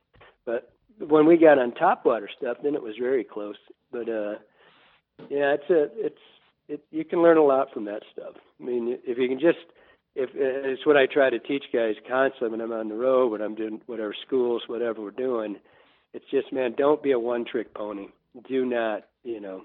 [0.45, 3.57] But when we got on topwater stuff, then it was very close.
[3.93, 4.35] But uh,
[5.31, 6.19] yeah, it's a, it's,
[6.69, 8.35] it, you can learn a lot from that stuff.
[8.61, 9.59] I mean, if you can just,
[10.15, 13.43] if it's what I try to teach guys constantly when I'm on the road, when
[13.43, 15.57] I'm doing whatever schools, whatever we're doing,
[16.13, 18.07] it's just, man, don't be a one trick pony.
[18.49, 19.65] Do not, you know,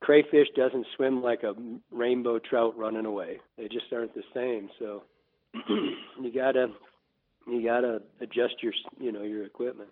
[0.00, 1.54] crayfish doesn't swim like a
[1.90, 3.40] rainbow trout running away.
[3.56, 4.68] They just aren't the same.
[4.78, 5.02] So
[5.68, 6.68] you gotta,
[7.46, 9.90] you gotta adjust your, you know, your equipment,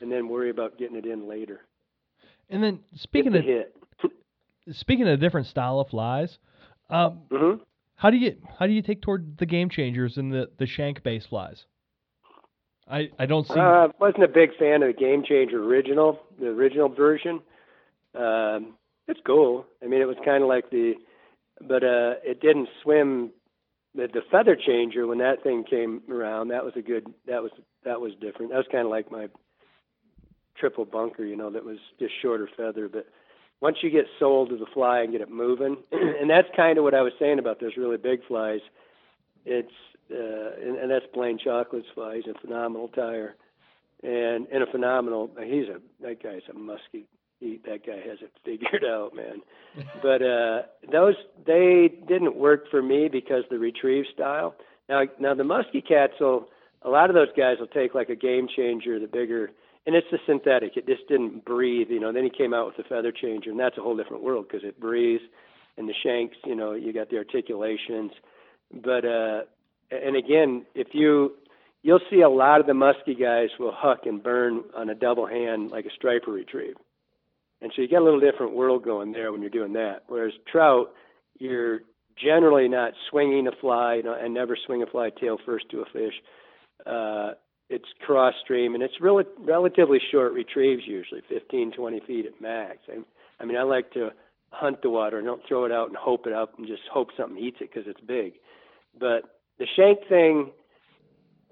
[0.00, 1.60] and then worry about getting it in later.
[2.50, 3.76] And then speaking the of hit.
[4.72, 6.38] speaking of different style of flies,
[6.90, 7.62] um, hmm
[7.96, 11.02] how do you how do you take toward the game changers and the the shank
[11.02, 11.64] base flies?
[12.88, 13.58] I I don't see.
[13.58, 17.40] Uh, wasn't a big fan of the Game Changer original, the original version.
[18.14, 18.74] Um,
[19.08, 19.66] it's cool.
[19.82, 20.94] I mean, it was kind of like the,
[21.60, 23.30] but uh, it didn't swim.
[23.94, 27.06] The, the feather changer when that thing came around, that was a good.
[27.26, 27.52] That was
[27.84, 28.50] that was different.
[28.50, 29.28] That was kind of like my
[30.58, 32.88] triple bunker, you know, that was just shorter feather.
[32.88, 33.06] But
[33.60, 36.84] once you get sold to the fly and get it moving, and that's kind of
[36.84, 38.60] what I was saying about those really big flies.
[39.44, 39.68] It's
[40.10, 42.16] uh, and, and that's Blane Chocklett's fly.
[42.16, 43.36] He's a phenomenal tire,
[44.02, 45.30] and and a phenomenal.
[45.42, 47.06] He's a that guy's a musky.
[47.44, 49.42] He, that guy has it figured out, man.
[50.02, 51.14] but uh, those
[51.46, 54.54] they didn't work for me because the retrieve style.
[54.88, 56.48] Now now the musky cats will.
[56.82, 59.50] A lot of those guys will take like a game changer, the bigger,
[59.86, 60.76] and it's a synthetic.
[60.76, 62.12] It just didn't breathe, you know.
[62.12, 64.66] Then he came out with the feather changer, and that's a whole different world because
[64.66, 65.22] it breathes,
[65.78, 68.12] and the shanks, you know, you got the articulations.
[68.72, 69.42] But uh,
[69.90, 71.32] and again, if you
[71.82, 75.26] you'll see a lot of the musky guys will huck and burn on a double
[75.26, 76.76] hand like a striper retrieve.
[77.64, 80.02] And so you get a little different world going there when you're doing that.
[80.06, 80.92] Whereas trout,
[81.38, 81.80] you're
[82.14, 85.80] generally not swinging a fly, you know, and never swing a fly tail first to
[85.80, 86.12] a fish.
[86.84, 87.30] Uh,
[87.70, 92.80] it's cross stream and it's really relatively short retrieves usually 15 20 feet at max
[92.90, 92.98] I,
[93.40, 94.10] I mean i like to
[94.50, 97.08] hunt the water and don't throw it out and hope it up and just hope
[97.16, 98.34] something eats it because it's big
[99.00, 100.52] but the shank thing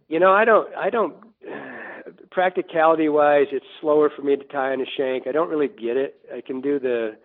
[0.08, 1.14] you know i don't i don't
[2.30, 5.26] practicality wise it's slower for me to tie on a shank.
[5.26, 6.16] I don't really get it.
[6.34, 7.16] I can do the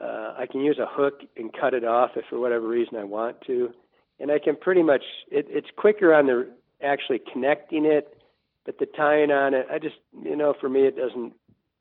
[0.00, 3.04] uh, i can use a hook and cut it off if for whatever reason i
[3.04, 3.70] want to.
[4.18, 6.50] And i can pretty much it, it's quicker on the
[6.82, 8.18] actually connecting it
[8.66, 11.32] but the tying on it i just you know for me it doesn't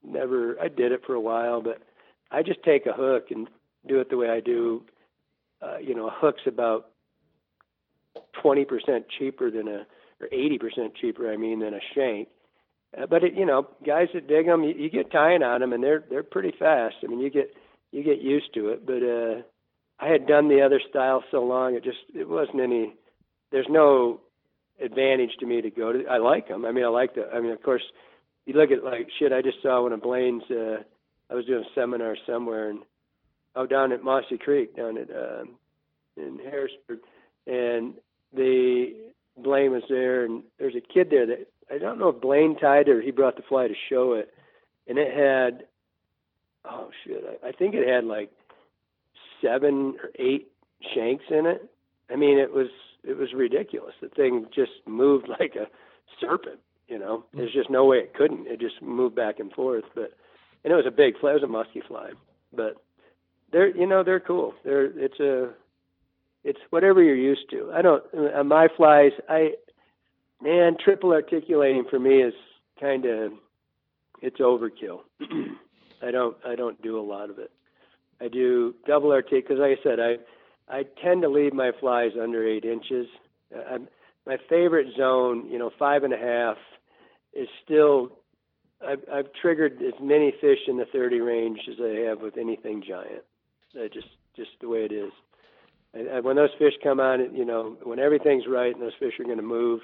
[0.04, 1.82] never i did it for a while but
[2.32, 3.50] i just take a hook and
[3.88, 4.84] do it the way i do
[5.62, 6.90] uh, you know a hook's about
[8.44, 8.66] 20%
[9.18, 9.86] cheaper than a
[10.22, 12.28] or 80% cheaper i mean than a shank
[13.10, 15.84] but it, you know guys that dig them you, you get tying on them and
[15.84, 17.54] they're they're pretty fast i mean you get
[17.92, 19.42] you get used to it but uh
[20.00, 22.94] i had done the other style so long it just it wasn't any
[23.52, 24.20] there's no
[24.82, 26.06] advantage to me to go to.
[26.08, 26.66] I like them.
[26.66, 27.30] I mean, I like the.
[27.34, 27.84] I mean, of course,
[28.46, 29.32] you look at like shit.
[29.32, 30.44] I just saw one of Blane's.
[30.50, 30.84] Uh,
[31.30, 32.80] I was doing a seminar somewhere, and
[33.56, 35.50] oh, down at Mossy Creek, down at um,
[36.18, 37.00] in Harrisburg,
[37.48, 37.94] and
[38.34, 38.94] the
[39.38, 42.88] Blaine was there, and there's a kid there that I don't know if Blane tied
[42.88, 44.34] it or he brought the fly to show it,
[44.88, 45.66] and it had,
[46.66, 48.32] oh shit, I, I think it had like
[49.42, 50.52] seven or eight
[50.94, 51.70] shanks in it.
[52.12, 52.68] I mean, it was
[53.04, 53.96] it was ridiculous.
[54.02, 55.68] The thing just moved like a
[56.22, 56.60] serpent.
[56.88, 57.40] You know, hmm.
[57.40, 58.48] there's just no way it couldn't.
[58.48, 59.86] It just moved back and forth.
[59.96, 60.14] But
[60.64, 61.32] and it was a big fly.
[61.32, 62.12] It was a musky fly.
[62.54, 62.76] But
[63.52, 64.54] they're you know they're cool.
[64.64, 65.52] They're it's a
[66.44, 67.72] it's whatever you're used to.
[67.74, 69.12] I don't on my flies.
[69.28, 69.54] I
[70.44, 72.34] man triple articulating for me is
[72.80, 73.32] kind of
[74.22, 75.02] it's overkill.
[76.02, 77.52] I don't I don't do a lot of it.
[78.22, 80.18] I do double RT because, like I said, I
[80.70, 83.08] I tend to leave my flies under eight inches.
[83.54, 83.88] Uh, I'm,
[84.26, 86.58] my favorite zone, you know, five and a half,
[87.34, 88.12] is still.
[88.86, 92.84] I've, I've triggered as many fish in the 30 range as I have with anything
[92.86, 93.24] giant.
[93.74, 95.12] Uh, just just the way it is.
[95.94, 99.26] And when those fish come on, you know, when everything's right and those fish are
[99.26, 99.82] going to move,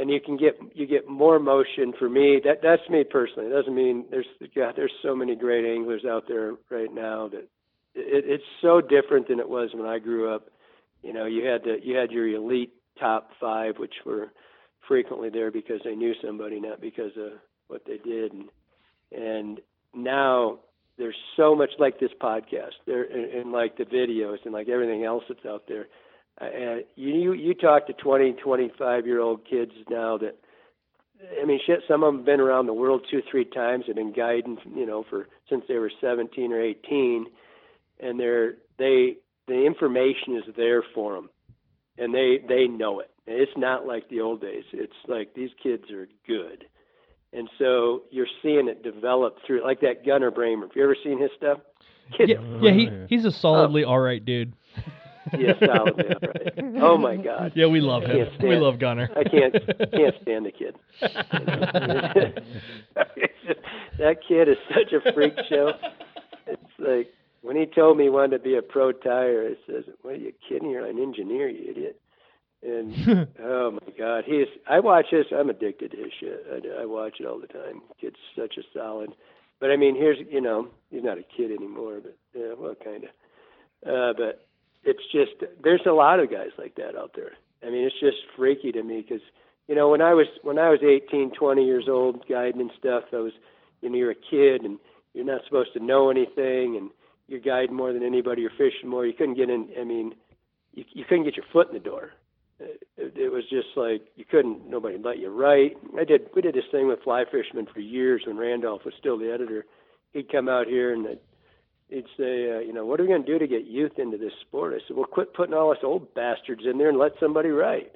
[0.00, 2.40] and you can get you get more motion for me.
[2.42, 3.48] That that's me personally.
[3.50, 7.46] It doesn't mean there's God, there's so many great anglers out there right now that
[7.94, 10.48] it, it's so different than it was when I grew up.
[11.02, 14.32] You know, you had the you had your elite top five, which were
[14.88, 17.32] frequently there because they knew somebody, not because of
[17.68, 18.32] what they did.
[18.32, 18.48] And
[19.12, 19.60] and
[19.94, 20.60] now
[20.96, 25.04] there's so much like this podcast there and, and like the videos and like everything
[25.04, 25.88] else that's out there
[26.40, 30.36] uh, you you talk to 20 25 year old kids now that
[31.40, 31.80] I mean, shit.
[31.86, 34.86] Some of them have been around the world two, three times and been guiding, you
[34.86, 37.26] know, for since they were 17 or 18,
[38.00, 39.16] and they're they
[39.46, 41.28] the information is there for them,
[41.98, 43.10] and they they know it.
[43.26, 44.64] It's not like the old days.
[44.72, 46.64] It's like these kids are good,
[47.32, 50.62] and so you're seeing it develop through like that Gunnar Brammer.
[50.62, 51.58] Have you ever seen his stuff?
[52.16, 54.54] Kid, Yeah, yeah, he he's a solidly all right dude.
[55.38, 56.58] Yeah, upright.
[56.80, 57.52] Oh my God.
[57.54, 58.26] Yeah, we love him.
[58.26, 59.10] Can't We love Gunnar.
[59.16, 59.54] I can't
[59.92, 60.76] can't stand the kid.
[63.98, 65.72] That kid is such a freak show.
[66.46, 67.12] It's like
[67.42, 70.16] when he told me he wanted to be a pro tire, I says, "What are
[70.16, 70.70] you kidding?
[70.70, 72.00] You're an engineer, you idiot."
[72.62, 74.46] And oh my God, he's.
[74.68, 75.26] I watch his.
[75.36, 76.46] I'm addicted to his shit.
[76.50, 77.82] I, I watch it all the time.
[78.00, 79.10] Kid's such a solid.
[79.60, 83.04] But I mean, here's you know, he's not a kid anymore, but yeah, well, kind
[83.04, 83.10] of.
[83.86, 84.46] Uh, but
[84.84, 87.32] it's just there's a lot of guys like that out there.
[87.62, 89.22] I mean, it's just freaky to me because
[89.68, 93.04] you know when I was when I was 18, 20 years old guiding and stuff,
[93.12, 93.32] I was
[93.80, 94.78] you know you're a kid and
[95.14, 96.90] you're not supposed to know anything and
[97.28, 99.06] you're guiding more than anybody, you're fishing more.
[99.06, 99.68] You couldn't get in.
[99.78, 100.14] I mean,
[100.72, 102.12] you you couldn't get your foot in the door.
[102.58, 104.68] It, it, was just like you couldn't.
[104.68, 105.78] Nobody let you write.
[105.98, 106.28] I did.
[106.34, 109.64] We did this thing with fly fishermen for years when Randolph was still the editor.
[110.12, 111.06] He'd come out here and.
[111.06, 111.18] I'd,
[111.90, 114.16] he'd say, uh, you know, what are we going to do to get youth into
[114.16, 114.74] this sport?
[114.74, 117.92] I said, well, quit putting all us old bastards in there and let somebody write.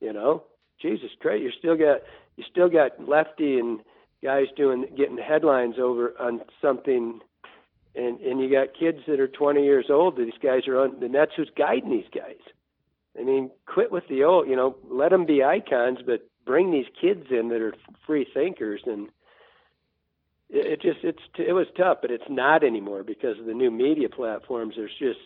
[0.00, 0.44] You know,
[0.80, 2.02] Jesus Christ, you still got
[2.36, 3.80] you still got lefty and
[4.22, 7.20] guys doing getting headlines over on something,
[7.94, 10.16] and and you got kids that are 20 years old.
[10.16, 12.40] These guys are on, and that's who's guiding these guys.
[13.18, 16.86] I mean, quit with the old, you know, let them be icons, but bring these
[17.00, 17.74] kids in that are
[18.06, 19.08] free thinkers and
[20.50, 23.70] it, it just it's it was tough, but it's not anymore because of the new
[23.70, 24.74] media platforms.
[24.76, 25.20] There's just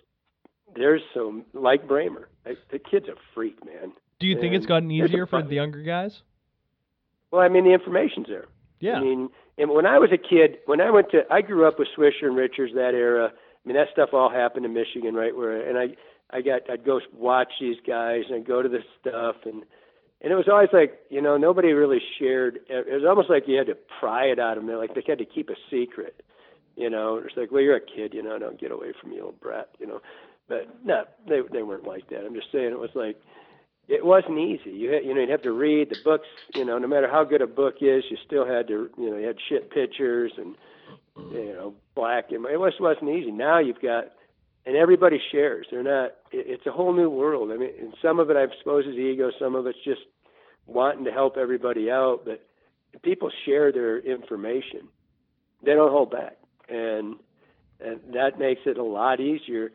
[0.75, 3.93] there's so like Brammer, like, the kid's a freak, man.
[4.19, 6.23] Do you think it's gotten easier for the younger guys?
[7.31, 8.47] Well, I mean the information's there.
[8.79, 8.95] Yeah.
[8.95, 11.79] I mean, and when I was a kid, when I went to, I grew up
[11.79, 13.33] with Swisher and Richards that era.
[13.33, 15.37] I mean, that stuff all happened in Michigan, right?
[15.37, 18.83] Where, and I, I got, I'd go watch these guys and I'd go to this
[19.01, 19.63] stuff, and
[20.23, 22.61] and it was always like, you know, nobody really shared.
[22.69, 24.77] It was almost like you had to pry it out of them.
[24.77, 26.23] Like they had to keep a secret.
[26.77, 29.21] You know, it's like, well, you're a kid, you know, don't get away from me,
[29.21, 30.01] old brat, you know.
[30.49, 32.25] But no, they they weren't like that.
[32.25, 33.21] I'm just saying it was like
[33.89, 34.71] it wasn't easy.
[34.71, 36.29] You had, you know, you'd have to read the books.
[36.55, 39.17] You know, no matter how good a book is, you still had to, you know,
[39.17, 40.55] you had shit pictures and,
[41.33, 43.31] you know, black it just wasn't easy.
[43.31, 44.05] Now you've got,
[44.67, 45.67] and everybody shares.
[45.71, 46.13] They're not.
[46.31, 47.51] It, it's a whole new world.
[47.51, 49.31] I mean, and some of it I suppose is ego.
[49.39, 50.03] Some of it's just
[50.67, 52.23] wanting to help everybody out.
[52.25, 52.45] But
[53.03, 54.89] people share their information.
[55.65, 56.37] They don't hold back,
[56.69, 57.17] and
[57.81, 59.73] and that makes it a lot easier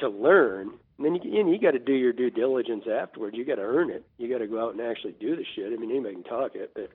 [0.00, 3.34] to learn and then you, you got to do your due diligence afterward.
[3.36, 4.06] You got to earn it.
[4.18, 5.72] You got to go out and actually do the shit.
[5.72, 6.90] I mean, anybody can talk it, but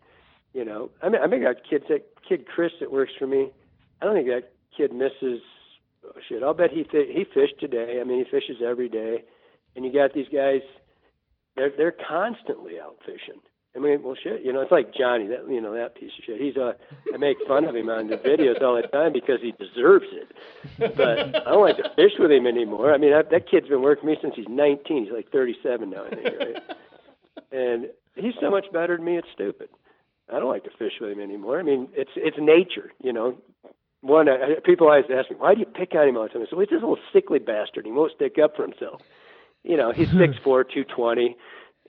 [0.54, 1.86] you know, I mean, I mean, I got kids.
[1.88, 3.52] That kid Chris that works for me.
[4.02, 5.42] I don't think that kid misses
[6.28, 6.44] shit.
[6.44, 8.00] I'll bet he fi- he fished today.
[8.02, 9.24] I mean, he fishes every day,
[9.76, 10.62] and you got these guys.
[11.56, 13.42] They're they're constantly out fishing.
[13.76, 14.44] I mean, well, shit.
[14.44, 15.28] You know, it's like Johnny.
[15.28, 16.42] That you know that piece of shit.
[16.42, 16.76] He's a,
[17.14, 20.32] I make fun of him on the videos all the time because he deserves it
[20.96, 22.94] but I don't like to fish with him anymore.
[22.94, 25.06] I mean, that, that kid's been working with me since he's 19.
[25.06, 26.64] He's like 37 now, I think, right?
[27.52, 27.86] and
[28.16, 29.18] he's so much better than me.
[29.18, 29.70] It's stupid.
[30.34, 31.60] I don't like to fish with him anymore.
[31.60, 33.38] I mean, it's it's nature, you know.
[34.02, 36.42] One, I, people always ask me, why do you pick on him all the time?
[36.42, 37.86] I said, well, he's this little sickly bastard.
[37.86, 39.02] He won't stick up for himself.
[39.64, 41.38] You know, he's six four, two twenty,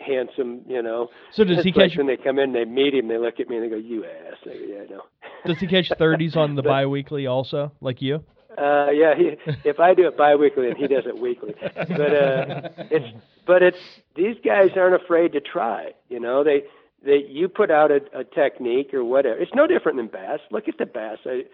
[0.01, 0.61] handsome.
[0.69, 1.09] You know.
[1.33, 3.57] So does he catch when they come in, they meet him, they look at me
[3.57, 5.03] and they go, "You ass." I go, "Yeah, I know."
[5.47, 8.23] does he catch thirties on the But- biweekly also, like you?
[8.59, 9.31] Uh, yeah, he,
[9.65, 13.79] if I do it biweekly and he does it weekly, but uh, it's but it's
[14.15, 15.93] these guys aren't afraid to try.
[16.11, 16.65] You know, they
[17.07, 19.39] that you put out a, a technique or whatever.
[19.39, 20.41] It's no different than bass.
[20.51, 21.17] Look at the bass.
[21.25, 21.45] I,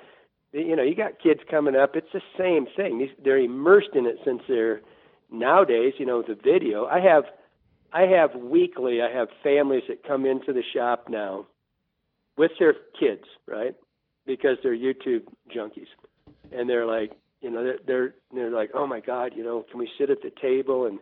[0.52, 1.94] you know, you got kids coming up.
[1.94, 3.08] It's the same thing.
[3.22, 4.80] They're immersed in it since they're
[5.30, 5.94] nowadays.
[5.98, 6.86] You know, the video.
[6.86, 7.24] I have,
[7.92, 9.00] I have weekly.
[9.02, 11.46] I have families that come into the shop now
[12.36, 13.74] with their kids, right?
[14.26, 15.22] Because they're YouTube
[15.54, 15.88] junkies,
[16.52, 19.78] and they're like, you know, they're they're, they're like, oh my God, you know, can
[19.78, 20.98] we sit at the table and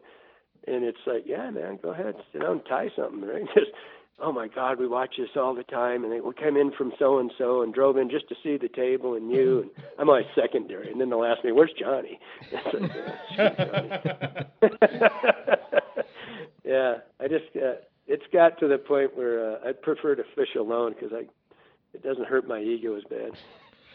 [0.67, 3.45] and it's like, yeah, man, go ahead, sit down tie something, right?
[3.55, 3.71] Just,
[4.19, 6.93] oh my God, we watch this all the time, and they will come in from
[6.99, 10.09] so and so and drove in just to see the table and you, and I'm
[10.09, 12.19] always secondary, and then they'll ask me, where's Johnny?
[12.53, 12.93] Like,
[13.37, 13.91] "Yeah, Johnny."
[16.65, 17.75] yeah, I just, uh,
[18.07, 21.27] it's got to the point where uh, I'd prefer to fish alone because I,
[21.93, 23.33] it doesn't hurt my ego as bad.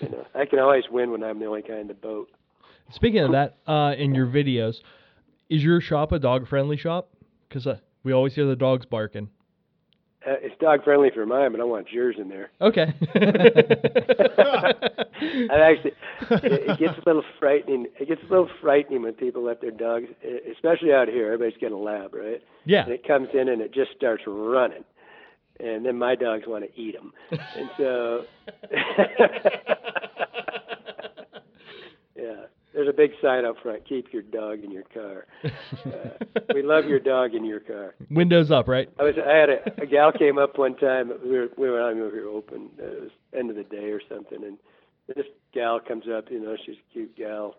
[0.01, 2.29] You know, I can always win when I'm the only guy in the boat.
[2.91, 4.75] Speaking of that, uh, in your videos,
[5.49, 7.09] is your shop a dog friendly shop?
[7.47, 9.29] Because uh, we always hear the dogs barking.
[10.23, 12.51] Uh, it's dog friendly for mine, but I want yours in there.
[12.61, 12.93] Okay.
[15.49, 15.93] I actually,
[16.29, 17.87] it, it gets a little frightening.
[17.99, 20.05] It gets a little frightening when people let their dogs,
[20.51, 21.33] especially out here.
[21.33, 22.43] Everybody's got a lab, right?
[22.65, 22.83] yeah.
[22.83, 24.83] And it comes in and it just starts running,
[25.59, 28.25] and then my dogs want to eat them, and so.
[32.83, 35.25] there's a big sign up front: "Keep your dog in your car."
[35.83, 37.95] Uh, we love your dog in your car.
[38.11, 38.89] Windows up, right?
[38.99, 41.11] I was I had a, a gal came up one time.
[41.23, 42.69] We were we were I mean, we were open.
[42.79, 44.57] uh, It was end of the day or something, and
[45.07, 46.29] this gal comes up.
[46.29, 47.55] You know, she's a cute gal.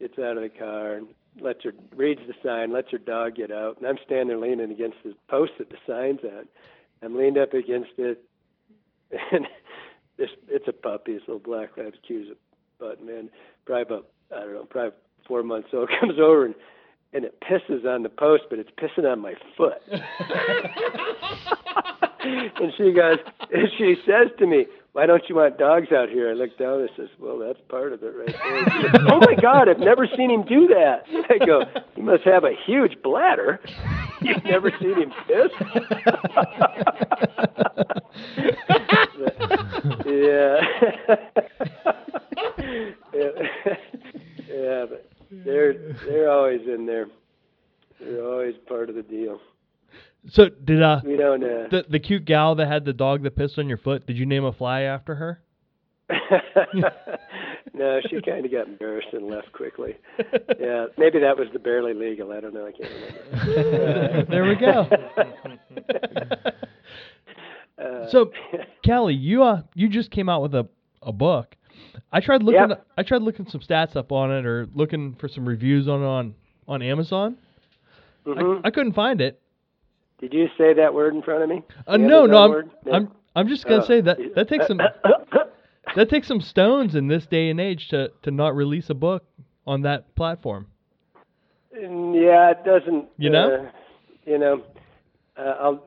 [0.00, 1.06] Gets out of the car and
[1.40, 2.72] lets her reads the sign.
[2.72, 5.78] Lets her dog get out, and I'm standing there leaning against the post that the
[5.86, 6.46] sign's on.
[7.02, 8.22] I'm leaned up against it,
[9.32, 9.46] and
[10.18, 11.14] this it's a puppy.
[11.14, 13.30] This little black lab's cute as a butt, man.
[13.66, 14.92] Probably about I don't know, probably
[15.26, 15.90] four months old.
[16.00, 16.54] Comes over and
[17.14, 19.82] and it pisses on the post, but it's pissing on my foot.
[22.24, 23.18] and she goes,
[23.52, 26.80] and she says to me, "Why don't you want dogs out here?" I look down
[26.80, 30.06] and says, "Well, that's part of it, right there." Goes, oh my God, I've never
[30.16, 31.04] seen him do that.
[31.28, 31.64] I go,
[31.94, 33.60] "He must have a huge bladder.
[34.22, 35.52] You've never seen him piss."
[40.06, 40.60] yeah.
[43.12, 43.76] yeah.
[44.62, 45.10] Yeah, but
[45.44, 45.74] they're
[46.06, 47.06] they're always in there.
[48.00, 49.40] They're always part of the deal.
[50.30, 51.42] So did uh We don't.
[51.42, 54.06] Uh, the the cute gal that had the dog that pissed on your foot?
[54.06, 55.42] Did you name a fly after her?
[57.74, 59.96] no, she kind of got embarrassed and left quickly.
[60.60, 62.32] Yeah, maybe that was the barely legal.
[62.32, 62.66] I don't know.
[62.66, 64.24] I can't remember.
[64.30, 64.86] There we go.
[67.82, 68.30] uh, So,
[68.84, 70.68] Kelly, you uh you just came out with a
[71.02, 71.56] a book.
[72.12, 72.86] I tried looking Yep.
[72.98, 76.34] I tried looking some stats up on it or looking for some reviews on on
[76.68, 77.36] on Amazon.
[78.26, 78.60] mhm.
[78.64, 79.40] I, I couldn't find it.
[80.20, 81.62] Did you say that word in front of me?
[81.86, 82.70] Uh, no, no, I'm?
[82.84, 82.92] No.
[82.92, 83.86] I'm I'm just gonna Oh.
[83.86, 84.78] say that that takes some
[85.96, 89.24] that takes some stones in this day and age to to not release a book
[89.66, 90.66] on that platform.
[91.76, 93.06] Mm, Yeah, it doesn't.
[93.16, 93.54] You know?
[93.66, 93.70] Uh,
[94.26, 94.62] you know,
[95.36, 95.82] uh, I'll,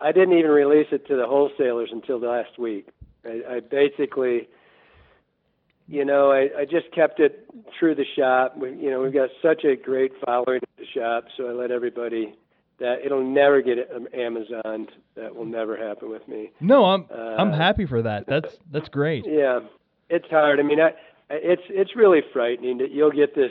[0.00, 2.88] uh, I didn't even release it to the wholesalers until last week.
[3.24, 4.48] I, I basically,
[5.88, 8.56] you know, I, I just kept it through the shop.
[8.56, 11.70] We, you know, we've got such a great following at the shop, so I let
[11.70, 12.34] everybody
[12.78, 14.86] that it'll never get um, Amazon.
[15.16, 16.50] That will never happen with me.
[16.60, 18.26] No, I'm uh, I'm happy for that.
[18.26, 19.24] That's that's great.
[19.26, 19.60] Yeah,
[20.10, 20.60] it's hard.
[20.60, 23.50] I mean, I, I- it's it's really frightening that you'll get this.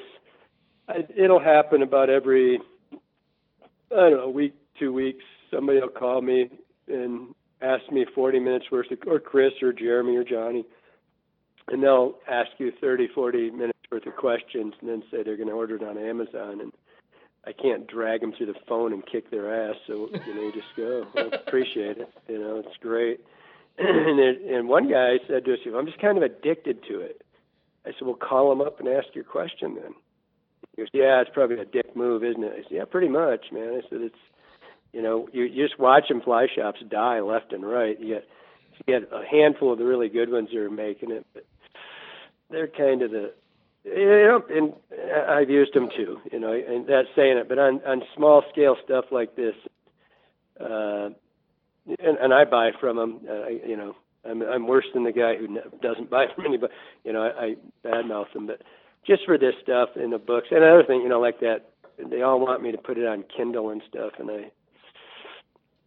[1.15, 2.59] It'll happen about every,
[3.91, 5.23] I don't know, week, two weeks.
[5.51, 6.49] Somebody will call me
[6.88, 10.63] and ask me 40 minutes worth of, or Chris or Jeremy or Johnny,
[11.70, 15.49] and they'll ask you 30, 40 minutes worth of questions, and then say they're going
[15.49, 16.72] to order it on Amazon, and
[17.45, 19.76] I can't drag them through the phone and kick their ass.
[19.88, 21.05] So you know, you just go.
[21.13, 22.09] Well, appreciate it.
[22.28, 23.22] You know, it's great.
[23.78, 27.22] and it, and one guy said to us, "I'm just kind of addicted to it."
[27.86, 29.93] I said, "Well, call him up and ask your question then."
[30.76, 33.45] He goes, "Yeah, it's probably a dick move, isn't it?" I said, "Yeah, pretty much,
[33.51, 34.20] man." I said, "It's,
[34.91, 37.99] you know, you, you just watching fly shops die left and right.
[37.99, 38.28] You get
[38.74, 41.45] you get a handful of the really good ones that are making it, but
[42.49, 43.33] they're kind of the
[43.83, 44.73] you know, and
[45.29, 47.47] I've used them too, you know, and that's saying it.
[47.47, 49.55] But on on small scale stuff like this,
[50.59, 51.09] uh,
[51.85, 53.95] and and I buy from them, uh, you know,
[54.29, 55.47] I'm I'm worse than the guy who
[55.81, 56.73] doesn't buy from anybody,
[57.03, 58.47] you know, I, I badmouth them.
[58.47, 58.61] But
[59.05, 61.69] just for this stuff in the books, and another thing, you know, like that,
[62.09, 64.51] they all want me to put it on Kindle and stuff, and I,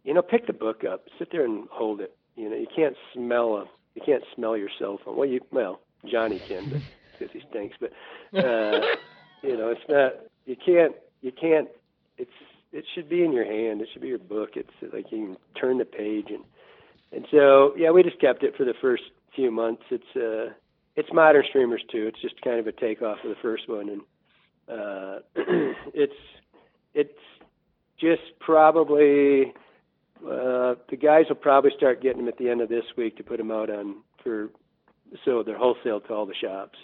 [0.03, 2.15] you know, pick the book up, sit there and hold it.
[2.35, 5.17] You know, you can't smell a, you can't smell your cell phone.
[5.17, 6.81] Well, you well, Johnny can, but
[7.19, 7.77] because he stinks.
[7.79, 7.91] But
[8.37, 8.81] uh,
[9.43, 10.13] you know, it's not.
[10.45, 10.95] You can't.
[11.21, 11.67] You can't.
[12.17, 12.31] It's
[12.71, 13.81] it should be in your hand.
[13.81, 14.51] It should be your book.
[14.55, 16.43] It's like you can turn the page and
[17.11, 19.03] and so yeah, we just kept it for the first
[19.35, 19.83] few months.
[19.89, 20.53] It's uh
[20.95, 22.07] it's modern streamers too.
[22.07, 24.01] It's just kind of a takeoff of the first one and
[24.69, 25.19] uh
[25.93, 26.13] it's
[26.93, 27.19] it's
[27.99, 29.53] just probably
[30.23, 33.23] uh the guys will probably start getting them at the end of this week to
[33.23, 34.49] put them out on for
[35.25, 36.77] so they're wholesale to all the shops.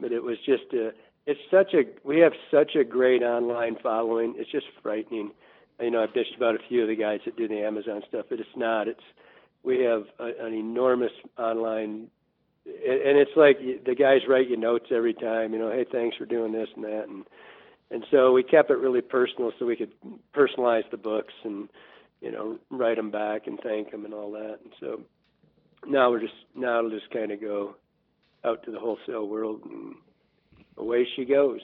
[0.00, 0.92] But it was just a
[1.26, 4.34] it's such a we have such a great online following.
[4.38, 5.32] It's just frightening.
[5.80, 8.26] You know, I've bitched about a few of the guys that do the Amazon stuff,
[8.30, 8.88] but it's not.
[8.88, 9.02] It's
[9.62, 12.08] we have a, an enormous online,
[12.64, 15.52] and and it's like the guys write you notes every time.
[15.52, 17.24] You know, hey, thanks for doing this and that, and
[17.90, 19.92] and so we kept it really personal, so we could
[20.34, 21.68] personalize the books and
[22.22, 24.58] you know write them back and thank them and all that.
[24.64, 25.00] And so
[25.86, 27.76] now we're just now it'll just kind of go
[28.44, 29.94] out to the wholesale world and
[30.76, 31.60] away she goes.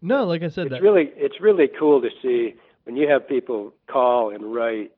[0.00, 2.54] No, like I said, It's that really it's really cool to see
[2.84, 4.92] when you have people call and write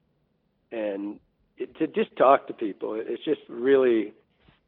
[0.73, 1.19] and
[1.57, 2.95] it, to just talk to people.
[2.95, 4.13] It's just really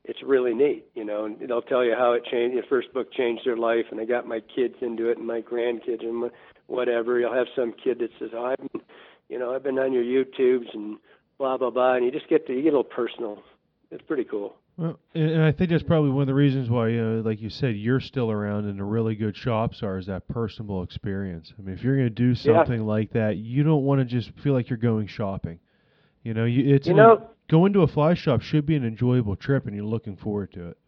[0.04, 1.24] it's really neat, you know.
[1.24, 2.56] And they'll tell you how it changed.
[2.56, 5.40] The first book changed their life, and I got my kids into it, and my
[5.40, 6.30] grandkids, and
[6.66, 7.20] whatever.
[7.20, 8.82] You'll have some kid that says, "Oh, I've been,
[9.28, 10.98] you know, I've been on your YouTubes and
[11.38, 13.42] blah blah blah," and you just get to you get a little personal.
[13.92, 14.56] It's pretty cool.
[14.78, 17.42] Well, and, and I think that's probably one of the reasons why, you know, like
[17.42, 21.52] you said, you're still around and the really good shops are is that personable experience.
[21.58, 22.56] I mean, if you're going to do Yeah.
[22.56, 25.60] something like that, you don't want to just feel like you're going shopping.
[26.22, 29.36] You know, you, it's You know- going to a fly shop should be an enjoyable
[29.36, 30.78] trip, and you're looking forward to it.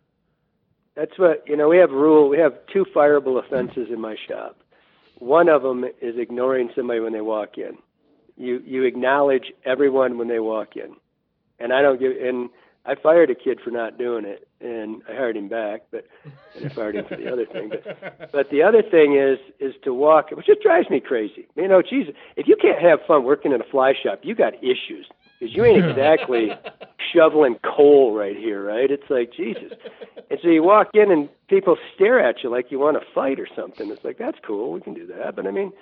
[0.96, 1.68] That's what you know.
[1.68, 2.28] We have rule.
[2.28, 4.61] We have two fireable offenses in my shop.
[5.18, 7.76] One of them is ignoring somebody when they walk in.
[8.36, 10.94] You you acknowledge everyone when they walk in,
[11.59, 12.12] and I don't give.
[12.12, 12.48] And
[12.87, 16.07] I fired a kid for not doing it, and I hired him back, but
[16.55, 17.70] and I fired him for the other thing.
[17.70, 21.47] But but the other thing is is to walk, which just drives me crazy.
[21.57, 24.55] You know, geez, if you can't have fun working in a fly shop, you got
[24.62, 25.07] issues
[25.41, 26.51] because you ain't exactly
[27.14, 28.91] shoveling coal right here, right?
[28.91, 29.72] It's like Jesus.
[30.30, 33.41] And so you walk in and people stare at you like you want to fight
[33.41, 33.91] or something.
[33.91, 35.37] It's like that's cool, we can do that.
[35.37, 35.72] But I mean,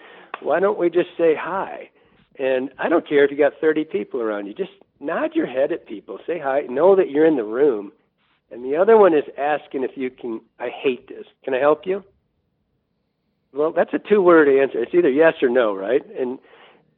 [0.41, 1.91] why don't we just say hi?
[2.39, 4.55] And I don't care if you got 30 people around you.
[4.55, 4.73] Just
[5.03, 7.93] nod your head at people, say hi, know that you're in the room.
[8.51, 10.41] And the other one is asking if you can.
[10.59, 11.25] I hate this.
[11.43, 12.05] Can I help you?
[13.55, 14.83] Well, that's a two-word answer.
[14.83, 16.03] It's either yes or no, right?
[16.19, 16.39] And,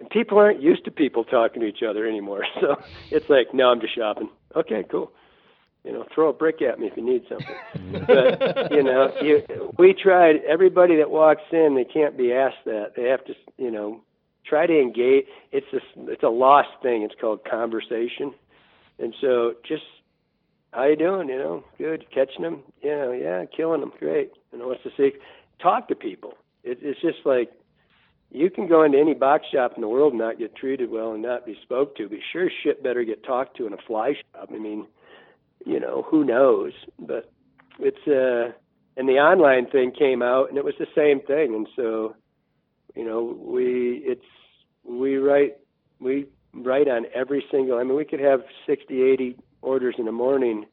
[0.00, 2.44] and people aren't used to people talking to each other anymore.
[2.60, 2.76] So
[3.10, 4.30] it's like, no, I'm just shopping.
[4.54, 5.12] Okay, cool.
[5.84, 8.02] You know, throw a brick at me if you need something.
[8.06, 9.42] but you know, you,
[9.78, 10.36] we tried.
[10.48, 12.92] Everybody that walks in, they can't be asked that.
[12.96, 14.00] They have to, you know,
[14.46, 15.26] try to engage.
[15.52, 17.02] It's a, it's a lost thing.
[17.02, 18.34] It's called conversation.
[18.98, 19.82] And so, just
[20.72, 21.28] how you doing?
[21.28, 22.06] You know, good.
[22.12, 22.62] Catching them?
[22.82, 23.92] You know, yeah, killing them.
[23.98, 24.32] Great.
[24.52, 25.20] You know, what's the secret?
[25.60, 26.34] Talk to people.
[26.62, 27.52] It, it's just like
[28.30, 31.12] you can go into any box shop in the world and not get treated well
[31.12, 34.14] and not be spoke to, but sure shit better get talked to in a fly
[34.14, 34.50] shop.
[34.52, 34.86] I mean,
[35.64, 36.72] you know, who knows?
[36.98, 37.30] But
[37.78, 38.52] it's uh
[38.96, 42.14] and the online thing came out and it was the same thing and so
[42.94, 44.24] you know, we it's
[44.84, 45.56] we write
[46.00, 50.12] we write on every single I mean we could have sixty, eighty orders in the
[50.12, 50.66] morning,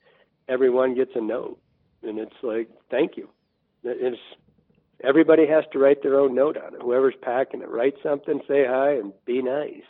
[0.47, 1.59] everyone gets a note.
[2.03, 3.29] And it's like, thank you.
[3.83, 4.17] It's
[5.03, 6.81] everybody has to write their own note on it.
[6.81, 9.83] Whoever's packing it, write something, say hi, and be nice.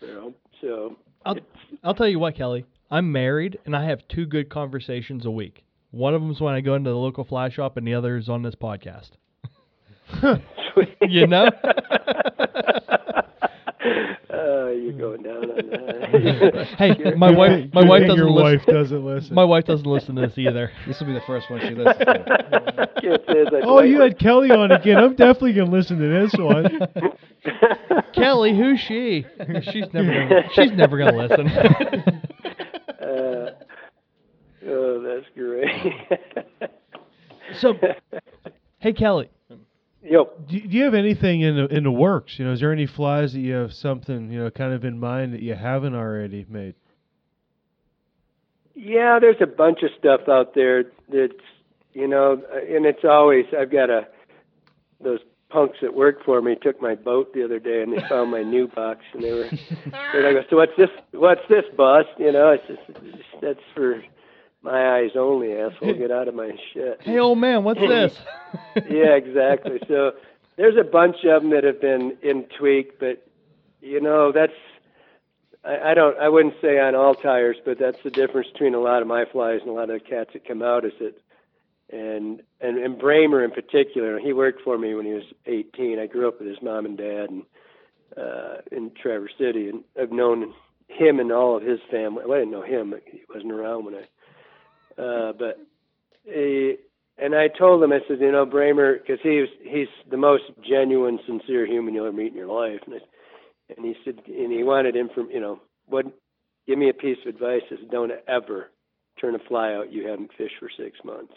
[0.00, 1.36] You know, so I'll,
[1.82, 2.64] I'll tell you what, Kelly.
[2.90, 5.64] I'm married and I have two good conversations a week.
[5.90, 8.28] One of them's when I go into the local fly shop, and the other is
[8.28, 9.10] on this podcast.
[11.08, 11.50] You know?
[14.30, 16.66] uh, you're going down on that.
[16.78, 18.42] Hey, my wife, my wife doesn't your listen.
[18.42, 19.34] wife doesn't listen.
[19.34, 20.70] My wife doesn't listen to this either.
[20.86, 22.88] This will be the first one she listens to.
[23.00, 24.96] Kid says I'd oh, you had Kelly on again.
[24.98, 26.80] I'm definitely gonna listen to this one.
[28.14, 29.26] Kelly, who's she?
[29.72, 31.46] She's never gonna, she's never gonna listen.
[33.00, 33.54] uh,
[34.66, 35.94] oh, that's great.
[37.60, 37.74] so,
[38.78, 39.30] hey Kelly,
[40.02, 42.38] Yo, Do, do you have anything in the in the works?
[42.38, 44.98] You know, is there any flies that you have something you know kind of in
[44.98, 46.74] mind that you haven't already made?
[48.74, 51.32] Yeah, there's a bunch of stuff out there that's
[51.94, 54.06] you know, and it's always I've got a
[55.02, 55.20] those
[55.50, 58.42] punks that work for me took my boat the other day and they found my
[58.42, 59.48] new box and they were
[60.12, 60.90] they're like, so what's this?
[61.12, 62.04] What's this, boss?
[62.18, 64.02] You know, it's just it's, that's for
[64.70, 65.94] my eyes only, asshole.
[65.94, 67.00] Get out of my shit.
[67.02, 68.16] hey old man, what's this?
[68.88, 69.80] yeah, exactly.
[69.88, 70.12] So
[70.56, 73.26] there's a bunch of them that have been in tweak, but
[73.80, 74.52] you know that's
[75.64, 78.80] I, I don't I wouldn't say on all tires, but that's the difference between a
[78.80, 81.14] lot of my flies and a lot of the cats that come out is that
[81.90, 84.18] and and and Brammer in particular.
[84.18, 85.98] He worked for me when he was 18.
[85.98, 87.42] I grew up with his mom and dad and
[88.16, 90.52] uh, in Traverse City, and I've known
[90.88, 92.24] him and all of his family.
[92.26, 94.04] Well, I didn't know him; he wasn't around when I.
[94.98, 95.58] Uh, but
[96.24, 96.76] he,
[97.18, 100.44] and I told him, I said, you know, Brammer, because he was he's the most
[100.68, 102.98] genuine, sincere human you'll ever meet in your life, and I,
[103.76, 106.06] and he said, and he wanted him from, you know, what,
[106.66, 108.70] give me a piece of advice: is don't ever
[109.20, 111.32] turn a fly out you haven't fished for six months.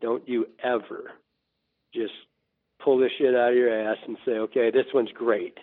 [0.00, 1.12] Don't you ever
[1.94, 2.12] just
[2.82, 5.58] pull this shit out of your ass and say, okay, this one's great.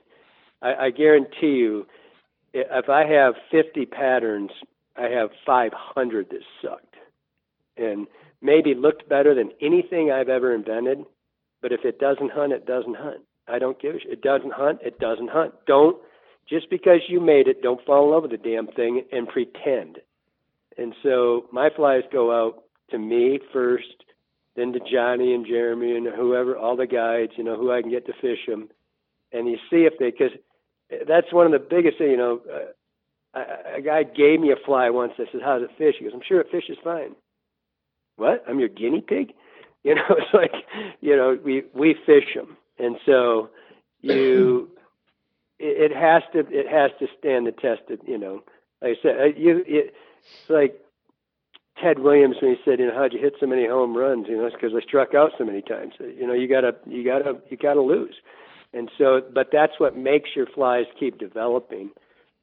[0.61, 1.85] I, I guarantee you,
[2.53, 4.51] if I have 50 patterns,
[4.97, 6.94] I have 500 that sucked
[7.77, 8.07] and
[8.41, 11.05] maybe looked better than anything I've ever invented.
[11.61, 13.21] But if it doesn't hunt, it doesn't hunt.
[13.47, 14.11] I don't give a shit.
[14.11, 15.53] It doesn't hunt, it doesn't hunt.
[15.67, 15.97] Don't,
[16.49, 19.99] just because you made it, don't fall in love with the damn thing and pretend.
[20.77, 24.03] And so my flies go out to me first,
[24.55, 27.91] then to Johnny and Jeremy and whoever, all the guides, you know, who I can
[27.91, 28.69] get to fish them.
[29.31, 30.31] And you see if they, because
[31.07, 32.41] that's one of the biggest you know.
[32.51, 35.13] Uh, a, a guy gave me a fly once.
[35.17, 37.15] I said, "How's it fish?" He goes, "I'm sure it fishes fine."
[38.17, 38.43] What?
[38.47, 39.33] I'm your guinea pig?
[39.83, 40.53] You know, it's like,
[41.01, 43.49] you know, we we fish them, and so
[44.01, 44.69] you,
[45.59, 48.43] it, it has to it has to stand the test of, you know,
[48.81, 49.93] like I said, you it,
[50.41, 50.79] it's like
[51.81, 54.27] Ted Williams when he said, you know, how'd you hit so many home runs?
[54.29, 55.93] You know, it's because I struck out so many times.
[55.99, 58.15] You know, you gotta you gotta you gotta lose.
[58.73, 61.91] And so, but that's what makes your flies keep developing.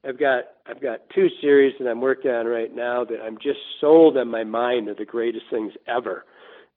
[0.05, 3.59] I've got I've got two series that I'm working on right now that I'm just
[3.79, 6.25] sold on my mind are the greatest things ever,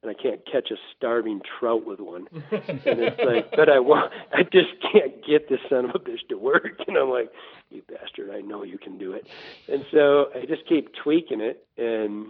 [0.01, 2.27] and I can't catch a starving trout with one.
[2.33, 6.27] and it's like, but I want, I just can't get this son of a bitch
[6.29, 6.79] to work.
[6.87, 7.31] And I'm like,
[7.69, 9.27] you bastard, I know you can do it.
[9.67, 12.27] And so I just keep tweaking it, and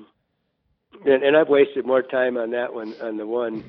[1.05, 3.63] and, and I've wasted more time on that one on the one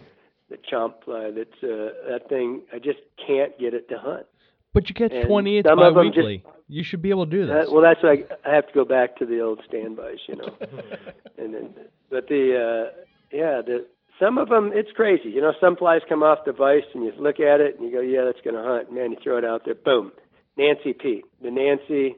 [0.49, 1.31] the chomp fly.
[1.31, 2.63] That's uh, that thing.
[2.73, 4.27] I just can't get it to hunt.
[4.75, 6.45] But you catch And 28 some of 'em just- bi-weekly.
[6.71, 7.67] You should be able to do this.
[7.67, 10.37] That, well, that's why I, I have to go back to the old standbys, you
[10.37, 10.55] know.
[11.39, 11.75] and then,
[12.11, 13.01] but the uh,
[13.33, 13.87] yeah, the
[14.21, 15.31] some of them it's crazy.
[15.31, 17.93] You know, some flies come off the vise and you look at it and you
[17.93, 18.93] go, yeah, that's going to hunt.
[18.93, 20.13] Man, you throw it out there, boom,
[20.59, 21.23] Nancy P.
[21.43, 22.17] The Nancy,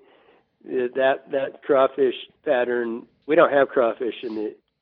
[0.65, 3.07] that that crawfish pattern.
[3.27, 4.35] We don't have crawfish in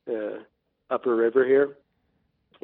[0.07, 1.77] the uh, upper river here.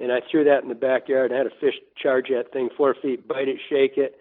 [0.02, 1.32] And I threw that in the backyard.
[1.32, 4.20] I had a fish charge that thing four feet, bite it, shake it,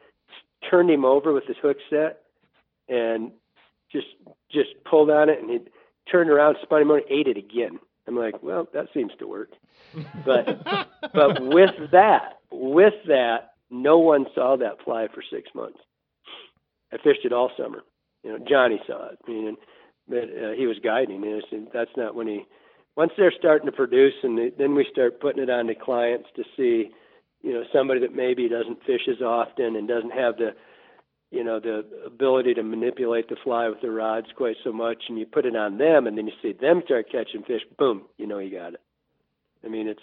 [0.70, 2.20] turned him over with his hook set,
[2.88, 3.32] and
[3.90, 4.06] just
[4.50, 5.60] just pulled on it, and he
[6.10, 7.78] turned around, spun him over, and ate it again.
[8.06, 9.50] I'm like, well, that seems to work.
[10.24, 10.64] But
[11.14, 15.78] but with that, with that, no one saw that fly for six months.
[16.92, 17.82] I fished it all summer.
[18.22, 19.18] You know, Johnny saw it.
[19.26, 19.56] I mean,
[20.08, 21.44] but uh, he was guiding it.
[21.50, 22.46] And that's not when he.
[22.96, 26.28] Once they're starting to produce, and they, then we start putting it on to clients
[26.36, 26.90] to see,
[27.44, 30.54] you know, somebody that maybe doesn't fish as often and doesn't have the,
[31.30, 35.18] you know, the ability to manipulate the fly with the rods quite so much, and
[35.18, 37.60] you put it on them, and then you see them start catching fish.
[37.78, 38.80] Boom, you know you got it.
[39.62, 40.00] I mean, it's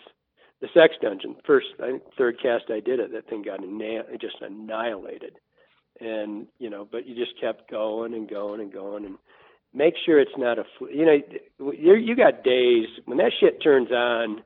[0.61, 1.35] the sex dungeon.
[1.43, 5.37] First, I third cast I did it, that thing got anna- just annihilated.
[5.99, 9.17] And you know, but you just kept going and going and going, and
[9.73, 10.63] make sure it's not a.
[10.93, 14.43] You know, you you got days when that shit turns on.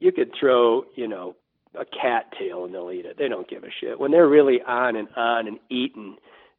[0.00, 1.36] You could throw, you know,
[1.78, 3.16] a cattail and they'll eat it.
[3.18, 3.98] They don't give a shit.
[3.98, 6.16] When they're really on and on and eating,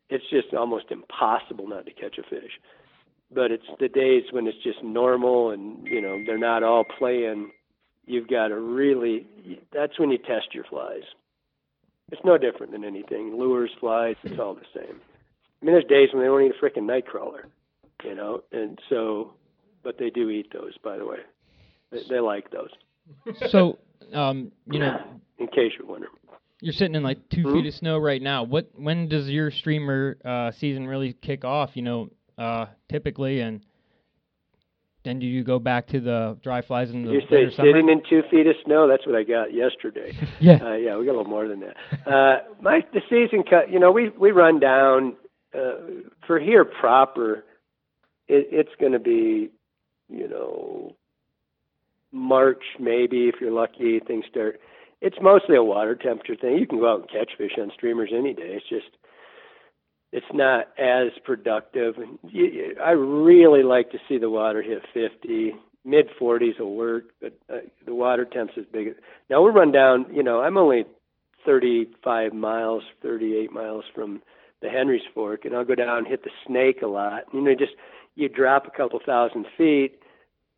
[0.10, 2.52] it's just almost impossible not to catch a fish.
[3.34, 7.52] But it's the days when it's just normal and you know they're not all playing.
[8.06, 9.26] You've got to really.
[9.74, 11.04] That's when you test your flies.
[12.12, 13.36] It's no different than anything.
[13.38, 15.02] Lures, flies, it's all the same.
[15.62, 17.46] I mean, there's days when they don't eat a freaking nightcrawler,
[18.04, 19.34] you know, and so,
[19.84, 21.18] but they do eat those, by the way.
[21.92, 22.70] They, they like those.
[23.50, 23.80] So,
[24.14, 24.98] um, you know,
[25.40, 26.12] in case you're wondering.
[26.62, 27.54] you're sitting in like 2 Hmm?
[27.54, 28.44] feet of snow right now.
[28.44, 31.72] What when does your streamer uh, season really kick off?
[31.76, 33.62] You know, uh, typically, and
[35.04, 38.02] then do you go back to the dry flies in the You say sitting in
[38.10, 38.88] two feet of snow?
[38.88, 40.14] That's what I got yesterday.
[40.40, 40.58] Yeah.
[40.62, 41.76] Uh, yeah, we got a little more than that.
[42.12, 43.72] Uh, my the season cut.
[43.72, 45.16] You know, we we run down
[45.54, 45.76] uh,
[46.28, 47.46] for here proper.
[48.28, 49.50] It, it's going to be,
[50.10, 50.96] you know,
[52.12, 54.00] March maybe if you're lucky.
[54.00, 54.60] Things start.
[55.02, 56.58] It's mostly a water temperature thing.
[56.58, 58.58] You can go out and catch fish on streamers any day.
[58.58, 58.98] It's just
[60.12, 61.96] it's not as productive.
[62.84, 65.54] I really like to see the water hit 50.
[65.84, 68.96] Mid 40s will work, but uh, the water temps is big.
[69.30, 70.08] Now we'll run down.
[70.12, 70.86] You know, I'm only
[71.46, 74.22] 35 miles, 38 miles from
[74.62, 77.26] the Henry's Fork, and I'll go down and hit the Snake a lot.
[77.34, 77.74] You know, just
[78.16, 80.00] you drop a couple thousand feet,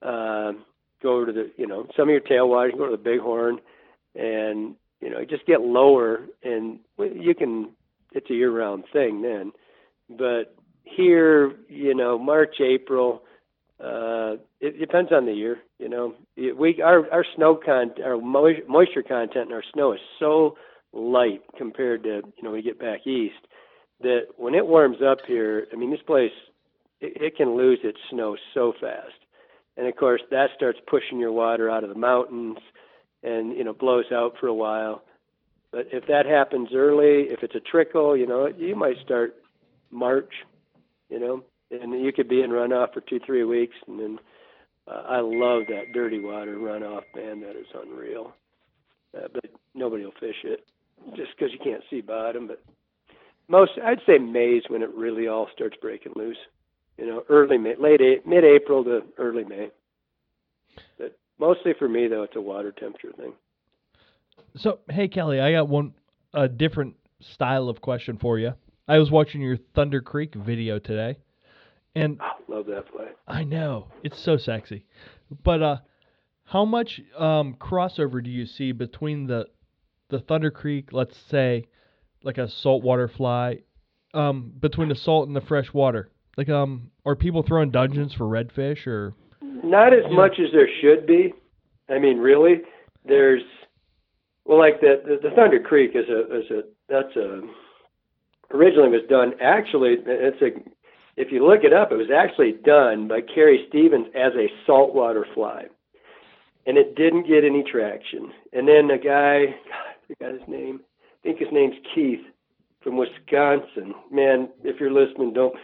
[0.02, 0.64] um,
[1.02, 3.60] go to the you know some of your tailwaters, go to the Bighorn,
[4.16, 7.72] and you know just get lower, and you can.
[8.14, 9.52] It's a year-round thing then,
[10.10, 10.56] but
[10.96, 13.22] here, you know, March, April,
[13.84, 15.60] uh, it depends on the year.
[15.78, 20.58] You know, we our our snow con our moisture content in our snow is so
[20.94, 23.36] light compared to you know we get back east
[24.02, 26.32] that when it warms up here, I mean this place
[27.02, 29.14] it, it can lose its snow so fast,
[29.78, 32.58] and of course that starts pushing your water out of the mountains,
[33.24, 35.04] and you know blows out for a while.
[35.72, 39.36] But if that happens early, if it's a trickle, you know you might start
[39.92, 40.34] March,
[41.10, 44.20] you know, and you could be in runoff for two three weeks, and then
[44.88, 47.42] uh, I love that dirty water runoff, man.
[47.42, 48.34] That is unreal.
[49.16, 50.66] Uh, but nobody will fish it
[51.16, 52.48] just because you can't see bottom.
[52.48, 52.62] But
[53.48, 56.38] most, I'd say May's when it really all starts breaking loose.
[56.98, 59.70] You know, early May, late mid-April to early May.
[60.98, 63.34] But mostly for me though, it's a water temperature thing.
[64.56, 65.94] So, hey Kelly, I got one
[66.34, 68.54] a different style of question for you.
[68.88, 71.18] I was watching your Thunder Creek video today,
[71.96, 73.08] and Oh, love that play.
[73.28, 74.86] I know it's so sexy,
[75.44, 75.78] but uh,
[76.46, 79.48] how much um crossover do you see between the
[80.10, 81.68] the Thunder Creek, let's say,
[82.24, 83.60] like a saltwater fly,
[84.14, 86.10] um, between the salt and the fresh water?
[86.38, 89.14] Like, um, are people throwing dungeons for redfish or?
[89.42, 91.34] Not as much as there should be.
[91.90, 92.62] I mean, really,
[93.06, 93.42] there's
[94.46, 97.42] well, like the the, the Thunder Creek is a is a that's a
[98.54, 100.58] originally was done actually it's a
[101.20, 105.26] if you look it up it was actually done by Carrie Stevens as a saltwater
[105.34, 105.66] fly,
[106.66, 108.32] and it didn't get any traction.
[108.54, 110.80] And then a guy, God, I forgot his name.
[110.82, 112.22] I think his name's Keith
[112.82, 113.94] from Wisconsin.
[114.12, 115.56] Man, if you're listening, don't.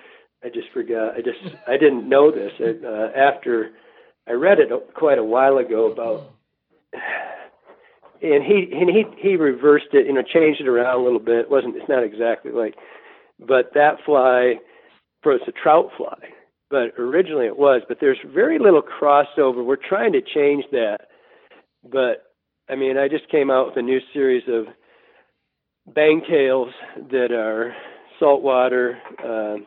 [0.44, 1.16] I just forgot.
[1.16, 3.72] I just I didn't know this uh, after
[4.28, 6.32] I read it quite a while ago about,
[8.22, 11.40] and he and he he reversed it, you know, changed it around a little bit.
[11.40, 12.76] It wasn't it's not exactly like,
[13.40, 14.56] but that fly,
[15.22, 16.18] for it's a trout fly,
[16.70, 17.82] but originally it was.
[17.88, 19.66] But there's very little crossover.
[19.66, 21.08] We're trying to change that,
[21.90, 22.34] but
[22.70, 24.66] I mean, I just came out with a new series of
[25.94, 26.72] bangtails
[27.12, 27.76] that are
[28.20, 29.58] saltwater, uh,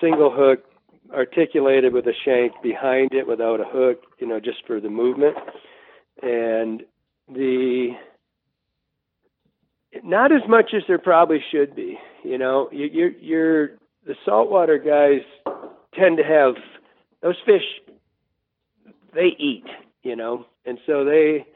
[0.00, 0.64] single hook
[1.12, 5.36] articulated with a shank behind it without a hook, you know, just for the movement.
[6.22, 6.82] And
[7.28, 7.90] the
[10.04, 11.98] not as much as there probably should be.
[12.22, 13.68] You know, you, you're you're
[14.06, 15.22] the saltwater guys
[15.94, 16.54] tend to have
[17.22, 17.62] those fish.
[19.14, 19.64] They eat,
[20.02, 21.46] you know, and so they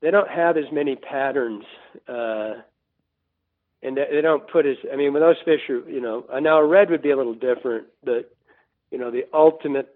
[0.00, 1.64] they don't have as many patterns.
[2.08, 2.54] Uh,
[3.84, 6.40] and they they don't put as I mean when those fish are you know uh,
[6.40, 8.34] now a red would be a little different but
[8.90, 9.94] you know the ultimate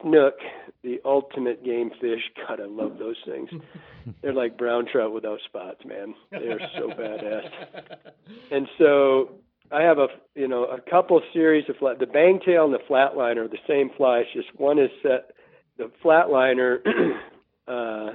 [0.00, 0.34] snook
[0.82, 3.48] the ultimate game fish God I love those things.
[4.22, 6.14] They're like brown trout without spots man.
[6.30, 7.48] They're so badass.
[8.50, 9.30] And so
[9.72, 13.46] I have a you know a couple series of flat the bangtail and the flatliner
[13.46, 15.32] are the same fly it's just one is set
[15.78, 16.78] the flatliner
[17.68, 18.14] uh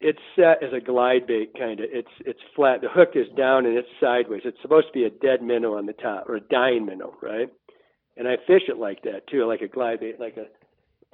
[0.00, 1.86] it's set as a glide bait kind of.
[1.92, 2.80] It's it's flat.
[2.80, 4.42] The hook is down and it's sideways.
[4.44, 7.48] It's supposed to be a dead minnow on the top or a dying minnow, right?
[8.16, 10.46] And I fish it like that too, like a glide bait, like a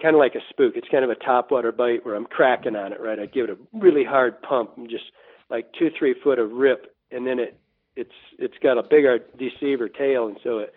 [0.00, 0.74] kind of like a spook.
[0.76, 3.18] It's kind of a topwater bite where I'm cracking on it, right?
[3.18, 5.04] I give it a really hard pump and just
[5.50, 7.58] like two three foot of rip, and then it
[7.96, 10.72] it's it's got a bigger deceiver tail, and so it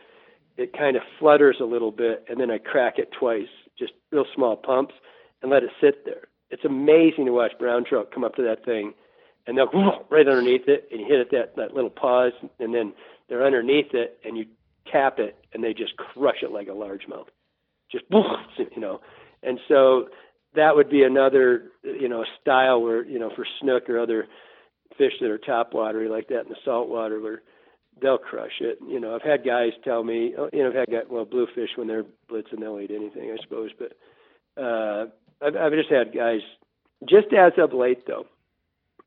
[0.57, 4.25] it kind of flutters a little bit, and then I crack it twice, just real
[4.35, 4.95] small pumps,
[5.43, 8.65] and let it sit there it's amazing to watch brown trout come up to that
[8.65, 8.93] thing
[9.47, 9.69] and they'll
[10.09, 12.93] right underneath it and hit it that that little pause and then
[13.27, 14.45] they're underneath it and you
[14.91, 17.27] tap it and they just crush it like a largemouth.
[17.91, 19.01] Just you know.
[19.43, 20.09] And so
[20.55, 24.27] that would be another you know style where you know for snook or other
[24.97, 27.41] fish that are top watery like that in the salt water where
[28.01, 28.79] they'll crush it.
[28.87, 31.69] You know i've had guys tell me oh, you know i've had guys, well bluefish
[31.75, 35.05] when they're blitzing they'll eat anything i suppose but uh
[35.41, 36.41] I've, I've just had guys,
[37.07, 38.25] just as of late though,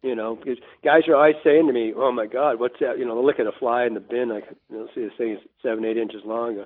[0.02, 3.04] you know, because guys are always saying to me, "Oh my God, what's that?" You
[3.04, 5.32] know, they'll look at a fly in the bin, like you know, see this thing
[5.32, 6.56] is seven, eight inches long.
[6.56, 6.64] Go,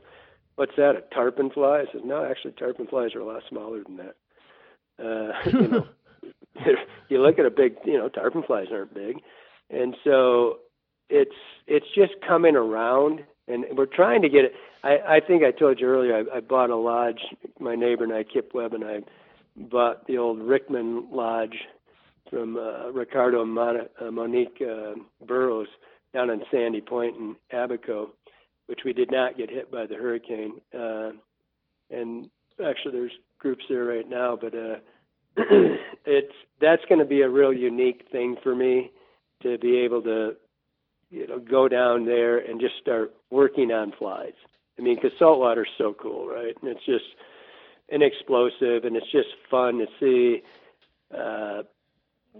[0.56, 0.96] what's that?
[0.96, 1.80] A tarpon fly?
[1.80, 4.16] I said, no, actually, tarpon flies are a lot smaller than that.
[4.98, 5.86] Uh, you know,
[7.08, 9.18] you look at a big, you know, tarpon flies aren't big,
[9.70, 10.58] and so
[11.08, 11.36] it's
[11.66, 14.52] it's just coming around, and we're trying to get it.
[14.82, 16.16] I, I think I told you earlier.
[16.16, 17.20] I, I bought a lodge.
[17.60, 19.00] My neighbor and I, Kip Webb, and I
[19.56, 21.56] bought the old Rickman Lodge
[22.30, 24.94] from uh, Ricardo Mon- uh, Monique uh,
[25.26, 25.68] Burrows
[26.12, 28.10] down on Sandy Point in Abaco,
[28.66, 30.60] which we did not get hit by the hurricane.
[30.74, 31.10] Uh,
[31.90, 32.28] and
[32.64, 34.76] actually, there's groups there right now, but uh,
[36.06, 38.90] it's that's going to be a real unique thing for me
[39.42, 40.32] to be able to
[41.10, 44.32] you know go down there and just start working on flies.
[44.78, 46.54] I mean, because saltwater's so cool, right?
[46.60, 47.04] And it's just
[47.90, 50.42] an explosive, and it's just fun to see.
[51.12, 51.62] Uh,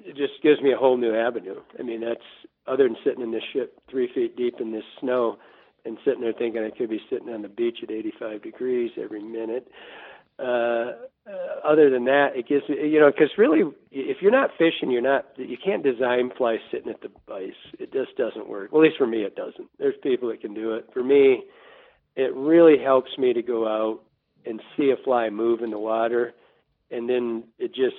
[0.05, 1.61] it just gives me a whole new avenue.
[1.79, 2.21] I mean, that's
[2.67, 5.39] other than sitting in this ship three feet deep in this snow
[5.85, 9.23] and sitting there thinking I could be sitting on the beach at 85 degrees every
[9.23, 9.69] minute.
[10.39, 10.93] Uh,
[11.29, 15.01] uh, other than that, it gives you know, because really, if you're not fishing, you're
[15.01, 17.55] not, you can't design flies sitting at the ice.
[17.79, 18.71] It just doesn't work.
[18.71, 19.69] Well, at least for me, it doesn't.
[19.79, 20.89] There's people that can do it.
[20.93, 21.45] For me,
[22.17, 24.03] it really helps me to go out
[24.47, 26.33] and see a fly move in the water,
[26.91, 27.97] and then it just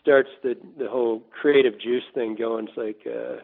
[0.00, 2.68] starts the the whole creative juice thing going.
[2.68, 3.42] It's like, uh,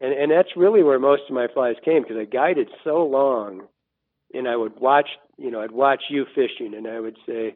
[0.00, 3.62] and and that's really where most of my flies came because I guided so long,
[4.34, 7.54] and I would watch, you know, I'd watch you fishing, and I would say,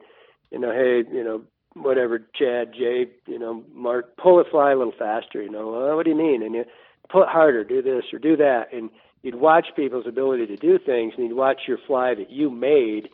[0.51, 1.43] you know, hey, you know,
[1.75, 5.43] whatever, Chad, Jay, you know, Mark, pull a fly a little faster.
[5.43, 6.43] You know, well, what do you mean?
[6.43, 6.65] And you
[7.09, 8.91] pull it harder, do this or do that, and
[9.23, 13.09] you'd watch people's ability to do things, and you'd watch your fly that you made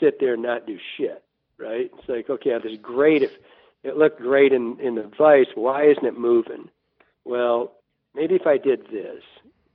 [0.00, 1.22] sit there and not do shit.
[1.58, 1.90] Right?
[1.98, 3.32] It's like, okay, this is great if
[3.82, 6.70] it looked great in in the vice, Why isn't it moving?
[7.24, 7.72] Well,
[8.14, 9.22] maybe if I did this,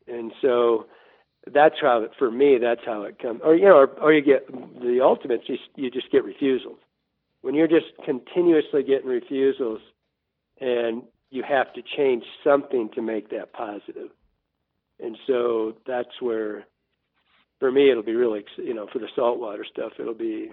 [0.07, 0.87] and so
[1.51, 3.41] that's how for me that's how it comes.
[3.43, 5.47] Or you know, or, or you get the ultimate.
[5.47, 6.79] You you just get refusals
[7.41, 9.81] when you're just continuously getting refusals,
[10.59, 14.09] and you have to change something to make that positive.
[14.99, 16.65] And so that's where,
[17.64, 20.52] for me, it'll be really, you know, for the saltwater stuff, it'll be,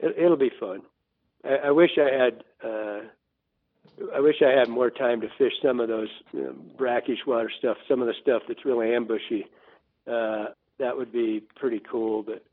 [0.00, 0.82] it, it'll be fun.
[1.44, 3.00] I, I wish I had, uh,
[4.12, 7.52] I wish I had more time to fish some of those you know, brackish water
[7.56, 9.46] stuff, some of the stuff that's really ambushy.
[10.10, 10.46] Uh,
[10.80, 12.24] that would be pretty cool.
[12.24, 12.44] But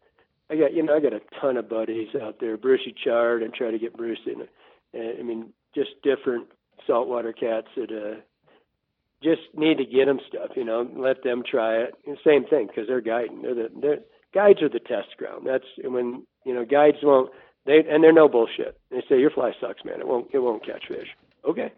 [0.51, 2.57] I got, you know, I got a ton of buddies out there.
[2.57, 4.47] Brucey Chard, and try to get Bruce in.
[4.93, 6.49] And, I mean, just different
[6.85, 8.21] saltwater cats that uh,
[9.23, 10.51] just need to get them stuff.
[10.55, 11.93] You know, let them try it.
[12.05, 13.41] And same thing because they're guiding.
[13.41, 13.99] They're the they're,
[14.33, 15.45] guides are the test ground.
[15.45, 17.31] That's when you know guides won't.
[17.65, 18.79] They and they're no bullshit.
[18.89, 19.99] They say your fly sucks, man.
[19.99, 21.09] It won't it won't catch fish.
[21.47, 21.71] Okay,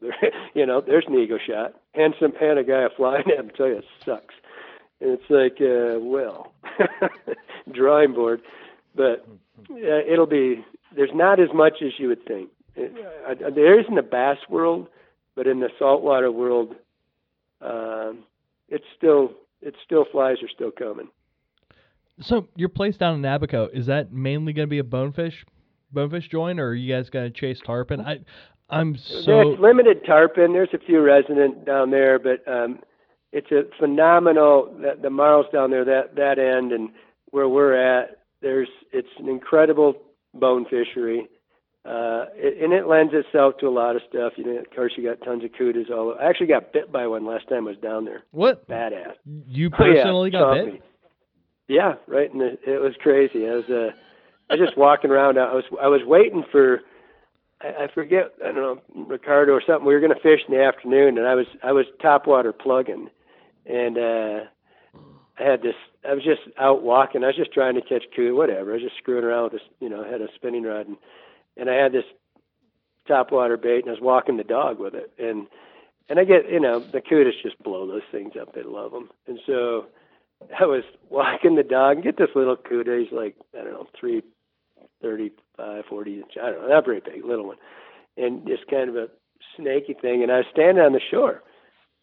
[0.54, 1.74] you know, there's an ego shot.
[1.94, 4.34] Hand some hand a guy a fly and tell you it sucks.
[5.00, 6.52] And it's like, uh, well,
[7.72, 8.42] drawing board.
[8.94, 9.26] But
[9.70, 10.64] uh, it'll be.
[10.94, 12.50] There's not as much as you would think.
[12.76, 14.88] Uh, there isn't a bass world,
[15.36, 16.74] but in the saltwater world,
[17.60, 18.24] um,
[18.68, 19.32] it's still
[19.62, 21.08] it's still flies are still coming.
[22.22, 25.44] So your place down in Abaco is that mainly going to be a bonefish,
[25.92, 28.00] bonefish joint, or are you guys going to chase tarpon?
[28.00, 28.20] I,
[28.68, 30.52] I'm so There's limited tarpon.
[30.52, 32.80] There's a few resident down there, but um,
[33.32, 34.74] it's a phenomenal.
[34.80, 36.90] The, the marls down there, that that end, and
[37.30, 39.94] where we're at, there's it's an incredible
[40.34, 41.28] bone fishery.
[41.82, 44.34] Uh, it, and it lends itself to a lot of stuff.
[44.36, 46.14] You know, of course, you got tons of cudas all.
[46.20, 48.22] I actually got bit by one last time I was down there.
[48.32, 49.14] what Badass.
[49.48, 50.66] you Oh, yeah, personally got bit.
[50.74, 50.80] me.
[51.68, 52.32] Yeah, right.
[52.32, 53.46] And it, was crazy.
[53.48, 53.90] I was uh,
[54.50, 55.38] I was just walking around.
[55.38, 56.80] I was I was waiting for
[57.62, 59.86] I, I forget I don't know Ricardo or something.
[59.86, 63.08] We were going to fish in the afternoon, and I was I was topwater plugging,
[63.64, 64.40] and uh,
[65.38, 65.76] I had this.
[66.06, 67.24] I was just out walking.
[67.24, 68.70] I was just trying to catch coup, whatever.
[68.70, 69.62] I was just screwing around with this.
[69.80, 70.96] You know, I had a spinning rod, and
[71.56, 72.04] and I had this
[73.08, 75.46] topwater bait, and I was walking the dog with it, and
[76.08, 78.54] and I get you know the cudas just blow those things up.
[78.54, 79.86] They love them, and so
[80.58, 83.02] I was walking the dog and get this little cuda.
[83.02, 84.22] He's like I don't know three
[85.02, 86.32] thirty-five, forty inch.
[86.40, 87.56] I don't know, not very big, little one,
[88.16, 89.08] and just kind of a
[89.56, 90.22] snaky thing.
[90.22, 91.42] And I was standing on the shore,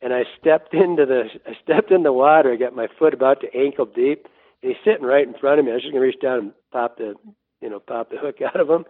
[0.01, 2.51] and I stepped into the I stepped in the water.
[2.53, 4.27] I got my foot about to ankle deep,
[4.61, 5.71] and he's sitting right in front of me.
[5.71, 7.15] I was just gonna reach down and pop the
[7.61, 8.85] you know pop the hook out of him.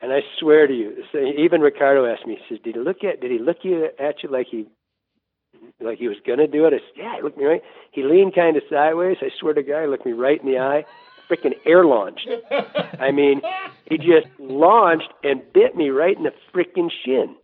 [0.00, 1.02] And I swear to you,
[1.38, 2.36] even Ricardo asked me.
[2.48, 3.20] He says, "Did he look at?
[3.20, 4.66] Did he look you at you like he,
[5.80, 7.62] like he was gonna do it?" I said, "Yeah, he looked me right."
[7.92, 9.16] He leaned kind of sideways.
[9.22, 10.84] I swear to God, he looked me right in the eye.
[11.30, 12.28] Freaking air launched.
[13.00, 13.40] I mean,
[13.88, 17.34] he just launched and bit me right in the freaking shin.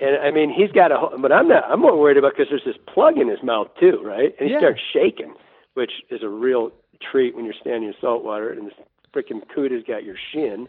[0.00, 0.96] And I mean, he's got a.
[0.96, 1.64] whole- But I'm not.
[1.70, 4.34] I'm more worried about because there's this plug in his mouth too, right?
[4.38, 4.60] And he Yeah.
[4.60, 5.34] starts shaking,
[5.74, 6.72] which is a real
[7.02, 8.74] treat when you're standing in salt water and this
[9.14, 10.68] freaking cuda's got your shin.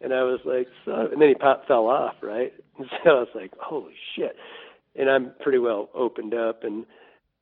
[0.00, 2.52] And I was like, so, and then he pop, fell off, right?
[2.78, 4.36] And so I was like, holy shit.
[4.96, 6.84] And I'm pretty well opened up, and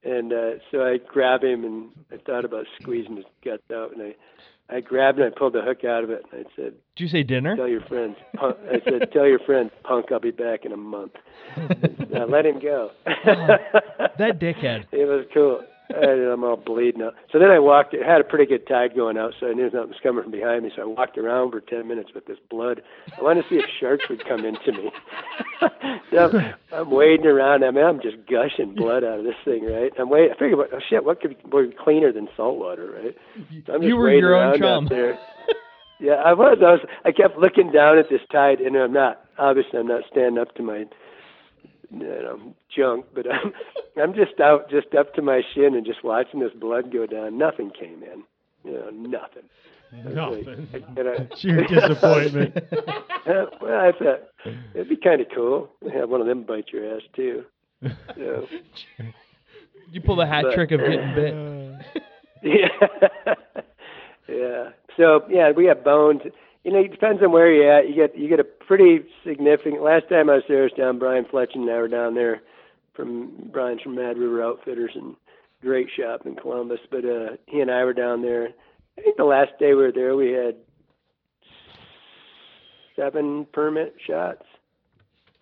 [0.05, 4.03] and uh, so I grab him, and I thought about squeezing his guts out, and
[4.03, 4.15] I
[4.69, 7.09] I grabbed him, I pulled the hook out of it, and I said, Did you
[7.09, 7.55] say dinner?
[7.55, 10.77] tell your friends, punk, I said, tell your friends, punk, I'll be back in a
[10.77, 11.13] month.
[12.11, 12.91] now let him go.
[14.19, 14.87] That dickhead.
[14.93, 15.63] It was cool.
[15.89, 17.15] And I'm all bleeding out.
[17.33, 17.95] So then I walked.
[17.95, 20.33] It had a pretty good tide going out, so I knew something was coming from
[20.33, 20.71] behind me.
[20.75, 22.83] So I walked around for ten minutes with this blood.
[23.19, 24.91] I wanted to see if sharks would come into me.
[26.11, 27.65] so I'm, I'm wading around.
[27.65, 29.93] I mean, I'm just gushing blood out of this thing, right?
[29.99, 30.33] I'm waiting.
[30.35, 33.17] I figured, oh shit, what could be cleaner than salt water, right?
[33.67, 34.85] So I'm just You were wading your own chum.
[34.85, 35.19] out there.
[35.99, 36.59] Yeah, I was.
[36.61, 36.81] I was.
[37.07, 39.23] I kept looking down at this tide, and I'm not.
[39.39, 40.85] Obviously, I'm not standing up to my,
[41.91, 43.53] you know, junk, but I'm.
[43.99, 47.39] I'm just out, just up to my shin, and just watching this blood go down.
[47.39, 48.23] Nothing came in.
[48.65, 49.45] You know, nothing.
[49.93, 52.57] I was like- and I- Sheer disappointment.
[53.27, 54.21] Uh, well, I thought
[54.73, 57.45] it'd be kind of cool to have one of them bite your ass too.
[58.15, 58.47] So,
[59.91, 61.35] You pull the hat But- trick of getting bit.
[62.45, 63.35] yeah,
[64.29, 64.69] yeah.
[64.97, 66.21] So yeah, we have bones.
[66.67, 67.89] You know, it depends on where you're at.
[67.89, 69.83] You get you get a pretty significant.
[69.85, 72.43] Last time I was there was down Brian Flechsig and I were down there
[72.95, 75.15] from Brian's from Mad River Outfitters and
[75.63, 76.81] great shop in Columbus.
[76.91, 78.49] But uh he and I were down there.
[78.99, 80.57] I think the last day we were there we had
[82.97, 84.43] seven permit shots.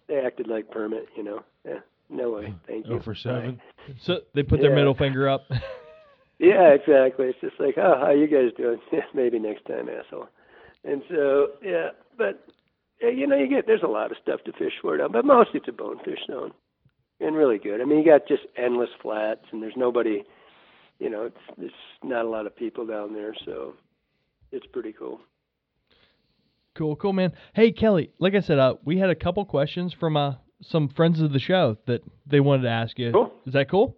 [0.08, 1.42] They acted like permit, you know.
[1.64, 1.78] Yeah,
[2.10, 2.54] no way.
[2.66, 2.96] Thank you.
[2.96, 3.60] Oh, for seven.
[4.02, 4.76] So they put their Yeah.
[4.76, 5.46] middle finger up.
[6.40, 7.26] Yeah, exactly.
[7.28, 8.80] It's just like, oh, how you guys doing?
[9.14, 10.28] Maybe next time, asshole.
[10.84, 12.44] And so, yeah, but
[13.00, 15.60] you know, you get there's a lot of stuff to fish for down, but mostly
[15.60, 16.52] it's a bonefish zone,
[17.20, 17.80] and really good.
[17.80, 20.22] I mean, you got just endless flats, and there's nobody,
[20.98, 23.74] you know, it's there's not a lot of people down there, so
[24.52, 25.20] it's pretty cool.
[26.74, 27.32] Cool, cool, man.
[27.54, 31.20] Hey, Kelly, like I said, uh, we had a couple questions from uh, some friends
[31.20, 33.12] of the show that they wanted to ask you.
[33.12, 33.32] Cool.
[33.46, 33.96] Is that cool?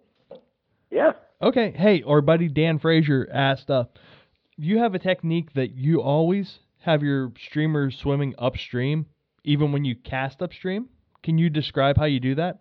[0.91, 1.13] Yeah.
[1.41, 1.71] Okay.
[1.75, 3.85] Hey, our buddy Dan Frazier asked, uh,
[4.57, 9.05] you have a technique that you always have your streamers swimming upstream,
[9.43, 10.87] even when you cast upstream.
[11.21, 12.59] Can you describe how you do that?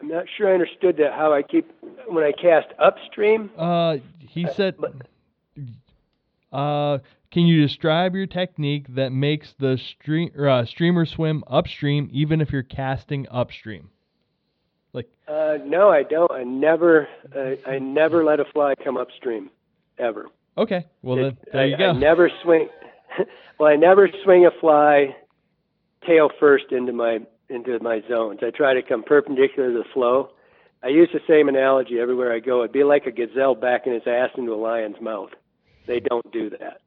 [0.00, 1.12] I'm not sure I understood that.
[1.12, 1.70] How I keep
[2.06, 3.50] when I cast upstream.
[3.58, 4.76] Uh, he Uh, said,
[6.50, 6.98] uh,
[7.30, 12.50] can you describe your technique that makes the stream uh, streamer swim upstream, even if
[12.50, 13.90] you're casting upstream?
[14.94, 16.32] Like, Uh, no, I don't.
[16.32, 17.06] I never,
[17.36, 19.50] uh, I never let a fly come upstream,
[19.98, 20.28] ever.
[20.58, 21.90] Okay, well then there I, you go.
[21.90, 22.68] I never swing.
[23.58, 25.16] well, I never swing a fly
[26.06, 28.40] tail first into my into my zones.
[28.42, 30.30] I try to come perpendicular to the flow.
[30.82, 32.60] I use the same analogy everywhere I go.
[32.60, 35.30] It'd be like a gazelle backing its ass into a lion's mouth.
[35.86, 36.82] They don't do that.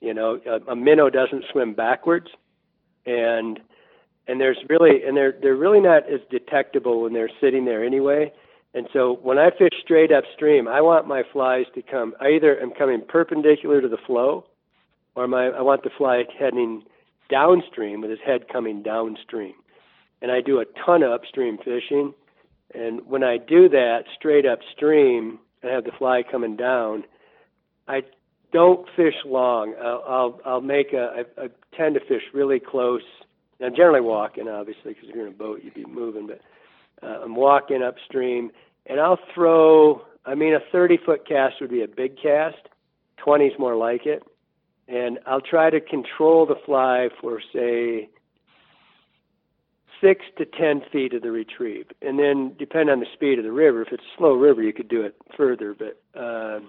[0.00, 2.28] You know, a, a minnow doesn't swim backwards,
[3.04, 3.60] and
[4.28, 8.32] and there's really and they're they're really not as detectable when they're sitting there anyway.
[8.76, 12.14] And so when I fish straight upstream, I want my flies to come.
[12.20, 14.44] I either am coming perpendicular to the flow,
[15.14, 16.82] or my I want the fly heading
[17.30, 19.54] downstream with his head coming downstream.
[20.20, 22.12] And I do a ton of upstream fishing.
[22.74, 27.04] And when I do that straight upstream and have the fly coming down,
[27.88, 28.02] I
[28.52, 29.74] don't fish long.
[29.82, 31.24] I'll I'll, I'll make a.
[31.38, 33.00] I, I tend to fish really close.
[33.64, 36.26] I'm generally walking, obviously, because if you're in a boat, you'd be moving.
[36.26, 36.42] But
[37.02, 38.50] uh, I'm walking upstream,
[38.88, 40.02] and I'll throw.
[40.24, 42.68] I mean, a 30 foot cast would be a big cast.
[43.18, 44.22] 20 is more like it,
[44.88, 48.08] and I'll try to control the fly for say
[50.00, 53.52] six to 10 feet of the retrieve, and then depend on the speed of the
[53.52, 53.82] river.
[53.82, 56.00] If it's a slow river, you could do it further, but.
[56.18, 56.60] Uh,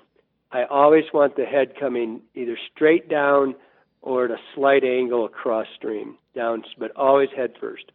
[0.52, 3.56] I always want the head coming either straight down
[4.02, 7.92] or at a slight angle across stream down, but always head first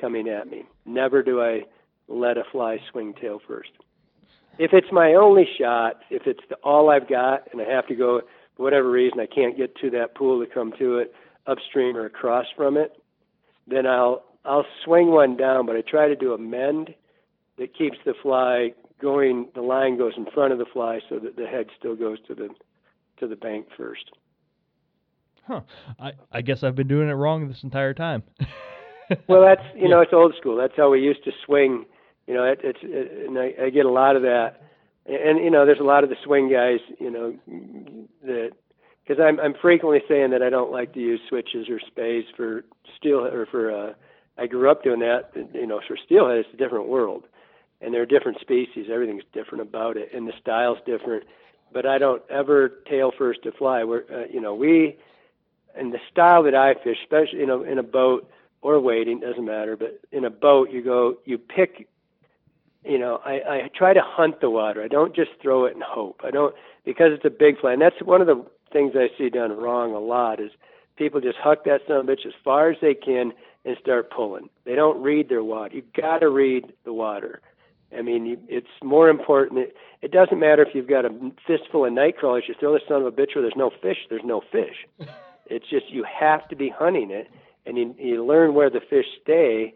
[0.00, 0.64] coming at me.
[0.84, 1.62] Never do I
[2.08, 3.70] let a fly swing tail first.
[4.58, 7.94] If it's my only shot, if it's the, all I've got and I have to
[7.94, 8.22] go
[8.56, 11.12] for whatever reason I can't get to that pool to come to it
[11.46, 12.92] upstream or across from it,
[13.66, 16.94] then I'll I'll swing one down, but I try to do a mend
[17.58, 21.36] that keeps the fly going the line goes in front of the fly so that
[21.36, 22.48] the head still goes to the
[23.18, 24.10] to the bank first.
[25.46, 25.60] Huh.
[26.00, 28.22] I, I guess I've been doing it wrong this entire time.
[29.28, 30.56] Well, that's you know it's old school.
[30.56, 31.86] That's how we used to swing.
[32.26, 34.62] You know, it, it's it, and I, I get a lot of that,
[35.06, 36.80] and, and you know, there's a lot of the swing guys.
[36.98, 37.34] You know,
[38.24, 38.52] that
[39.06, 42.64] because I'm I'm frequently saying that I don't like to use switches or Speys for
[42.96, 43.70] steel or for.
[43.72, 43.94] uh
[44.36, 45.30] I grew up doing that.
[45.54, 47.24] You know, for steelhead, it's a different world,
[47.80, 48.86] and there are different species.
[48.92, 51.24] Everything's different about it, and the style's different.
[51.72, 53.84] But I don't ever tail first to fly.
[53.84, 54.96] We're uh, you know we
[55.76, 58.30] and the style that I fish, especially you know in a boat
[58.62, 59.76] or wading, doesn't matter.
[59.76, 61.88] But in a boat, you go, you pick.
[62.84, 64.82] You know, I, I try to hunt the water.
[64.82, 66.20] I don't just throw it and hope.
[66.24, 66.54] I don't
[66.84, 69.94] because it's a big fly, and that's one of the things I see done wrong
[69.94, 70.50] a lot is
[70.96, 73.32] people just huck that son of a bitch as far as they can
[73.64, 74.50] and start pulling.
[74.66, 75.76] They don't read their water.
[75.76, 77.40] You got to read the water,
[77.96, 79.60] I mean, you, it's more important.
[79.60, 81.10] It, it doesn't matter if you've got a
[81.46, 82.44] fistful of night crawlers.
[82.48, 83.98] You throw the son of a bitch where there's no fish.
[84.08, 84.86] There's no fish.
[85.46, 87.28] it's just you have to be hunting it,
[87.66, 89.74] and you, you learn where the fish stay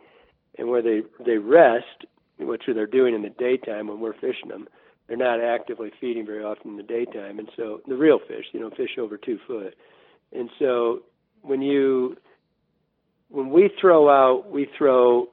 [0.59, 2.05] and where they they rest,
[2.47, 4.69] which they're doing in the daytime when we're fishing them.
[5.07, 8.61] They're not actively feeding very often in the daytime, and so the real fish, you
[8.61, 9.75] know, fish over two foot.
[10.33, 11.01] And so
[11.43, 12.17] when you
[13.31, 15.29] when we throw out, we throw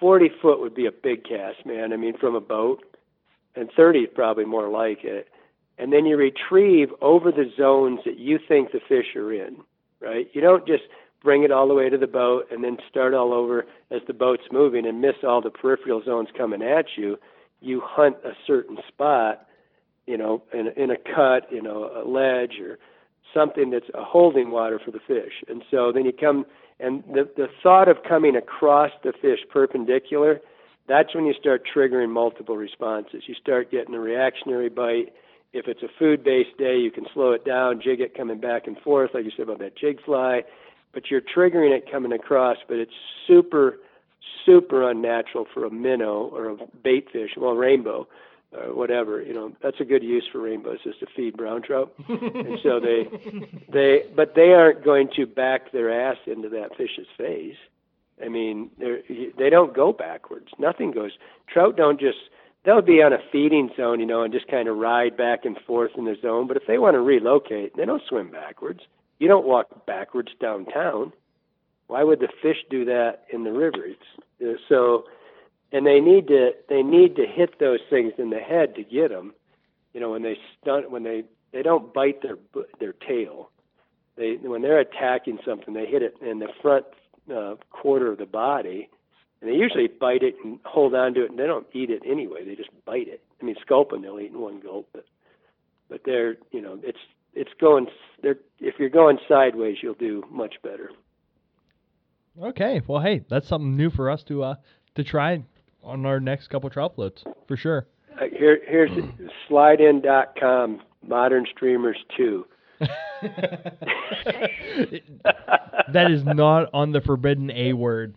[0.00, 1.92] 40 foot would be a big cast, man.
[1.92, 2.84] I mean, from a boat,
[3.54, 5.28] and 30 is probably more like it.
[5.78, 9.58] And then you retrieve over the zones that you think the fish are in,
[10.00, 10.28] right?
[10.32, 10.84] You don't just
[11.22, 14.14] bring it all the way to the boat and then start all over as the
[14.14, 17.18] boat's moving and miss all the peripheral zones coming at you.
[17.60, 19.46] You hunt a certain spot,
[20.06, 22.78] you know, in, in a cut, you know, a ledge or
[23.34, 25.42] something that's a holding water for the fish.
[25.48, 26.46] And so then you come
[26.80, 30.40] and the the thought of coming across the fish perpendicular,
[30.88, 33.24] that's when you start triggering multiple responses.
[33.26, 35.12] You start getting a reactionary bite.
[35.52, 38.76] If it's a food-based day, you can slow it down, jig it coming back and
[38.78, 40.42] forth, like you said about that jig fly.
[40.98, 42.90] But you're triggering it coming across, but it's
[43.24, 43.78] super,
[44.44, 48.08] super unnatural for a minnow or a bait fish, well, rainbow,
[48.50, 49.22] or whatever.
[49.22, 51.94] You know, that's a good use for rainbows is to feed brown trout.
[52.08, 53.06] and so they,
[53.72, 57.54] they, but they aren't going to back their ass into that fish's face.
[58.20, 60.48] I mean, they they don't go backwards.
[60.58, 61.12] Nothing goes.
[61.46, 62.18] Trout don't just.
[62.64, 65.56] They'll be on a feeding zone, you know, and just kind of ride back and
[65.64, 66.48] forth in the zone.
[66.48, 68.80] But if they want to relocate, they don't swim backwards.
[69.18, 71.12] You don't walk backwards downtown.
[71.88, 73.84] Why would the fish do that in the river?
[73.84, 74.00] It's,
[74.42, 75.04] uh, so
[75.72, 79.10] and they need to they need to hit those things in the head to get
[79.10, 79.34] them.
[79.92, 82.36] You know, when they stunt when they they don't bite their
[82.78, 83.50] their tail.
[84.16, 86.86] They when they're attacking something, they hit it in the front
[87.34, 88.88] uh, quarter of the body,
[89.40, 92.02] and they usually bite it and hold on to it, and they don't eat it
[92.06, 92.44] anyway.
[92.44, 93.22] They just bite it.
[93.40, 95.04] I mean, sculpin they'll eat in one gulp, but
[95.88, 96.98] but they're you know it's
[97.34, 97.86] it's going
[98.22, 100.90] if you're going sideways, you'll do much better.
[102.40, 104.54] Okay, well, hey, that's something new for us to uh
[104.94, 105.42] to try
[105.82, 107.86] on our next couple trout floats for sure.
[108.20, 108.90] Uh, here here's
[109.48, 112.44] slideinn.com modern streamers 2
[115.92, 118.14] that is not on the forbidden A word.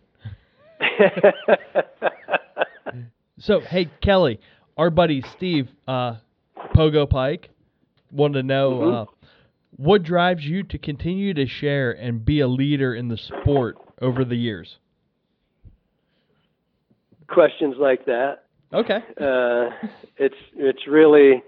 [3.39, 4.39] so, hey, Kelly,
[4.77, 6.15] our buddy Steve uh,
[6.75, 7.49] Pogo Pike
[8.11, 8.93] wanted to know Mhm.
[8.93, 9.05] uh,
[9.77, 14.23] what drives you to continue to share and be a leader in the sport over
[14.25, 14.77] the years.
[17.27, 18.43] questions like that
[18.73, 18.97] Okay.
[19.19, 19.69] uh,
[20.17, 21.41] it's it's really,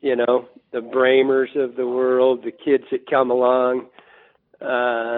[0.00, 3.86] you know, the Brammers of the world, the kids that come along.
[4.60, 5.16] Uh,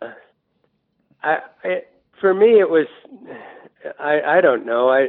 [1.22, 1.82] I, I
[2.20, 2.86] for me it was,
[3.98, 4.88] I I don't know.
[4.88, 5.08] I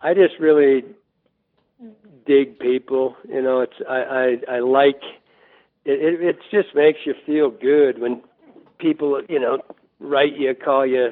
[0.00, 0.84] I just really
[2.26, 3.16] dig people.
[3.28, 5.02] You know, it's I I, I like
[5.84, 6.20] it, it.
[6.20, 8.22] It just makes you feel good when
[8.78, 9.58] people you know
[10.00, 11.10] write you, call you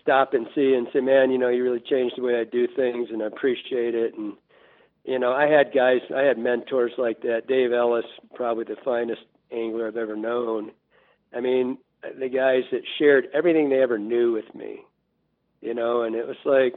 [0.00, 2.66] stop and see and say, man, you know, you really changed the way I do
[2.66, 4.16] things, and I appreciate it.
[4.16, 4.34] And
[5.04, 7.46] you know, I had guys, I had mentors like that.
[7.46, 8.04] Dave Ellis,
[8.34, 10.70] probably the finest angler I've ever known.
[11.34, 14.80] I mean, the guys that shared everything they ever knew with me.
[15.60, 16.74] You know, and it was like,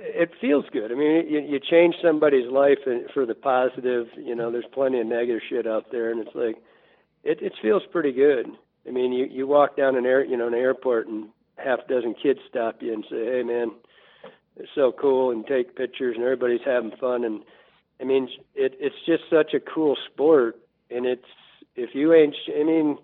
[0.00, 0.90] it feels good.
[0.90, 2.78] I mean, you, you change somebody's life
[3.12, 4.06] for the positive.
[4.16, 6.56] You know, there's plenty of negative shit out there, and it's like,
[7.22, 8.46] it it feels pretty good.
[8.88, 11.88] I mean, you you walk down an air, you know, an airport, and half a
[11.88, 13.72] dozen kids stop you and say, "Hey, man,
[14.56, 17.24] it's so cool," and take pictures, and everybody's having fun.
[17.24, 17.42] And
[18.00, 20.56] I mean, it it's just such a cool sport,
[20.90, 21.28] and it's
[21.76, 22.96] if you ain't, I mean,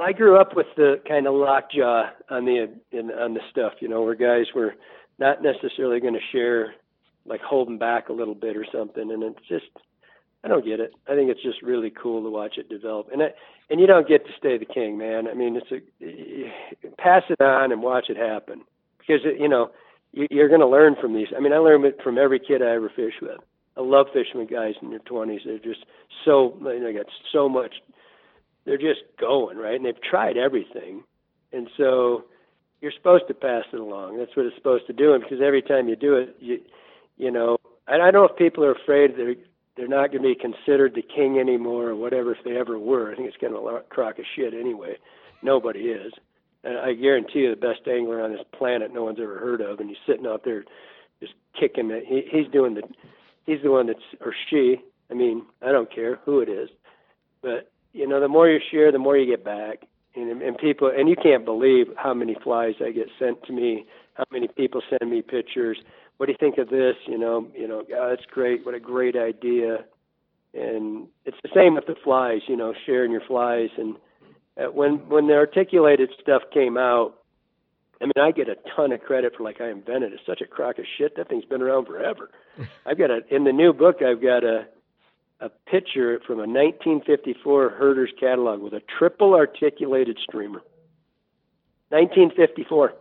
[0.00, 3.88] I grew up with the kind of lockjaw on the in, on the stuff, you
[3.88, 4.74] know, where guys were
[5.18, 6.74] not necessarily going to share,
[7.24, 9.66] like holding back a little bit or something, and it's just.
[10.44, 10.92] I don't get it.
[11.08, 13.26] I think it's just really cool to watch it develop, and I,
[13.70, 15.28] and you don't get to stay the king, man.
[15.28, 18.62] I mean, it's a pass it on and watch it happen
[18.98, 19.70] because it, you know
[20.12, 21.28] you, you're going to learn from these.
[21.36, 23.38] I mean, I learn it from every kid I ever fish with.
[23.76, 25.44] I love fishing with guys in their 20s.
[25.44, 25.84] They're just
[26.24, 27.76] so they got so much.
[28.64, 31.02] They're just going right, and they've tried everything,
[31.52, 32.24] and so
[32.82, 34.18] you're supposed to pass it along.
[34.18, 36.60] That's what it's supposed to do, and because every time you do it, you
[37.16, 37.56] you know.
[37.88, 39.36] And I don't know if people are afraid they're
[39.76, 43.10] they're not going to be considered the king anymore or whatever if they ever were.
[43.10, 44.96] I think it's kind of a crock of shit anyway.
[45.42, 46.12] Nobody is.
[46.64, 49.80] And I guarantee you the best angler on this planet no one's ever heard of
[49.80, 50.64] and he's sitting out there
[51.20, 52.04] just kicking it.
[52.06, 52.82] He, he's doing the
[53.46, 54.76] he's the one that's or she.
[55.10, 56.68] I mean, I don't care who it is.
[57.40, 59.86] But you know, the more you share, the more you get back.
[60.14, 63.86] And, and people and you can't believe how many flies I get sent to me.
[64.14, 65.78] How many people send me pictures?
[66.16, 66.96] What do you think of this?
[67.06, 68.64] You know, you know, oh, that's great.
[68.64, 69.84] What a great idea.
[70.54, 72.42] And it's the same with the flies.
[72.46, 73.70] You know, sharing your flies.
[73.78, 73.96] And
[74.58, 77.14] uh, when when the articulated stuff came out,
[78.00, 80.16] I mean, I get a ton of credit for like I invented it.
[80.16, 81.16] It's such a crock of shit.
[81.16, 82.30] That thing's been around forever.
[82.86, 84.02] I've got a in the new book.
[84.02, 84.66] I've got a
[85.42, 90.62] a picture from a 1954 Herter's catalog with a triple articulated streamer.
[91.88, 92.94] 1954.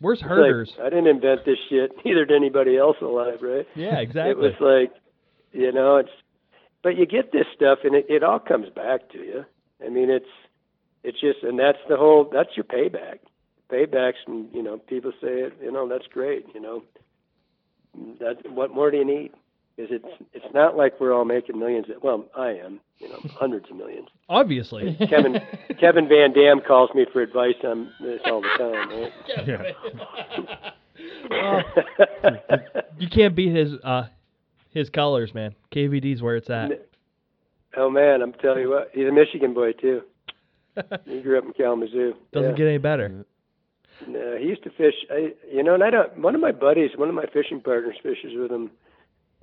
[0.00, 0.72] Where's It's like, Herters?
[0.80, 1.92] I didn't invent this shit.
[2.04, 3.66] Neither did anybody else alive, right?
[3.74, 4.30] yeah, exactly.
[4.30, 4.92] It was like,
[5.52, 6.10] you know, it's,
[6.82, 9.44] but you get this stuff and it, it all comes back to you.
[9.84, 10.30] I mean, it's,
[11.02, 13.18] it's just, and that's the whole, that's your payback.
[13.70, 16.82] Paybacks, and you know, people say it, you know, that's great, you know.
[18.20, 19.32] That what more do you need?
[19.76, 21.86] Because it's it's not like we're all making millions.
[21.88, 24.08] Of, Well, I am, you know, hundreds of millions.
[24.28, 24.96] Obviously.
[25.08, 25.40] Kevin
[25.80, 28.88] Kevin Van Dam calls me for advice on this all the time.
[29.48, 29.74] Right?
[32.98, 34.04] you can't beat his uh
[34.70, 35.54] his colors, man.
[35.74, 36.86] KVD's where it's at.
[37.76, 40.02] oh man, I'm telling you what, he's a Michigan boy too.
[41.04, 42.14] He grew up in Kalamazoo.
[42.32, 42.56] Doesn't yeah.
[42.56, 43.24] get any better.
[44.08, 44.94] No, he used to fish.
[45.10, 46.18] I, you know, and I don't.
[46.18, 48.70] One of my buddies, one of my fishing partners, fishes with him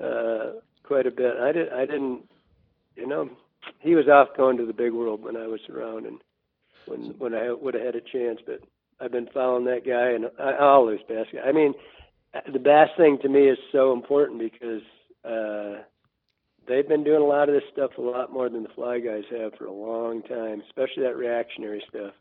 [0.04, 0.52] uh,
[0.84, 1.34] quite a bit.
[1.40, 1.70] I did.
[1.72, 2.24] I didn't.
[2.96, 3.30] You know,
[3.80, 6.20] he was off going to the big world when I was around, and
[6.86, 8.40] when when I would have had a chance.
[8.46, 8.62] But
[9.00, 11.44] I've been following that guy, and I, bass guys.
[11.46, 11.74] I mean,
[12.52, 14.82] the bass thing to me is so important because
[15.26, 15.84] uh,
[16.68, 19.24] they've been doing a lot of this stuff a lot more than the fly guys
[19.32, 22.14] have for a long time, especially that reactionary stuff.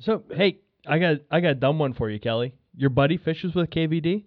[0.00, 2.54] So hey, I got I got a dumb one for you, Kelly.
[2.76, 4.24] Your buddy fishes with KVD?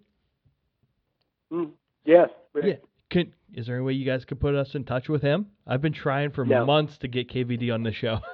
[1.52, 1.72] Mm.
[2.06, 2.26] Yeah.
[2.56, 2.74] Yeah.
[3.12, 5.48] Can is there any way you guys could put us in touch with him?
[5.68, 6.66] I've been trying for No.
[6.66, 8.20] months to get KVD on the show.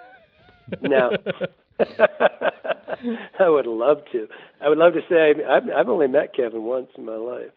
[0.82, 1.12] No.
[3.40, 4.28] I would love to.
[4.62, 7.52] I would love to say I've I've only met Kevin once in my life.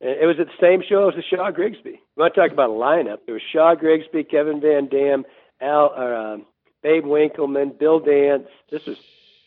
[0.00, 1.90] And It was at the same show as the Shaw Grigsby.
[1.90, 3.18] You want to talk about a lineup?
[3.26, 5.24] There was Shaw Grigsby, Kevin Van Dam,
[5.60, 6.46] Al, or, um,
[6.82, 8.48] Babe Winkelman, Bill Dance.
[8.70, 8.96] This was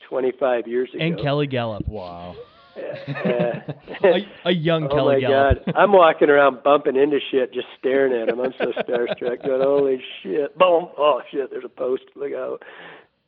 [0.10, 1.04] 25 years ago.
[1.04, 1.88] and Kelly Galloup.
[1.88, 2.36] Wow.
[2.78, 3.74] Uh,
[4.04, 5.66] A, a young oh Kelly my Galloup.
[5.66, 5.74] God!
[5.76, 8.40] I'm walking around bumping into shit, just staring at him.
[8.40, 9.46] I'm so starstruck.
[9.46, 10.58] Going, holy shit!
[10.58, 10.88] Boom!
[10.98, 11.50] Oh shit!
[11.52, 12.04] There's a post.
[12.16, 12.64] Look out!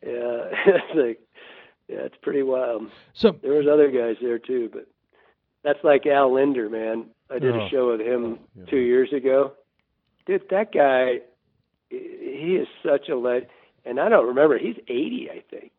[0.06, 0.12] Yeah,
[0.66, 1.20] it's like,
[1.88, 2.84] yeah, it's pretty wild.
[3.14, 4.88] So There was other guys there too, but
[5.64, 7.06] that's like Al Lindner, man.
[7.30, 7.66] I did Oh.
[7.66, 8.66] a show with him Yeah.
[8.66, 9.54] two years ago.
[10.26, 11.20] Dude, that guy,
[11.90, 13.48] he is such a leg.
[13.86, 14.58] And I don't remember.
[14.58, 15.72] He's 80, I think.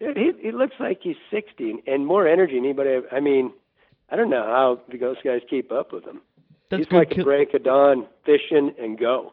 [0.00, 3.00] Dude, he he looks like he's 60 and, more energy than anybody.
[3.10, 3.52] I mean,
[4.10, 6.20] I don't know how those guys keep up with him.
[6.70, 6.96] that's he's good.
[6.96, 9.32] like a break of dawn, fishing and go.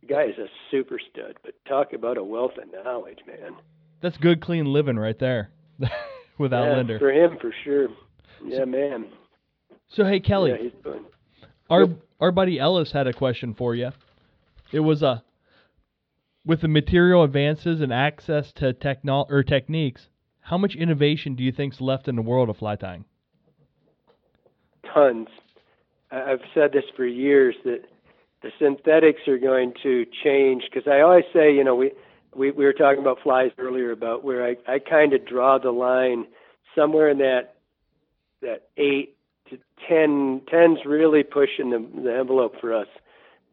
[0.00, 3.56] The guy is a super stud, but talk about a wealth of knowledge, man.
[4.00, 5.50] that's good, clean living right there.
[6.38, 6.98] with Al yeah, Lindner.
[6.98, 7.88] for him for sure.
[8.44, 9.06] Yeah, man.
[9.88, 11.04] So hey, Kelly, Yeah, he's doing.
[11.68, 11.86] our
[12.20, 13.90] our buddy Ellis had a question for you.
[14.72, 15.20] It was uh,
[16.48, 20.08] with the material advances and access to techno or techniques,
[20.40, 23.04] how much innovation do you think's left in the world of fly tying?
[24.92, 25.28] tons.
[26.10, 27.82] I've said this for years that
[28.42, 31.92] the synthetics are going to change because I always say, you know, we,
[32.34, 35.70] we we were talking about flies earlier about where I I kind of draw the
[35.70, 36.26] line
[36.74, 37.56] somewhere in that
[38.40, 39.16] that eight
[39.50, 39.58] to
[39.88, 42.88] ten ten's really pushing the, the envelope for us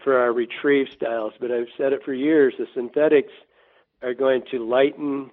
[0.06, 1.34] for our retrieve styles.
[1.42, 2.56] But I've said it for years.
[2.60, 3.34] The synthetics
[4.04, 5.32] are going to lighten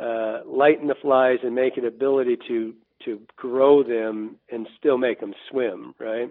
[0.00, 2.74] uh, lighten the flies and make it ability to
[3.04, 6.30] to grow them and still make them swim, right?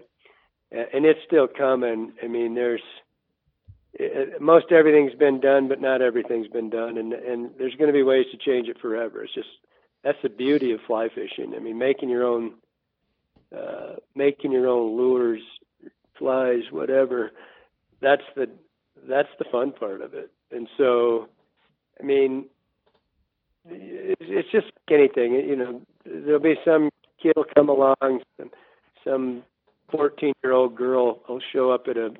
[0.72, 2.14] A- And it's still coming.
[2.22, 2.82] I mean, there's
[3.94, 7.94] it, most everything's been done, but not everything's been done, and and there's going to
[7.94, 9.24] be ways to change it forever.
[9.24, 9.48] It's just
[10.04, 11.54] that's the beauty of fly fishing.
[11.56, 12.54] I mean, making your own
[13.56, 15.42] uh, making your own lures,
[16.18, 17.32] flies, whatever.
[18.00, 18.48] That's the
[19.08, 20.30] that's the fun part of it.
[20.50, 21.28] And so,
[22.00, 22.46] I mean,
[23.68, 25.34] it's just like anything.
[25.34, 26.90] You know, there'll be some
[27.22, 28.50] kid will come along, some,
[29.04, 29.42] some
[29.90, 32.10] 14 year old girl will show up at a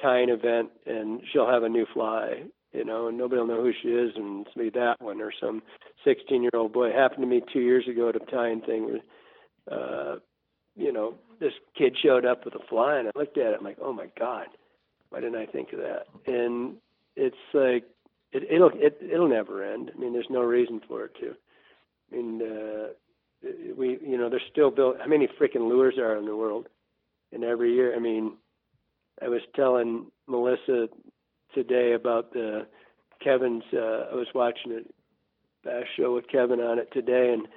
[0.00, 2.42] tying event and she'll have a new fly,
[2.72, 5.32] you know, and nobody will know who she is and it's be that one or
[5.40, 5.62] some
[6.04, 6.92] 16 year old boy.
[6.92, 9.00] Happened to me two years ago at a tying thing where,
[9.70, 10.16] uh,
[10.76, 13.64] you know, this kid showed up with a fly and I looked at it, I'm
[13.64, 14.46] like, oh my God,
[15.16, 16.08] why didn't I think of that?
[16.26, 16.74] And
[17.16, 17.84] it's like,
[18.32, 19.90] it, it'll it, it'll never end.
[19.94, 21.34] I mean, there's no reason for it to.
[22.12, 22.88] I mean, uh,
[23.74, 24.96] we you know they're still built.
[25.00, 26.68] How many freaking lures are in the world?
[27.32, 28.34] And every year, I mean,
[29.22, 30.88] I was telling Melissa
[31.54, 32.66] today about the
[33.24, 33.64] Kevin's.
[33.72, 34.94] Uh, I was watching it
[35.64, 37.48] Bass show with Kevin on it today, and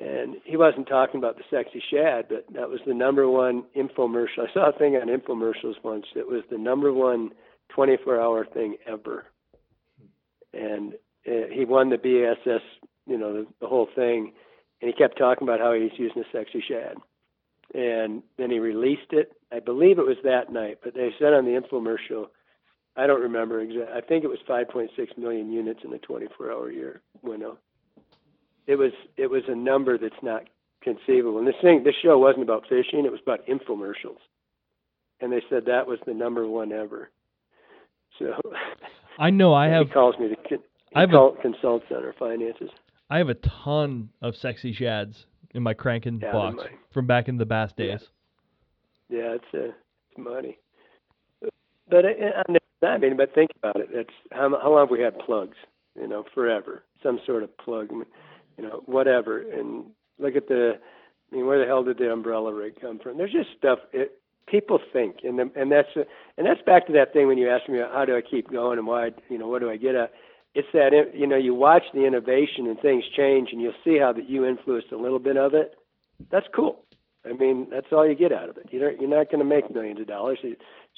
[0.00, 4.48] and he wasn't talking about the sexy shad, but that was the number one infomercial.
[4.48, 7.30] I saw a thing on infomercials once that was the number one
[7.76, 9.26] 24-hour thing ever,
[10.54, 10.94] and
[11.28, 12.62] uh, he won the BASS,
[13.06, 14.32] you know, the, the whole thing,
[14.80, 16.96] and he kept talking about how he's using a sexy shad,
[17.74, 19.32] and then he released it.
[19.52, 22.26] I believe it was that night, but they said on the infomercial.
[22.96, 23.94] I don't remember exactly.
[23.94, 27.58] I think it was 5.6 million units in the 24-hour year window
[28.66, 30.44] it was it was a number that's not
[30.82, 31.38] conceivable.
[31.38, 34.18] And this thing, this show wasn't about fishing; it was about infomercials.
[35.20, 37.10] And they said that was the number one ever.
[38.18, 38.32] So
[39.18, 40.58] I know I have he calls me to
[40.94, 42.70] I have a- consults on our finances.
[43.10, 46.78] I have a ton of sexy shads in my cranking Yeah, box mine.
[46.92, 48.00] from back in the bass days.
[49.08, 50.58] Yeah, it's uh, it's money.
[51.88, 52.08] But uh,
[52.48, 53.88] the- I mean, but think about it.
[53.92, 55.56] It's how how long have we had plugs?
[56.00, 56.82] You know, forever.
[57.02, 57.88] Some sort of plug.
[57.90, 58.04] I mean,
[58.60, 59.40] you know, whatever.
[59.40, 59.86] And
[60.18, 60.74] look at the.
[61.32, 63.16] I mean, where the hell did the umbrella rig come from?
[63.16, 63.78] There's just stuff.
[63.92, 66.02] It, people think, and the, and that's uh,
[66.36, 68.78] and that's back to that thing when you ask me how do I keep going
[68.78, 70.12] and why you know what do I get at.
[70.54, 74.12] It's that you know you watch the innovation and things change, and you'll see how
[74.12, 75.74] that you influenced a little bit of it.
[76.30, 76.80] That's cool.
[77.24, 78.68] I mean, that's all you get out of it.
[78.70, 80.38] You don't, you're not going to make millions of dollars.
[80.42, 80.48] So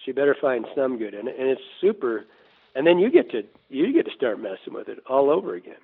[0.05, 2.25] you better find some good in it, and it's super.
[2.75, 5.83] And then you get to you get to start messing with it all over again.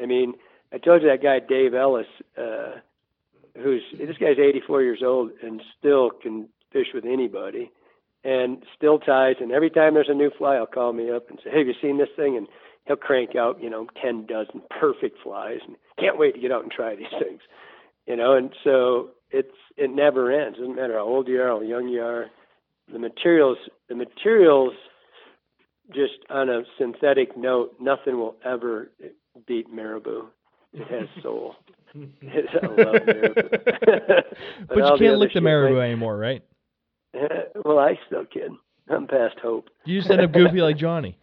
[0.00, 0.34] I mean,
[0.72, 2.06] I told you that guy Dave Ellis,
[2.38, 2.76] uh,
[3.56, 7.70] who's this guy's 84 years old and still can fish with anybody,
[8.24, 9.36] and still ties.
[9.40, 11.66] And every time there's a new fly, he'll call me up and say, "Hey, have
[11.66, 12.48] you seen this thing?" And
[12.86, 16.62] he'll crank out, you know, 10 dozen perfect flies, and can't wait to get out
[16.62, 17.42] and try these things.
[18.06, 20.58] You know, and so it's it never ends.
[20.58, 22.30] Doesn't matter how old you are, how young you are.
[22.90, 23.58] The materials,
[23.88, 24.72] the materials,
[25.94, 28.90] just on a synthetic note, nothing will ever
[29.46, 30.28] beat marabou.
[30.72, 31.54] It has soul.
[31.94, 33.34] It, I love marabou.
[34.68, 36.42] but you can't lick the marabou anymore, right?
[37.64, 38.58] well, I still can.
[38.88, 39.68] I'm past hope.
[39.84, 41.18] You just end up goofy like Johnny.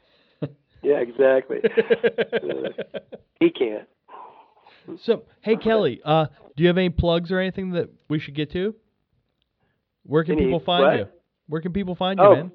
[0.81, 1.57] Yeah, exactly.
[1.63, 2.99] Uh,
[3.39, 3.87] he can't.
[5.03, 8.51] So, hey Kelly, uh, do you have any plugs or anything that we should get
[8.53, 8.73] to?
[10.03, 10.97] Where can Any people find what?
[10.97, 11.07] you?
[11.47, 12.51] Where can people find you, Oh, man?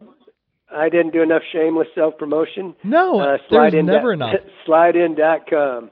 [0.74, 2.74] I didn't do enough shameless self promotion.
[2.82, 4.40] No, uh, there's Slide Inn never dot- enough.
[4.66, 5.90] Slideinn.com.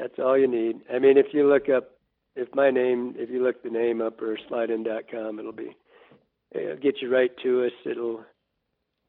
[0.00, 0.80] That's all you need.
[0.92, 1.90] I mean, if you look up,
[2.34, 5.76] if my name, if you look the name up or slideinn.com, it'll be,
[6.52, 7.72] it'll get you right to us.
[7.84, 8.24] It'll,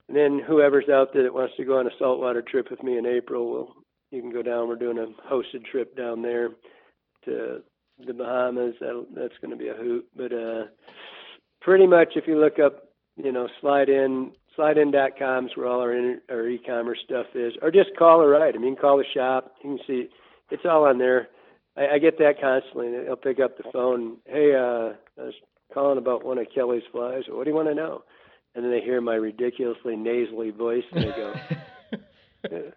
[0.09, 2.97] and then whoever's out there that wants to go on a saltwater trip with me
[2.97, 3.75] in April, will
[4.11, 4.67] you can go down.
[4.67, 6.49] We're doing a hosted trip down there
[7.25, 7.61] to
[8.05, 8.75] the Bahamas.
[8.81, 10.05] That'll, that's going to be a hoot.
[10.17, 10.63] But uh,
[11.61, 16.15] pretty much, if you look up, you know, Slide Inn, slideinn.com is where all our,
[16.29, 18.55] our e-commerce stuff is, or just call or write.
[18.55, 19.53] I mean, call the shop.
[19.63, 20.09] You can see
[20.51, 21.29] it's all on there.
[21.77, 22.91] I, I get that constantly.
[22.91, 24.17] They'll pick up the phone.
[24.25, 25.33] Hey, uh, I was
[25.73, 27.23] calling about one of Kelly's flies.
[27.27, 28.03] What do you want to know?
[28.53, 31.33] And then they hear my ridiculously nasally voice, and they go.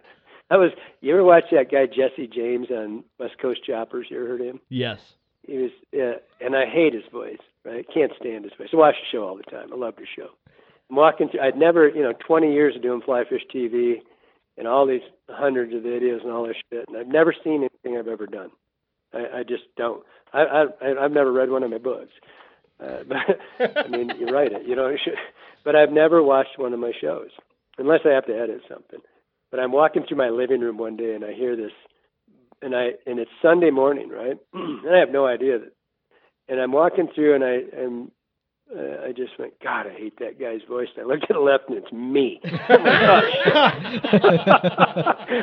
[0.51, 0.71] I was.
[1.01, 4.07] You ever watch that guy Jesse James on West Coast Choppers?
[4.09, 4.61] You ever heard of him?
[4.69, 5.01] Yes.
[5.43, 7.39] He was, uh, and I hate his voice.
[7.65, 7.85] Right?
[7.93, 8.69] Can't stand his voice.
[8.73, 9.73] I watch the show all the time.
[9.73, 10.29] I love the show.
[10.91, 11.41] I'm walking through.
[11.41, 14.03] I'd never, you know, 20 years of doing fly fish TV,
[14.57, 17.99] and all these hundreds of videos and all this shit, and I've never seen anything
[17.99, 18.51] I've ever done.
[19.13, 20.03] I, I just don't.
[20.33, 22.13] I, I I've never read one of my books.
[22.81, 24.95] Uh, but I mean, you write it, you know.
[25.65, 27.31] But I've never watched one of my shows
[27.79, 29.01] unless I have to edit something.
[29.51, 31.73] But I'm walking through my living room one day and I hear this,
[32.61, 34.37] and I and it's Sunday morning, right?
[34.53, 35.73] and I have no idea that.
[36.49, 38.11] And I'm walking through and I am.
[38.77, 40.89] Uh, I just went, God, I hate that guy's voice.
[40.97, 42.41] And I looked to the left, and it's me.
[42.45, 42.47] Oh.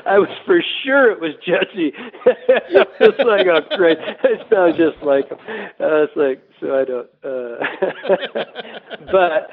[0.05, 1.93] I was for sure it was Jesse.
[2.25, 3.97] it's like, oh, great.
[4.23, 5.37] It sounds just like him.
[5.79, 7.07] I was like, so I don't.
[7.23, 7.57] Uh,
[9.11, 9.49] but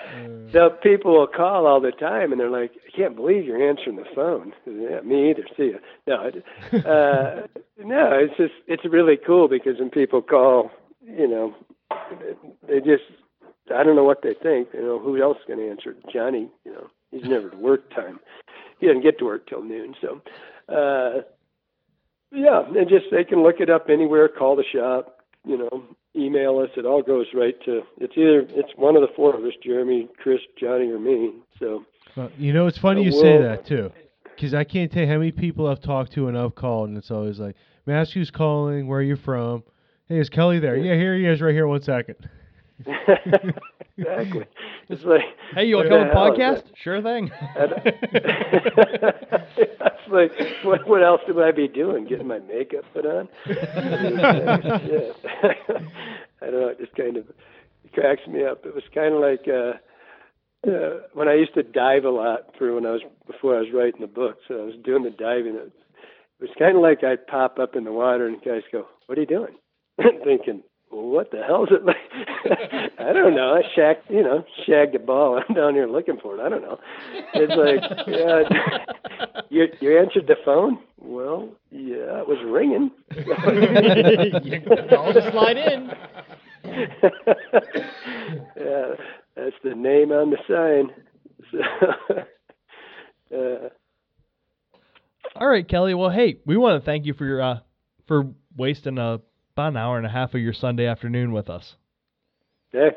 [0.52, 3.96] the people will call all the time, and they're like, I can't believe you're answering
[3.96, 4.52] the phone.
[4.66, 5.44] Yeah, me either.
[5.56, 5.78] See you.
[6.06, 7.46] No, I- uh,
[7.84, 10.70] no, it's just it's really cool because when people call,
[11.02, 11.54] you know,
[12.68, 13.04] they just
[13.74, 14.68] I don't know what they think.
[14.74, 15.94] You know, who else is going to answer?
[16.12, 18.20] Johnny, you know, he's never at work time.
[18.80, 19.94] He doesn't get to work till noon.
[20.00, 20.20] So,
[20.68, 21.22] uh,
[22.32, 24.28] yeah, and just they can look it up anywhere.
[24.28, 25.16] Call the shop.
[25.44, 25.82] You know,
[26.14, 26.70] email us.
[26.76, 27.82] It all goes right to.
[27.98, 31.32] It's either it's one of the four of us: Jeremy, Chris, Johnny, or me.
[31.58, 31.84] So,
[32.16, 33.90] Well, you know, it's funny you say that too,
[34.34, 36.98] because I can't tell you how many people I've talked to and I've called, and
[36.98, 38.86] it's always like, "May I ask who's calling?
[38.88, 39.62] Where are you from?
[40.06, 40.76] Hey, is Kelly there?
[40.76, 41.66] Yeah, here he is, right here.
[41.66, 42.16] One second.
[43.96, 44.46] exactly.
[44.88, 45.22] It's like,
[45.54, 46.62] Hey, you want to come on the podcast?
[46.76, 47.30] Sure thing.
[49.60, 50.32] It's like,
[50.64, 52.06] what, what else would I be doing?
[52.06, 53.28] Getting my makeup put on?
[53.46, 55.12] yeah.
[56.40, 56.68] I don't know.
[56.68, 57.26] It just kind of
[57.92, 58.64] cracks me up.
[58.64, 59.74] It was kind of like uh,
[60.66, 63.68] uh, when I used to dive a lot through when I was before I was
[63.72, 64.38] writing the book.
[64.46, 65.54] So I was doing the diving.
[65.56, 65.72] It was,
[66.40, 69.18] it was kind of like I'd pop up in the water and guys go, "What
[69.18, 69.56] are you doing?"
[70.24, 71.96] Thinking, what the hell is it like?
[72.98, 73.54] I don't know.
[73.54, 75.40] I shagged, you know, shagged a ball.
[75.48, 76.40] I'm down here looking for it.
[76.40, 76.78] I don't know.
[77.34, 80.78] It's like, yeah, you you answered the phone.
[80.98, 82.90] Well, yeah, it was ringing.
[84.44, 85.90] you can all just slide in.
[88.56, 88.94] yeah,
[89.36, 90.90] that's the name on the sign.
[91.52, 91.58] So,
[93.36, 93.68] uh,
[95.36, 95.94] All right, Kelly.
[95.94, 97.60] Well, hey, we want to thank you for your uh,
[98.06, 99.18] for wasting uh,
[99.58, 101.74] about an hour and a half of your Sunday afternoon with us.
[102.72, 102.90] yeah.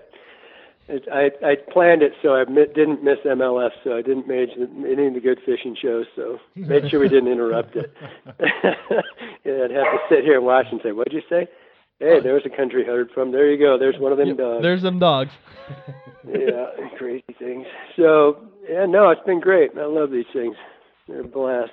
[0.88, 5.07] It, I I planned it so I didn't miss MLS, so I didn't miss any
[5.07, 6.05] of the good fishing shows.
[6.15, 7.93] So made sure we didn't interrupt it.
[8.39, 11.47] yeah, I'd have to sit here and watch and say, "What'd you say?"
[11.99, 13.31] Hey, there's a country heard from.
[13.31, 13.77] There you go.
[13.77, 14.61] There's one of them Yep, dogs.
[14.63, 15.31] There's them dogs.
[16.27, 16.65] yeah,
[16.97, 17.65] crazy things.
[17.95, 19.71] So yeah, no, it's been great.
[19.79, 20.55] I love these things.
[21.07, 21.71] They're a blast.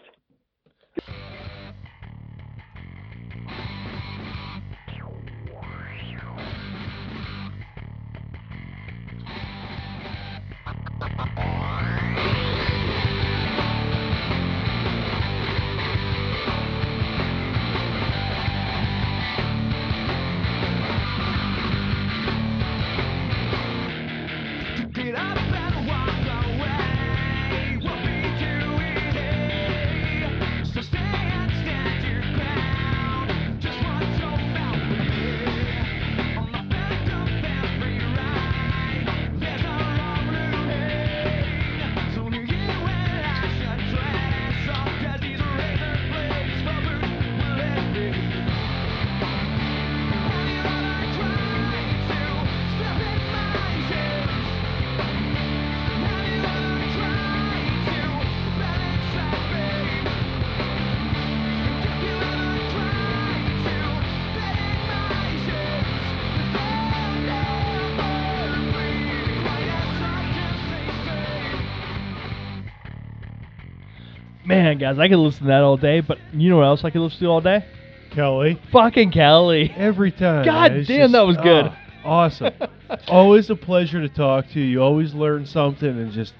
[74.62, 76.00] Man, guys, I could listen to that all day.
[76.00, 77.64] But you know what else I could listen to all day?
[78.10, 79.72] Kelly, Fucking Kelly.
[79.76, 80.44] every time.
[80.44, 81.66] God man, it's damn, that was good.
[81.66, 82.54] ah, awesome.
[83.08, 84.64] always a pleasure to talk to you.
[84.66, 86.32] You always learn something and just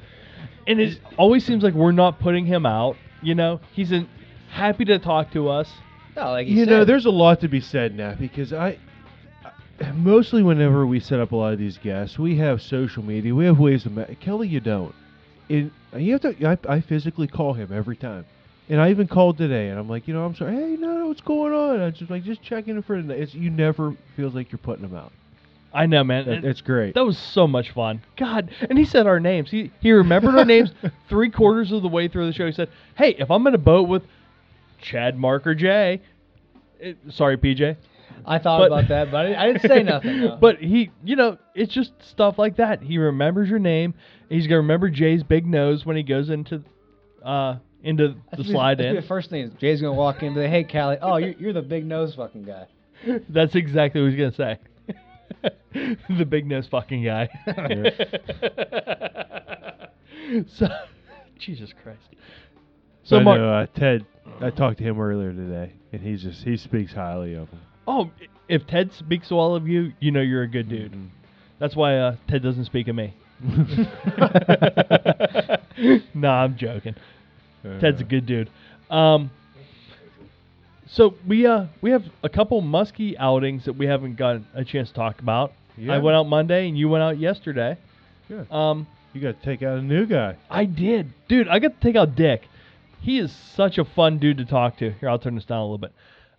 [0.66, 2.96] And it always seems like we're not putting him out.
[3.22, 4.08] You know, he's in,
[4.50, 5.70] happy to talk to us.
[6.16, 8.78] No, like you know, there's a lot to be said now because I,
[9.80, 13.34] I- mostly whenever we set up a lot of these guests, we have social media,
[13.34, 13.90] we have ways to.
[13.90, 14.94] Ma- Kelly, you don't.
[15.48, 16.46] It, you have to.
[16.46, 18.26] I, I physically call him every time,
[18.68, 20.54] and I even called today, and I'm like, you know, I'm sorry.
[20.54, 21.80] Hey, no, no, what's going on?
[21.80, 23.14] I'm just like, just checking in for the.
[23.14, 25.12] It's you never feels like you're putting him out.
[25.72, 26.26] I know, man.
[26.26, 26.94] That, it's great.
[26.94, 28.02] that was so much fun.
[28.16, 29.50] God, and he said our names.
[29.50, 30.72] He he remembered our names
[31.08, 32.46] three quarters of the way through the show.
[32.46, 34.02] He said, "Hey, if I'm in a boat with
[34.80, 36.00] Chad Marker J,
[36.80, 37.76] it, sorry, PJ,
[38.26, 40.20] I thought but- about that, but I, I didn't say nothing.
[40.20, 40.36] no.
[40.40, 42.82] But he, you know, it's just stuff like that.
[42.82, 43.94] He remembers your name.
[44.28, 46.62] He's gonna remember Jay's big nose when he goes into,
[47.24, 48.96] uh, into That's the be- slide that's in.
[48.96, 51.32] The first thing is Jay's gonna walk in and be like, "Hey, Callie, oh, you're,
[51.38, 52.66] you're the big nose fucking guy."
[53.28, 54.58] That's exactly what he's gonna say.
[56.18, 57.28] the big nose fucking guy.
[60.48, 60.68] so,
[61.38, 62.00] Jesus Christ.
[63.04, 64.04] So, I Mark, know, uh, Ted.
[64.40, 67.60] I talked to him earlier today, and he's just he speaks highly of him.
[67.88, 68.10] Oh,
[68.48, 70.92] if Ted speaks to all of you, you know you're a good dude.
[70.92, 71.08] Mhm.
[71.58, 73.14] That's why uh, Ted doesn't speak of me.
[76.14, 76.94] nah, I'm joking.
[77.80, 78.48] Ted's a good dude.
[78.90, 79.30] Um,
[80.86, 84.88] so we uh we have a couple muskie outings that we haven't got a chance
[84.88, 85.52] to talk about.
[85.76, 85.94] Yeah.
[85.94, 87.76] I went out Monday and you went out yesterday.
[88.28, 88.44] Yeah.
[88.50, 90.36] Um, You got to take out a new guy.
[90.50, 91.48] I did, dude.
[91.48, 92.42] I got to take out Dick.
[93.00, 94.90] He is such a fun dude to talk to.
[94.92, 95.92] Here, I'll turn this down a little bit.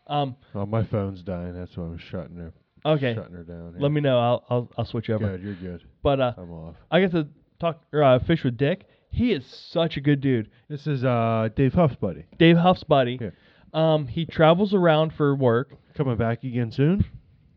[0.09, 1.53] Um, Oh, my phone's dying.
[1.53, 2.53] That's why I'm shutting her.
[2.85, 3.13] okay.
[3.15, 3.71] Shutting her down.
[3.73, 3.81] here.
[3.81, 4.19] Let me know.
[4.19, 5.37] I'll I'll, I'll switch over.
[5.37, 5.43] Good.
[5.43, 5.83] You're good.
[6.03, 6.75] But uh, I'm off.
[6.91, 7.27] I get to
[7.59, 8.85] talk or uh, fish with Dick.
[9.11, 10.49] He is such a good dude.
[10.67, 12.25] This is uh Dave Huff's buddy.
[12.37, 13.17] Dave Huff's buddy.
[13.21, 13.29] Yeah.
[13.73, 15.73] Um, he travels around for work.
[15.95, 17.05] Coming back again soon.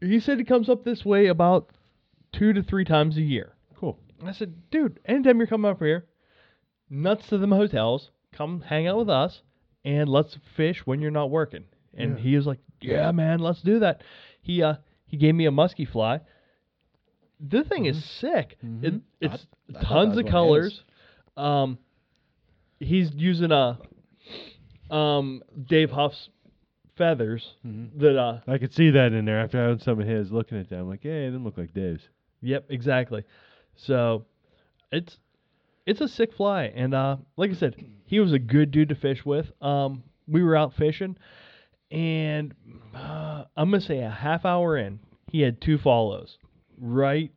[0.00, 1.70] He said he comes up this way about
[2.32, 3.54] two to three times a year.
[3.78, 3.98] Cool.
[4.20, 6.06] And I said, dude, anytime you're coming up here,
[6.90, 9.42] nuts to them hotels, come hang out with us,
[9.84, 11.64] and let's fish when you're not working.
[11.97, 12.23] And Yeah.
[12.23, 14.02] he was like, yeah, man, let's do that.
[14.40, 16.20] He uh he gave me a musky fly.
[17.40, 18.56] this thing is sick.
[18.82, 20.82] It, it's I that tons of colors.
[21.36, 21.78] Um,
[22.81, 23.78] he's using a
[24.90, 26.28] um Dave Huff's
[26.97, 27.98] feathers Mhm.
[27.98, 30.31] that uh I could see that in there after having some of his.
[30.32, 32.09] Looking at them, I'm like, hey, it didn't look like Dave's.
[32.43, 33.24] Yep, exactly.
[33.77, 34.24] So
[34.90, 35.19] it's
[35.86, 38.94] it's a sick fly, and uh, like I said, he was a good dude to
[38.94, 39.51] fish with.
[39.62, 41.16] Um, we were out fishing,
[41.93, 42.55] and
[42.94, 44.98] uh, I'm gonna say a half hour in,
[45.31, 46.39] he had two follows,
[46.78, 47.31] right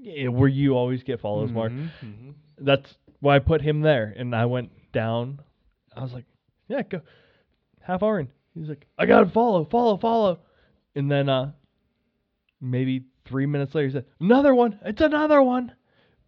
[0.00, 1.70] yeah, where you always get follows, Mark.
[1.72, 2.34] Mhm.
[2.58, 5.40] That's why I put him there, and I went down.
[5.96, 6.24] I was like,
[6.68, 7.00] yeah, go
[7.80, 8.28] half hour in.
[8.54, 10.40] He's like, I gotta follow, follow, follow,
[10.96, 11.52] and then uh,
[12.60, 14.78] maybe three minutes later, he said, Another one.
[14.84, 15.72] It's another one.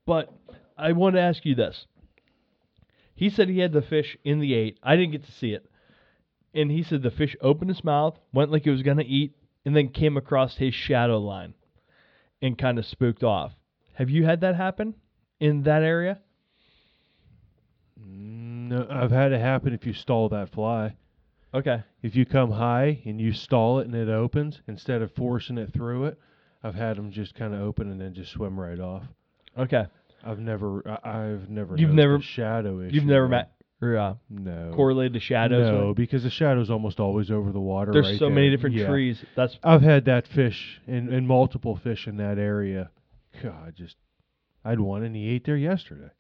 [0.07, 0.32] But
[0.78, 1.86] I want to ask you this.
[3.15, 4.78] He said he had the fish in the eight.
[4.82, 5.66] I didn't get to see it.
[6.55, 9.35] And he said the fish opened its mouth, went like it was going to eat,
[9.64, 11.55] and then came across his shadow line
[12.40, 13.52] and kind of spooked off.
[13.94, 14.94] Have you had that happen
[15.40, 16.20] in that area?
[18.01, 20.94] Mm, No, I've had it happen if you stall that fly.
[21.52, 21.82] Okay.
[22.02, 25.72] If you come high and you stall it and it opens, instead of forcing it
[25.72, 26.18] through it,
[26.62, 29.05] I've had them just kind of open and then just swim right off.
[29.56, 29.86] Okay.
[30.24, 31.76] I've never, I, I've never.
[31.76, 32.94] You've never- shadow issue.
[32.94, 33.52] You've never met
[33.82, 34.72] or uh, No.
[34.74, 35.70] correlated to shadows?
[35.70, 37.92] No, because the shadow's almost always over the water.
[37.92, 38.86] There's right so many different Yeah.
[38.86, 39.24] trees.
[39.36, 42.90] That's I've had that fish and, and multiple fish in that area.
[43.42, 43.96] God, just
[44.64, 46.10] I'd one and he ate there yesterday.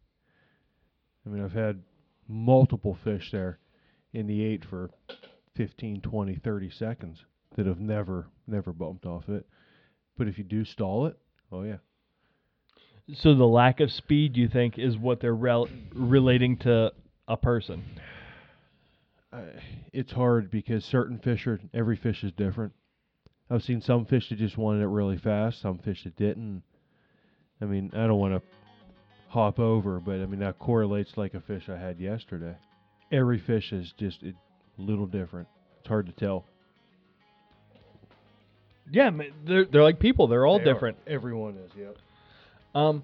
[1.24, 1.82] I mean, I've had
[2.28, 3.58] multiple fish there
[4.12, 4.90] in the eight for
[5.56, 7.24] 15, 20, 30 seconds
[7.56, 9.46] that have never never bumped off it.
[10.18, 11.16] But if you do stall it,
[11.50, 11.76] oh yeah.
[13.14, 16.92] so the lack of speed you think is what they're rel- relating to
[17.28, 17.84] a person.
[19.32, 19.42] I,
[19.92, 22.72] it's hard because certain fish are every fish is different.
[23.50, 26.62] I've seen some fish that just wanted it really fast, some fish that didn't.
[27.60, 28.42] I mean, I don't want to
[29.28, 32.56] hop over, but I mean that correlates like a fish I had yesterday.
[33.12, 34.32] Every fish is just a
[34.78, 35.48] little different.
[35.80, 36.44] It's hard to tell.
[38.90, 39.10] Yeah,
[39.46, 40.26] they're they're like people.
[40.26, 40.74] They're all They are.
[40.74, 40.98] different.
[41.06, 41.96] Everyone is, yep.
[42.74, 43.02] Um,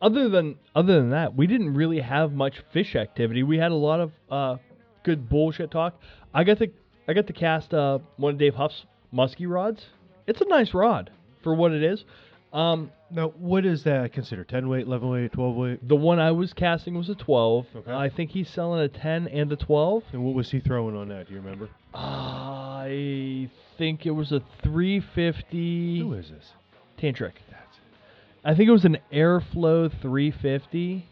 [0.00, 3.42] other than other than that, we didn't really have much fish activity.
[3.42, 4.56] We had a lot of uh,
[5.04, 6.00] good bullshit talk.
[6.34, 6.68] I got to
[7.08, 9.84] I got to cast uh, one of Dave Huff's musky rods.
[10.26, 11.10] It's a nice rod
[11.42, 12.04] for what it is.
[12.52, 14.48] Um, Now, what is that considered?
[14.48, 15.88] 10 weight, 11 weight, 12 weight?
[15.88, 17.66] the one I was casting was a 12.
[17.76, 17.92] Okay.
[17.92, 20.02] I think he's selling a 10 and a 12.
[20.12, 21.28] And what was he throwing on that?
[21.28, 21.68] Do you remember?
[21.94, 26.46] I think it was a 350 Who is this?
[26.98, 27.32] tantric.
[28.46, 31.04] I think it was an Airflo 350.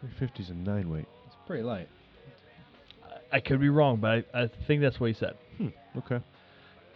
[0.00, 1.04] 350 is a 9 weight.
[1.26, 1.90] It's pretty light.
[3.30, 5.36] I could be wrong, but I, I think that's what he said.
[5.58, 6.20] Hmm, okay.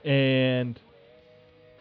[0.09, 0.81] And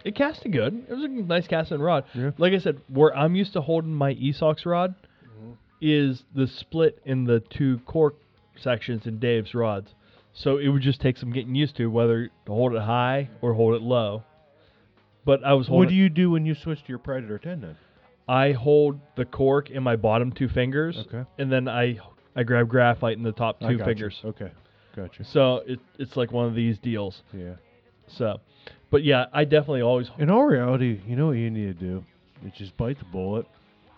[0.04, 0.86] it casted good.
[0.90, 2.04] It was a nice casting rod.
[2.14, 2.32] Yeah.
[2.38, 5.52] Like I said, where I'm used to holding my Esox rod mm-hmm.
[5.80, 8.16] is the split in the two cork
[8.58, 9.94] sections in Dave's rods.
[10.34, 13.54] So it would just take some getting used to whether to hold it high or
[13.54, 14.24] hold it low.
[15.26, 15.80] But I was holding.
[15.86, 17.78] What do you do when you switch to your Predator 10 then?
[18.28, 21.26] I hold the cork in my bottom two fingers, Okay.
[21.38, 22.00] and then I
[22.36, 23.90] I grab graphite in the top I two gotcha.
[23.90, 24.22] fingers.
[24.24, 24.52] Okay.
[24.96, 25.24] Gotcha.
[25.26, 27.22] So it, it's like one of these deals.
[27.34, 27.56] Yeah.
[28.08, 28.40] So,
[28.90, 32.04] but yeah, I definitely always In all reality, you know what you need to do?
[32.46, 33.46] Is just bite the bullet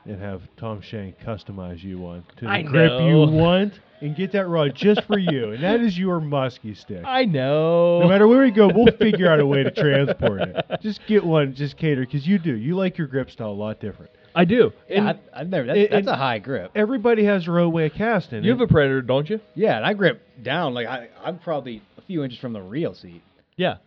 [0.05, 3.07] and have Tom Shank customize you one to the I grip know.
[3.07, 5.51] you want and get that rod just for you.
[5.51, 7.03] And that is your musky stick.
[7.05, 8.01] I know.
[8.01, 10.65] No matter where we go, we'll figure out a way to transport it.
[10.81, 12.53] Just get one, just cater, because you do.
[12.55, 14.11] You like your grip style a lot different.
[14.35, 14.73] I do.
[14.89, 15.67] Yeah, I've, I've never.
[15.67, 16.71] That's, and- that's a and- high grip.
[16.75, 18.43] Everybody has their own way of casting.
[18.43, 18.65] you have it.
[18.65, 19.39] a predator, don't you?
[19.55, 22.93] Yeah, and I grip down like I, I'm probably a few inches from the reel
[22.95, 23.21] seat.
[23.55, 23.77] Yeah.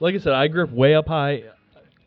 [0.00, 1.42] Like I said, I grip way up high.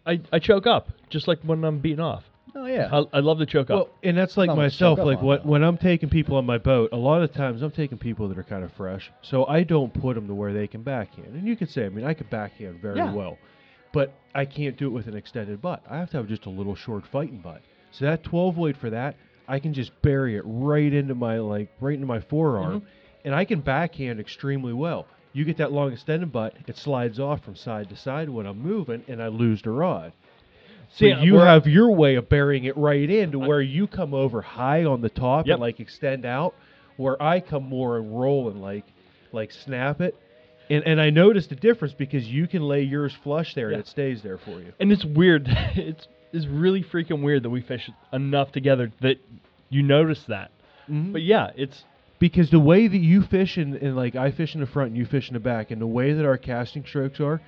[0.06, 2.24] I, I choke up just like when I'm beating off.
[2.56, 2.90] Oh yeah.
[2.92, 3.98] I, I love to choke Well, up.
[4.04, 4.98] and that's like Not much myself.
[4.98, 7.62] choke up Like on, when, I'm taking people on my boat, a lot of times
[7.62, 10.54] I'm taking people that are kind of fresh, so I don't put them to where
[10.54, 11.36] they can backhand.
[11.36, 13.14] And you could say, I mean, I could backhand very Yeah.
[13.14, 13.38] well,
[13.94, 15.84] but I can't do it with an extended butt.
[15.90, 17.62] I have to have just a little short fighting butt.
[17.92, 19.16] So that 12 weight for that,
[19.48, 22.88] I can just bury it right into my like right into my forearm, mm-hmm.
[23.26, 25.08] and I can backhand extremely well.
[25.34, 28.60] You get that long extended butt, it slides off from side to side when I'm
[28.60, 30.12] moving, and I lose the rod.
[30.92, 34.14] See, but you have your way of burying it right in to where you come
[34.14, 35.56] over high on the top Yep.
[35.56, 36.54] and like extend out,
[36.98, 38.86] where I come more and roll and like
[39.32, 40.16] like snap it.
[40.70, 43.78] And and I noticed the difference because you can lay yours flush there Yeah.
[43.78, 44.74] and it stays there for you.
[44.80, 45.48] And it's weird.
[45.76, 49.18] it's it's really freaking weird that we fish enough together that
[49.70, 50.52] you notice that.
[50.90, 51.12] Mm-hmm.
[51.14, 51.84] But yeah, it's
[52.20, 54.98] Because the way that you fish and, and like I fish in the front and
[54.98, 57.42] you fish in the back, and the way that our casting strokes are,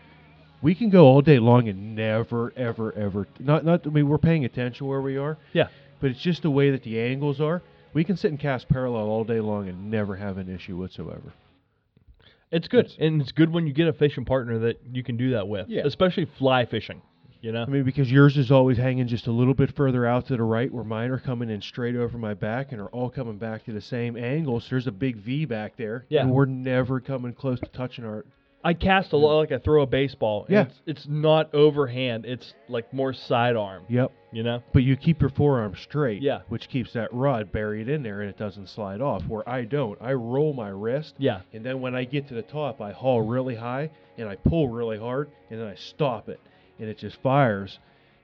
[0.62, 3.28] we can go all day long and never, ever, ever.
[3.40, 3.86] Not, not.
[3.86, 5.38] I mean, we're paying attention where we are.
[5.54, 5.68] Yeah.
[6.00, 7.62] But it's just the way that the angles are.
[7.94, 11.34] We can sit and cast parallel all day long and never have an issue whatsoever.
[12.52, 15.16] It's good, It's- and it's good when you get a fishing partner that you can
[15.18, 15.70] do that with.
[15.70, 15.84] Yeah.
[15.86, 17.02] Especially fly fishing.
[17.42, 17.64] You know.
[17.64, 20.44] I mean, because yours is always hanging just a little bit further out to the
[20.44, 23.66] right, where mine are coming in straight over my back and are all coming back
[23.66, 24.60] to the same angle.
[24.60, 26.06] So there's a big V back there.
[26.10, 26.22] Yeah.
[26.22, 28.26] And we're never coming close to touching our.
[28.64, 30.46] I cast a lot like I throw a baseball.
[30.46, 30.62] and Yeah.
[30.64, 32.26] It's, it's not overhand.
[32.26, 33.84] It's like more sidearm.
[33.90, 34.12] Yep.
[34.32, 34.64] You know.
[34.74, 36.22] But you keep your forearm straight.
[36.22, 36.42] Yeah.
[36.48, 39.24] Which keeps that rod buried in there and it doesn't slide off.
[39.28, 40.00] Where I don't.
[40.02, 41.16] I roll my wrist.
[41.18, 41.42] Yeah.
[41.54, 44.70] And then when I get to the top, I haul really high and I pull
[44.70, 46.40] really hard and then I stop it
[46.80, 47.80] and it just fires.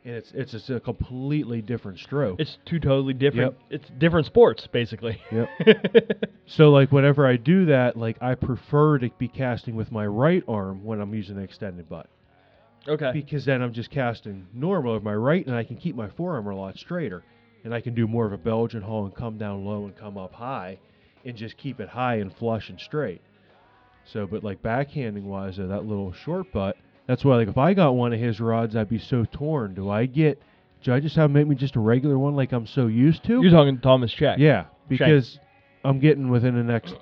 [0.07, 2.39] And it's it's just a completely different stroke.
[2.39, 3.55] It's two totally different.
[3.69, 5.21] It's different sports basically.
[5.31, 5.49] Yep.
[6.49, 10.41] So like whenever I do that, like I prefer to be casting with my right
[10.47, 12.07] arm when I'm using an extended butt.
[12.87, 13.11] okay.
[13.13, 16.47] Because then I'm just casting normal with my right and I can keep my forearm
[16.47, 17.21] a lot straighter.
[17.65, 20.17] And I can do more of a Belgian haul and come down low and come
[20.17, 20.79] up high
[21.25, 23.19] and just keep it high and flush and straight.
[24.05, 26.77] So but like backhanding wise though, that little short butt,
[27.07, 29.73] that's why like if I got one of his rods I'd be so torn.
[29.73, 30.41] Do I get
[30.83, 33.41] do I just have make me just a regular one like I'm so used to?
[33.41, 34.39] You're talking Thomas Shank.
[34.39, 35.39] Yeah, because
[35.83, 36.95] I'm getting within the next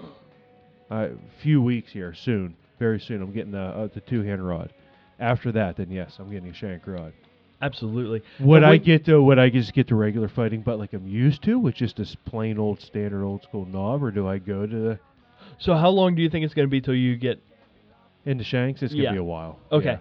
[0.90, 1.10] uh,
[1.41, 3.22] few weeks here, soon, very soon.
[3.22, 4.73] I'm getting the uh, the two hand rod.
[5.19, 7.14] After that, then yes, I'm getting a shank rod.
[7.61, 8.22] Absolutely.
[8.41, 11.41] Would I get though, would I just get the regular fighting butt like I'm used
[11.44, 14.76] to, with just this plain old standard old school knob, or do I go to
[14.80, 14.99] the
[15.57, 17.41] So how long do you think it's going to be till you get?
[18.26, 18.82] Into shanks?
[18.82, 19.12] It's gonna Yeah.
[19.14, 19.60] be a while.
[19.72, 20.00] Okay.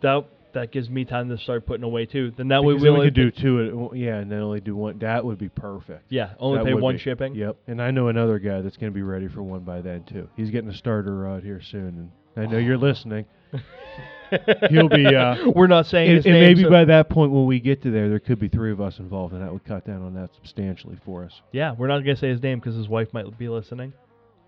[0.00, 2.30] That that gives me time to start putting away too.
[2.36, 2.60] Then that Yeah.
[2.66, 3.88] way Because we then we only could do two.
[3.92, 4.98] At, yeah, and then only do one.
[4.98, 6.04] That would be perfect.
[6.10, 6.98] Yeah, only That pay would one be.
[6.98, 7.34] shipping.
[7.34, 7.56] Yep.
[7.68, 10.28] And I know another guy that's going to be ready for one by then too.
[10.36, 13.24] He's getting a starter rod here soon, and I know you're listening.
[14.70, 15.06] He'll be.
[15.06, 17.60] Uh, We're not saying and, his and name, maybe so- by that point, when we
[17.60, 20.02] get to there, there could be three of us involved, and that would cut down
[20.02, 21.40] on that substantially for us.
[21.52, 23.92] Yeah, we're not gonna say his name because his wife might be listening.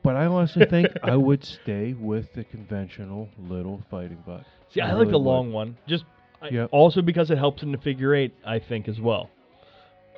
[0.05, 4.45] But I honestly think I would stay with the conventional little fighting butt.
[4.73, 5.25] See, I, I like really the would.
[5.25, 6.05] long one, just
[6.41, 6.69] I- Yep.
[6.73, 8.35] also because it helps in the figure eight.
[8.47, 9.31] I think as well.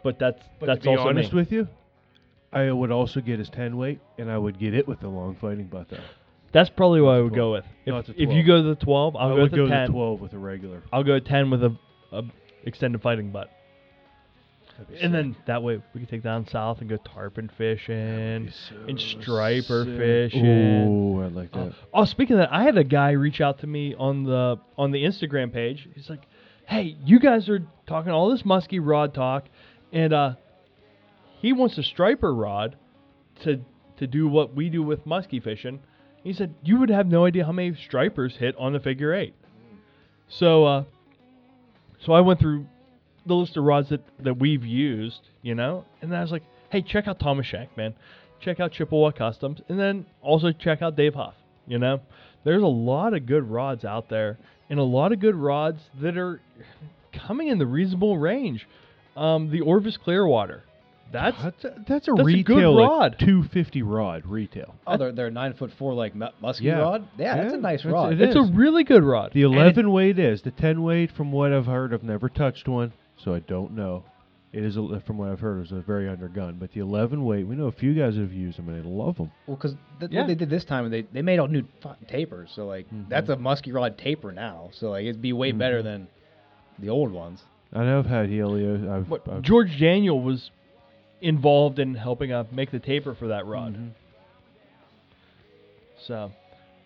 [0.02, 1.38] But that's But that's to be also honest me.
[1.40, 1.68] with you,
[2.52, 5.36] I would also get his ten weight, and I would get it with the long
[5.36, 5.98] fighting butt though.
[6.52, 7.64] That's probably what I would the go with.
[7.84, 8.46] If, Not the if you 12.
[8.46, 9.86] go to the twelve, I'll I go would with go the ten.
[9.86, 10.82] to twelve with a regular.
[10.92, 11.76] I'll go ten with a,
[12.12, 12.22] a
[12.64, 13.65] extended fighting butt, That'd be
[14.78, 15.12] and sick.
[15.12, 17.94] then that way we can take down south and go tarpon fishing
[18.89, 19.97] and striper sick.
[19.97, 20.44] fishing.
[20.86, 21.73] Ooh, I like Uh, that.
[21.94, 24.90] oh, speaking of that, I had a guy reach out to me on the on
[24.93, 25.89] the Instagram page.
[25.94, 26.27] He's like,
[26.66, 29.47] "Hey, you guys are talking all this musky rod talk,
[29.93, 30.35] and uh,
[31.40, 32.77] he wants a striper rod
[33.43, 33.61] to
[33.98, 35.81] to do what we do with musky fishing."
[36.23, 39.35] He said, "You would have no idea how many stripers hit on the figure eight."
[40.28, 40.85] So, uh,
[42.01, 42.66] so I went through
[43.27, 46.43] the list of rods that, that we've used, you know, and then I was like,
[46.70, 47.94] "Hey, check out Thomas Shank, man.
[48.40, 51.35] Check out Chippewa Customs, and then also check out Dave Huff.
[51.66, 52.01] You know,
[52.44, 54.39] there's a lot of good rods out there,
[54.70, 56.40] and a lot of good rods that are
[57.12, 58.69] coming in the reasonable range.
[59.16, 60.62] Um, the Orvis Clearwater,
[61.11, 63.16] that's That's a, that's a that's a good retail at rod.
[63.19, 64.74] 250 rod retail.
[64.86, 66.81] Oh, they're they're nine foot four like mu- musky Yeah.
[66.81, 67.09] rod.
[67.16, 68.12] Yeah, yeah, that's a nice that's- rod.
[68.12, 69.32] it it's a really good rod.
[69.32, 70.43] The And it- 11 weight is.
[70.43, 74.05] The 10 weight, from what I've heard, I've never touched one, so I don't know.
[74.52, 76.59] It is, a, from what I've heard, is a very undergun.
[76.59, 78.88] But the 11 weight, we know a few guys that have used them and they
[78.88, 79.30] love them.
[79.47, 80.20] Well, because th- Yeah.
[80.20, 82.52] what they did this time, they they made all new fucking tapers.
[82.55, 83.09] So like Mhm.
[83.10, 84.70] that's a musky rod taper now.
[84.72, 85.84] So like it'd be way better Mhm.
[85.84, 86.09] than
[86.78, 87.43] the old ones.
[87.72, 88.97] I know I've had Helio.
[88.97, 90.51] I've, What, I've George Daniel was
[91.20, 93.74] involved in helping uh, make the taper for that rod.
[93.74, 93.90] Mhm.
[96.06, 96.30] So,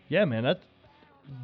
[0.09, 0.65] yeah, man, that's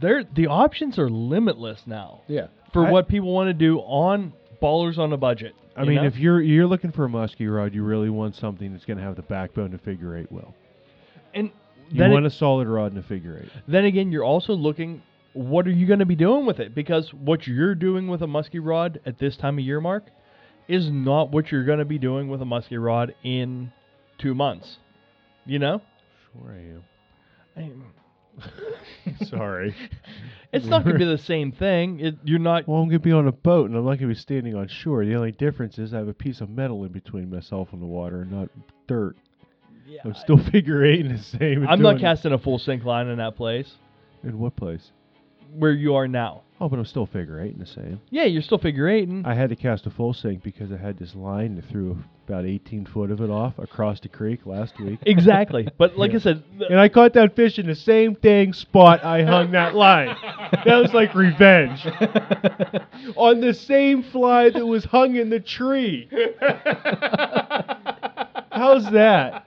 [0.00, 0.24] there.
[0.24, 2.46] The options are limitless now Yeah.
[2.72, 5.54] for I- what people want to do on ballers on a budget.
[5.76, 6.04] I mean, know?
[6.04, 9.02] if you're you're looking for a musky rod, you really want something that's going to
[9.02, 10.54] have the backbone to figure eight well.
[11.34, 11.50] and
[11.90, 13.50] You want it- a solid rod and a figure eight.
[13.68, 15.02] then again, you're also looking.
[15.34, 16.74] What are you going to be doing with it?
[16.74, 20.04] Because what you're doing with a musky rod at this time of year, Mark,
[20.66, 23.70] is not what you're going to be doing with a musky rod in
[24.16, 24.78] two months.
[25.44, 25.82] You know,
[26.32, 26.84] Sure I am.
[27.56, 27.70] I-
[29.26, 29.74] Sorry.
[30.52, 32.00] it's not going to be the same thing.
[32.00, 32.66] It, you're not.
[32.68, 34.54] Well, I'm going to be on a boat, and I'm not going to be standing
[34.54, 35.04] on shore.
[35.04, 37.86] The only difference is I have a piece of metal in between myself and the
[37.86, 38.48] water, and not
[38.86, 39.16] dirt.
[39.86, 41.66] Yeah, I'm still figure eight in the same.
[41.66, 43.72] I'm not casting a full sink line in that place
[44.24, 44.90] In what place?
[45.54, 46.42] where you are now.
[46.60, 48.00] Oh, but I'm still figure eight in the same.
[48.10, 49.24] Yeah, you're still figure eighting.
[49.26, 52.46] I had to cast a full sink because I had this line that threw about
[52.46, 54.98] 18 foot of it off across the creek last week.
[55.06, 55.68] exactly.
[55.78, 59.22] But like I said, And I caught that fish in the same dang spot I
[59.22, 60.16] hung that line.
[60.64, 61.86] That was like revenge.
[63.16, 66.08] On the same fly that was hung in the tree.
[68.50, 69.44] How's that?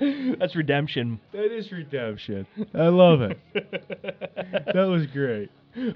[0.38, 1.20] that's redemption.
[1.32, 2.46] That is redemption.
[2.74, 3.38] I love it.
[4.74, 5.50] That was great.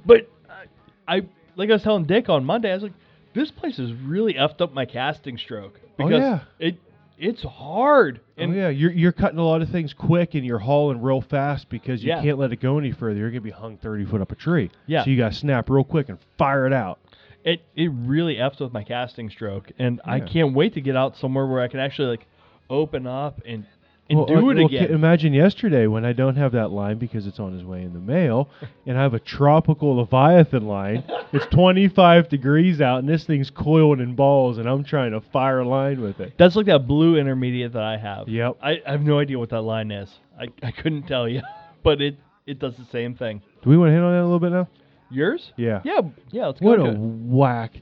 [0.06, 1.22] But I, I
[1.56, 2.92] like I was telling Dick on Monday, I was like,
[3.34, 6.40] this place has really effed up my casting stroke Oh, because yeah.
[6.58, 6.76] it
[7.18, 8.20] it's hard.
[8.38, 11.00] Oh, and oh yeah, you're you're cutting a lot of things quick and you're hauling
[11.02, 12.22] real fast because you Yeah.
[12.22, 13.18] can't let it go any further.
[13.20, 14.70] You're gonna be hung thirty foot up a tree.
[14.86, 15.04] Yeah.
[15.04, 16.98] So you gotta snap real quick and fire it out.
[17.44, 21.16] it it really effs with my casting stroke, and I can't wait to get out
[21.16, 22.26] somewhere where I can actually like
[22.70, 23.66] open up and
[24.10, 24.90] and Well, do uh, it well, again.
[24.92, 28.00] imagine yesterday when I don't have that line because it's on his way in the
[28.00, 28.50] mail,
[28.86, 31.04] and I have a tropical leviathan line.
[31.32, 35.60] It's 25 degrees out, and this thing's coiling in balls, and I'm trying to fire
[35.60, 36.34] a line with it.
[36.38, 38.28] That's like that blue intermediate that I have.
[38.28, 38.58] Yep.
[38.62, 40.10] I, I have no idea what that line is.
[40.38, 41.40] I, I couldn't tell you,
[41.82, 42.16] but it
[42.46, 43.40] it does the same thing.
[43.62, 44.68] Do we want to hit on that a little bit now?
[45.10, 45.52] Yours?
[45.56, 45.80] Yeah.
[45.84, 46.00] Yeah,
[46.30, 46.46] yeah.
[46.46, 46.66] Let's go.
[46.68, 47.72] What a whack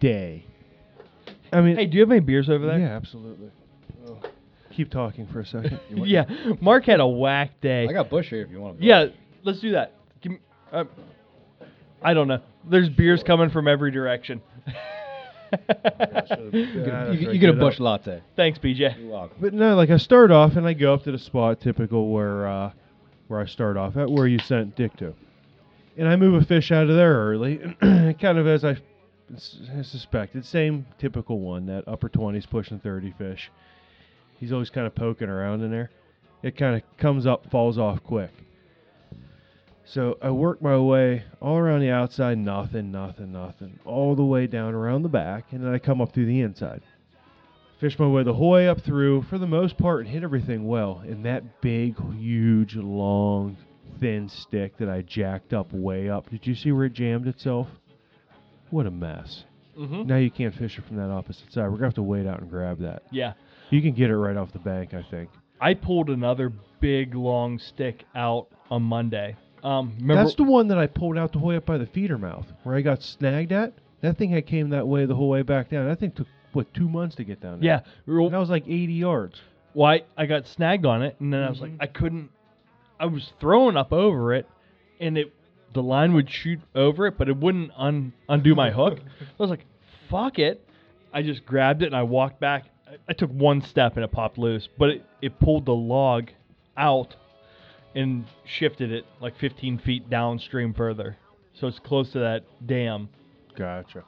[0.00, 0.44] day.
[1.52, 2.78] I mean, Hey, do you have any beers over there?
[2.78, 3.50] yeah, absolutely.
[4.06, 4.18] Oh.
[4.74, 5.78] Keep talking for a second.
[5.90, 6.24] Yeah.
[6.60, 7.86] Mark had a whack day.
[7.88, 8.78] I got Busch here if you want.
[8.80, 8.84] To.
[8.84, 9.06] Yeah,
[9.44, 9.92] let's do that.
[10.20, 10.38] Give me,
[10.72, 10.84] uh,
[12.02, 12.40] I don't know.
[12.68, 14.40] There's beers coming from every direction.
[15.52, 15.52] You,
[16.52, 18.22] you, you get a Busch latte.
[18.36, 18.98] Thanks, BJ.
[18.98, 19.36] You're welcome.
[19.40, 22.46] But no, like I start off and I go up to the spot typical where
[22.46, 22.70] uh,
[23.28, 25.14] where I start off at where you sent Dick to,
[25.96, 28.76] and I move a fish out of there early, kind of as I
[29.34, 30.46] s- suspected.
[30.46, 33.50] Same typical one, that upper twenties pushing thirty fish.
[34.42, 35.90] He's always kind of poking around in there.
[36.42, 38.32] It kind of comes up, falls off quick.
[39.84, 44.46] So I work my way all around the outside, nothing, nothing, nothing, all the way
[44.46, 46.82] down around the back, and then I come up through the inside
[47.82, 50.68] fish my way the whole way up through for the most part and hit everything
[50.68, 51.02] well.
[51.04, 53.56] And that big, huge, long,
[53.98, 56.30] thin stick that I jacked up way up.
[56.30, 57.66] Did you see where it jammed itself?
[58.70, 59.42] What a mess.
[59.76, 60.06] Mm-hmm.
[60.06, 61.64] Now you can't fish it from that opposite side.
[61.64, 63.02] We're gonna have to wait out and grab that.
[63.10, 63.32] Yeah.
[63.72, 65.30] You can get it right off the bank, I think.
[65.60, 69.36] I pulled another big long stick out on Monday.
[69.62, 70.22] Um, remember?
[70.24, 72.46] That's the one that I pulled out the whole way up by the feeder mouth,
[72.64, 73.72] where I got snagged at.
[74.00, 75.86] That thing had came that way the whole way back down.
[75.86, 77.66] That thing took what two months to get down there.
[77.66, 77.80] yeah.
[78.06, 79.40] real- and that was like 80 yards.
[79.74, 81.76] Well, I, I got snagged on it, and then I was like, Mhm.
[81.80, 82.30] I couldn't.
[83.00, 84.46] I was throwing up over it,
[85.00, 85.32] and it
[85.72, 88.98] the line would shoot over it, but it wouldn't un, undo my hook.
[89.00, 89.64] I was like,
[90.10, 90.62] fuck it.
[91.14, 92.66] I just grabbed it and I walked back.
[93.08, 96.30] I, took one step and it popped loose, but it, it pulled the log
[96.76, 97.16] out
[97.94, 101.16] and shifted it like 15 feet downstream further.
[101.54, 103.08] So it's close to that dam.
[103.56, 104.04] Gotcha.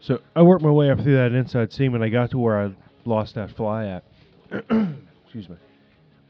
[0.00, 2.62] So I worked my way up through that inside seam, and I got to where
[2.62, 2.74] I
[3.04, 4.04] lost that fly at.
[5.24, 5.56] Excuse me.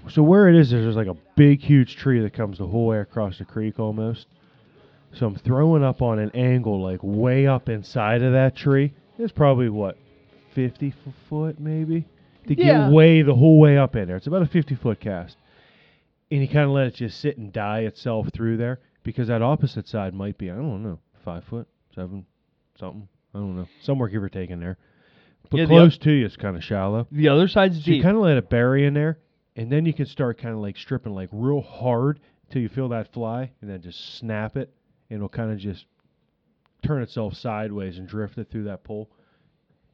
[0.08, 3.00] So where it is, there's like a big, huge tree that comes the whole way
[3.00, 4.26] across the creek almost.
[5.12, 8.94] So I'm throwing up on an angle, like way up inside of that tree.
[9.18, 9.98] It's probably what,
[10.58, 10.92] 50
[11.28, 12.04] foot maybe,
[12.48, 12.86] to Yeah.
[12.88, 14.16] get way the whole way up in there.
[14.16, 15.36] It's about a 50 foot cast,
[16.32, 19.40] and you kind of let it just sit and die itself through there because that
[19.40, 22.26] opposite side might be I don't know five foot, seven,
[22.76, 23.06] something.
[23.32, 24.78] I don't know, somewhere give or take in there.
[25.48, 27.06] But Yeah, close to you is kind of shallow.
[27.12, 29.18] The other side's So you kind of let it bury in there,
[29.54, 32.18] and then you can start kind of like stripping like real hard
[32.50, 34.74] till you feel that fly, and then just snap it,
[35.08, 35.86] and it'll kind of just
[36.82, 39.08] turn itself sideways and drift it through that pole.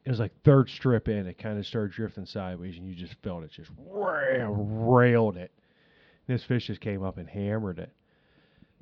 [0.05, 3.15] It was like third strip in, it kind of started drifting sideways, and you just
[3.23, 5.51] felt it just rail, railed it.
[6.27, 7.91] This fish just came up and hammered it.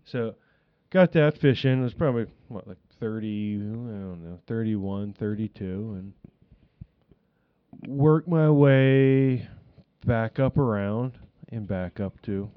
[0.03, 0.35] So
[0.89, 1.79] got that fish in.
[1.79, 6.13] It was probably what like 30, I don't know, 31, 32, and
[7.87, 9.47] worked my way
[10.05, 11.13] back up around
[11.49, 12.49] and back up to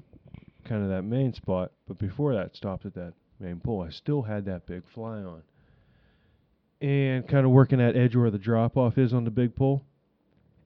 [0.65, 1.71] kind of that main spot.
[1.87, 3.83] But before that, stopped at that main pole.
[3.83, 5.41] I still had that big fly on.
[6.81, 9.83] And kind of working that edge where the drop off is on the big pole,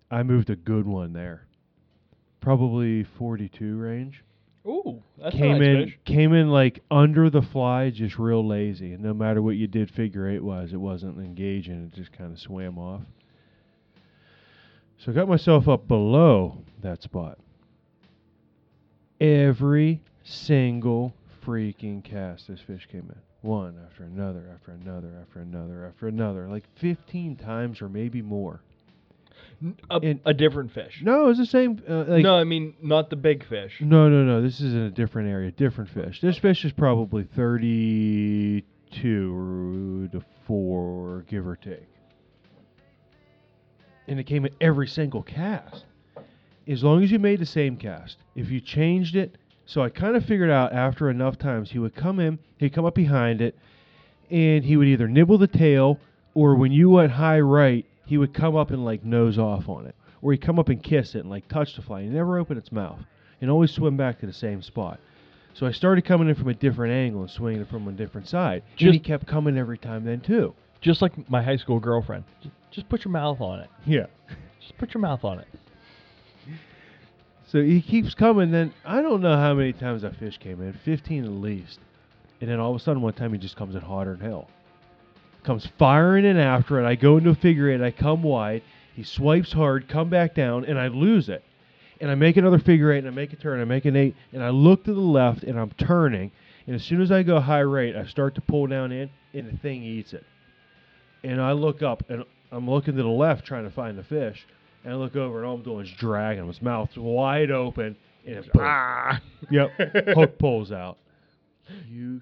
[0.09, 1.47] I moved a good one there.
[2.41, 4.23] Probably 42 range.
[4.67, 5.99] Ooh, that's came a nice in fish.
[6.05, 8.93] came in like under the fly, just real lazy.
[8.93, 11.89] And no matter what you did figure eight wise, it wasn't engaging.
[11.91, 13.01] It just kind of swam off.
[14.97, 17.39] So I got myself up below that spot.
[19.19, 23.30] Every single freaking cast this fish came in.
[23.41, 26.47] One after another, after another, after another, after another.
[26.47, 28.61] Like 15 times or maybe more.
[29.89, 31.01] A, In- a different fish.
[31.03, 31.81] No, it's the same.
[31.87, 33.77] Uh, like, no, I mean not the big fish.
[33.79, 34.41] No, no, no.
[34.41, 36.21] This is in a different area, different fish.
[36.21, 41.87] This fish is probably 32 to 4, give or take.
[44.07, 45.85] And it came in every single cast.
[46.67, 48.17] As long as you made the same cast.
[48.35, 49.37] If you changed it,
[49.71, 52.83] so I kind of figured out after enough times, he would come in, he'd come
[52.83, 53.57] up behind it,
[54.29, 55.97] and he would either nibble the tail,
[56.33, 59.87] or when you went high right, he would come up and like nose off on
[59.87, 59.95] it.
[60.21, 62.01] Or he'd come up and kiss it and like touch the fly.
[62.01, 62.99] He never opened its mouth
[63.39, 64.99] and always swim back to the same spot.
[65.53, 68.27] So I started coming in from a different angle and swinging it from a different
[68.27, 68.63] side.
[68.87, 70.53] and he kept coming every time then too.
[70.81, 72.25] Just like my high school girlfriend.
[72.43, 73.69] Just, just put your mouth on it.
[73.85, 74.07] Yeah.
[74.59, 75.47] Just put your mouth on it.
[77.51, 78.51] So he keeps coming.
[78.51, 81.79] Then I don't know how many times that fish came in, 15 at least.
[82.39, 84.47] And then all of a sudden, one time he just comes in hotter than hell.
[85.43, 86.87] Comes firing in after it.
[86.87, 87.81] I go into a figure eight.
[87.81, 88.63] I come wide.
[88.95, 91.43] He swipes hard, come back down, and I lose it.
[91.99, 93.59] And I make another figure eight, and I make a turn.
[93.59, 96.31] I make an eight, and I look to the left, and I'm turning.
[96.67, 99.51] And as soon as I go high rate, I start to pull down in, and
[99.51, 100.23] the thing eats it.
[101.23, 104.47] And I look up, and I'm looking to the left trying to find the fish.
[104.83, 106.47] And I look over, and all I'm doing is dragging him.
[106.47, 107.95] His mouth's wide open,
[108.25, 109.21] and it's ah,
[109.51, 109.69] yep,
[110.15, 110.97] hook pulls out.
[111.89, 112.21] You,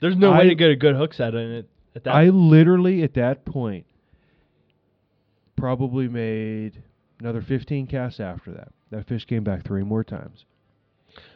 [0.00, 2.14] There's no I- way to get a good hook set in it at that.
[2.14, 3.84] I literally at that point
[5.56, 6.82] probably made
[7.20, 8.68] another 15 casts after that.
[8.90, 10.44] That fish came back three more times.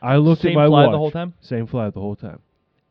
[0.00, 0.92] I looked Same at my fly watch.
[0.92, 1.34] the whole time?
[1.40, 2.38] Same fly the whole time.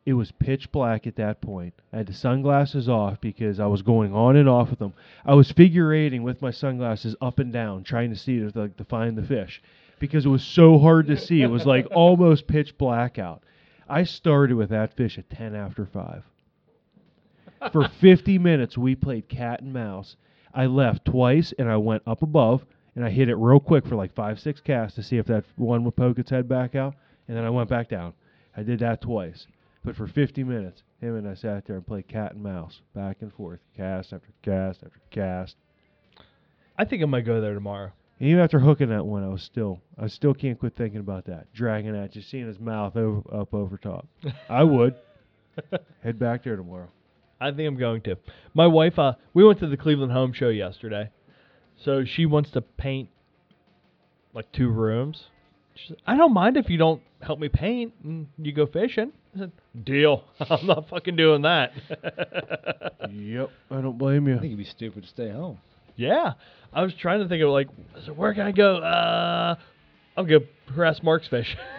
[0.04, 1.74] It was pitch black at that point.
[1.92, 4.94] I had the sunglasses off because I was going on and off with them.
[5.24, 8.76] I was figure eighting with my sunglasses up and down, trying to see to, like,
[8.78, 9.62] to find the fish
[10.00, 11.42] because it was so hard to see.
[11.42, 13.44] It was like almost pitch black out.
[13.88, 16.24] I started with that fish at 10 after 5.
[17.70, 20.16] For 50 minutes, we played cat and mouse.
[20.52, 22.66] I left twice and I went up above
[22.96, 25.44] and I hit it real quick for like five, six casts to see if that
[25.54, 26.96] one would poke its head back out.
[27.28, 28.14] And then I went back down.
[28.56, 29.46] I did that twice.
[29.84, 33.18] But for 50 minutes, him and I sat there and played cat and mouse, back
[33.20, 35.56] and forth, cast after cast after cast.
[36.78, 37.92] I think I might go there tomorrow.
[38.20, 41.24] And even after hooking that one, I was still, I still can't quit thinking about
[41.26, 41.52] that.
[41.52, 44.06] Dragging at you, seeing his mouth over, up over top.
[44.48, 44.94] I would.
[46.02, 46.88] Head back there tomorrow.
[47.40, 48.16] I think I'm going to.
[48.54, 51.10] My wife, uh, we went to the Cleveland Home Show yesterday,
[51.76, 53.08] so she wants to paint
[54.32, 55.24] like two rooms.
[55.74, 59.12] She said, I don't mind if you don't help me paint and you go fishing.
[59.34, 59.52] I said,
[59.84, 60.24] deal.
[60.50, 61.72] I'm not fucking doing that.
[63.12, 64.34] Yep, I don't blame you.
[64.36, 65.58] I think it'd be stupid to stay home.
[65.96, 66.32] yeah,
[66.72, 68.76] I was trying to think of like, I said, where can I go?
[68.76, 69.56] Uh,
[70.16, 70.38] I'll go
[70.74, 71.54] harass Mark's fish.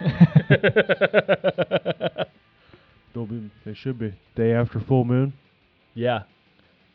[3.14, 4.14] They'll be, they should be.
[4.36, 5.32] Day after full moon.
[5.94, 6.24] Yeah.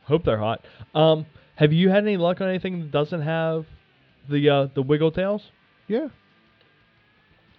[0.06, 0.62] Hope they're hot.
[0.94, 3.66] Um, have you had any luck on anything that doesn't have
[4.30, 5.42] the uh, the wiggle tails?
[5.88, 6.08] Yeah.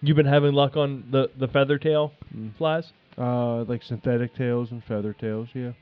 [0.02, 2.54] You've been having luck on the the feather tail Mm.
[2.56, 2.92] flies.
[3.18, 5.72] Uh, like synthetic tails and feather tails, yeah.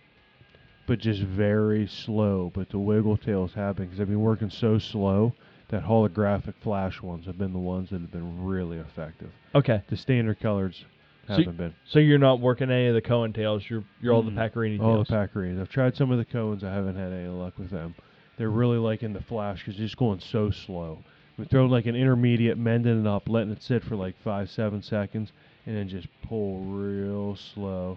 [0.87, 2.51] But just very slow.
[2.55, 5.35] But the wiggle tails have been because I've been working so slow
[5.69, 9.31] that holographic flash ones have been the ones that have been really effective.
[9.55, 9.83] Okay.
[9.89, 10.85] The standard colors
[11.27, 11.75] So haven't been.
[11.87, 13.63] So you're not working any of the Cohen tails.
[13.69, 14.81] You're you're all the Mm.
[14.81, 15.09] All tails.
[15.09, 15.61] the Pacarines.
[15.61, 16.65] I've tried some of the cones.
[16.65, 17.95] I haven't had any luck with them.
[18.39, 20.99] They're really liking the flash because just going so slow.
[21.39, 24.83] We throw like an intermediate, mending it up, letting it sit for like five, seven
[24.83, 25.31] seconds,
[25.67, 27.97] and then just pull real slow,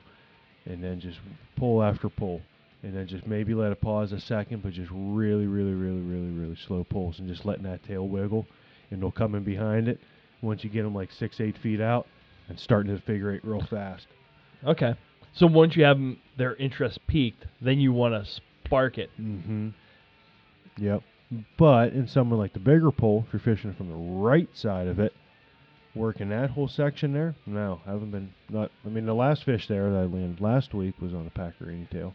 [0.65, 1.17] and then just
[1.55, 2.41] pull after pull,
[2.83, 6.29] and then just maybe let it pause a second, but just really, really, really, really,
[6.29, 8.45] really slow pulls, and just letting that tail wiggle,
[8.91, 9.99] and they'll come in behind it.
[10.43, 12.05] Once you get them like six, eight feet out,
[12.47, 14.05] and starting to figure eight real fast.
[14.65, 14.93] okay.
[15.33, 18.29] So once you have them, their interest peaked, then you want to
[18.65, 19.09] spark it.
[19.17, 19.69] Mm-hmm.
[20.77, 21.03] Yep.
[21.57, 24.99] But in somewhere like the bigger pole, if you're fishing from the right side of
[24.99, 25.13] it,
[25.95, 28.33] working that whole section there, no, I haven't been.
[28.49, 28.71] Not.
[28.85, 31.89] I mean, the last fish there that I landed last week was on a Pacarini
[31.89, 32.13] tail,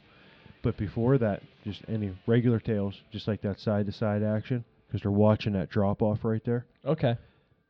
[0.63, 5.01] but before that, just any regular tails, just like that side to side action, because
[5.01, 6.67] they're watching that drop off right there.
[6.85, 7.17] Okay.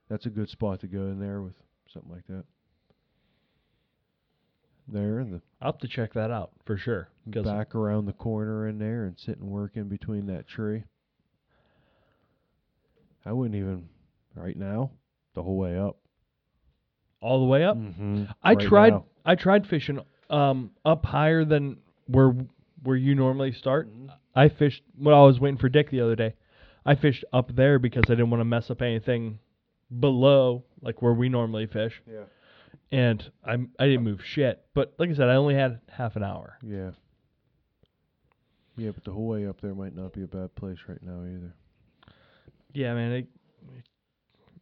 [0.09, 1.55] That's a good spot to go in there with
[1.93, 2.45] something like that.
[4.89, 7.09] There, and the I'll have to check that out for sure.
[7.27, 10.85] back around the corner in there and sit and work in between that tree.
[13.27, 13.89] I wouldn't even
[14.35, 14.93] right now
[15.35, 15.97] the whole way up.
[17.21, 17.77] all the way up.
[17.77, 18.25] Mm-hmm.
[18.43, 18.95] I tried.
[19.25, 20.01] I tried fishing
[20.31, 22.35] um up higher than where
[22.83, 23.89] where you normally start.
[23.89, 24.09] Mm-hmm.
[24.35, 26.35] I fished when I was waiting for Dick the other day.
[26.85, 29.41] I fished up there because I didn't want to mess up anything
[29.99, 32.01] below, like where we normally fish.
[32.07, 32.25] Yeah.
[32.93, 34.65] And I I didn't move shit.
[34.75, 36.59] But like I said, I only had half an hour.
[36.63, 36.91] Yeah.
[38.77, 41.23] Yeah, but the whole way up there might not be a bad place right now
[41.25, 41.55] either.
[42.77, 43.13] Yeah, man.
[43.13, 43.27] It,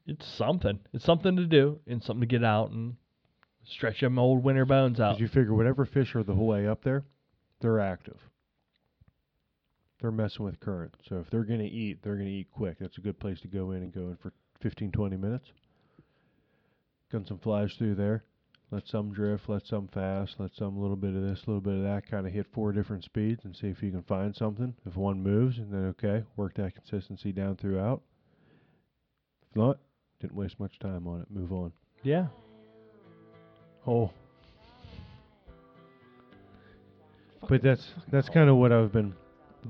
[0.06, 0.78] it's something.
[0.92, 2.94] It's something to do and something to get out and
[3.64, 5.18] stretch them old winter bones out.
[5.18, 7.02] Because you figure whatever fish are the whole way up there,
[7.60, 8.18] they're active.
[10.00, 10.94] They're messing with current.
[11.08, 12.76] So if they're going to eat, they're going to eat quick.
[12.78, 15.50] That's a good place to go in and go in for 15, 20 minutes.
[17.10, 18.22] Gun some flies through there.
[18.74, 21.60] Let some drift, let some fast, let some a little bit of this, a little
[21.60, 22.10] bit of that.
[22.10, 24.74] Kind of hit four different speeds and see if you can find something.
[24.84, 28.02] If one moves, and then okay, work that consistency down throughout.
[29.48, 29.78] If not,
[30.20, 31.28] didn't waste much time on it.
[31.30, 31.72] Move on.
[32.02, 32.26] yeah.
[33.86, 34.10] Oh.
[37.48, 39.14] But that's that's kind of what I've been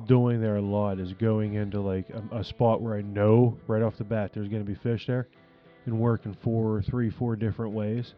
[0.06, 3.82] doing there a lot is going into like a, a spot where I know right
[3.82, 5.28] off the bat there's going to be fish there,
[5.84, 8.14] and working four, three, four different ways,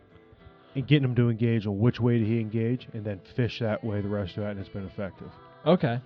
[0.77, 3.83] and getting them to engage on which way did he engage, and then fish that
[3.83, 5.29] way the rest of that, and it's been effective.
[5.67, 6.01] Okay.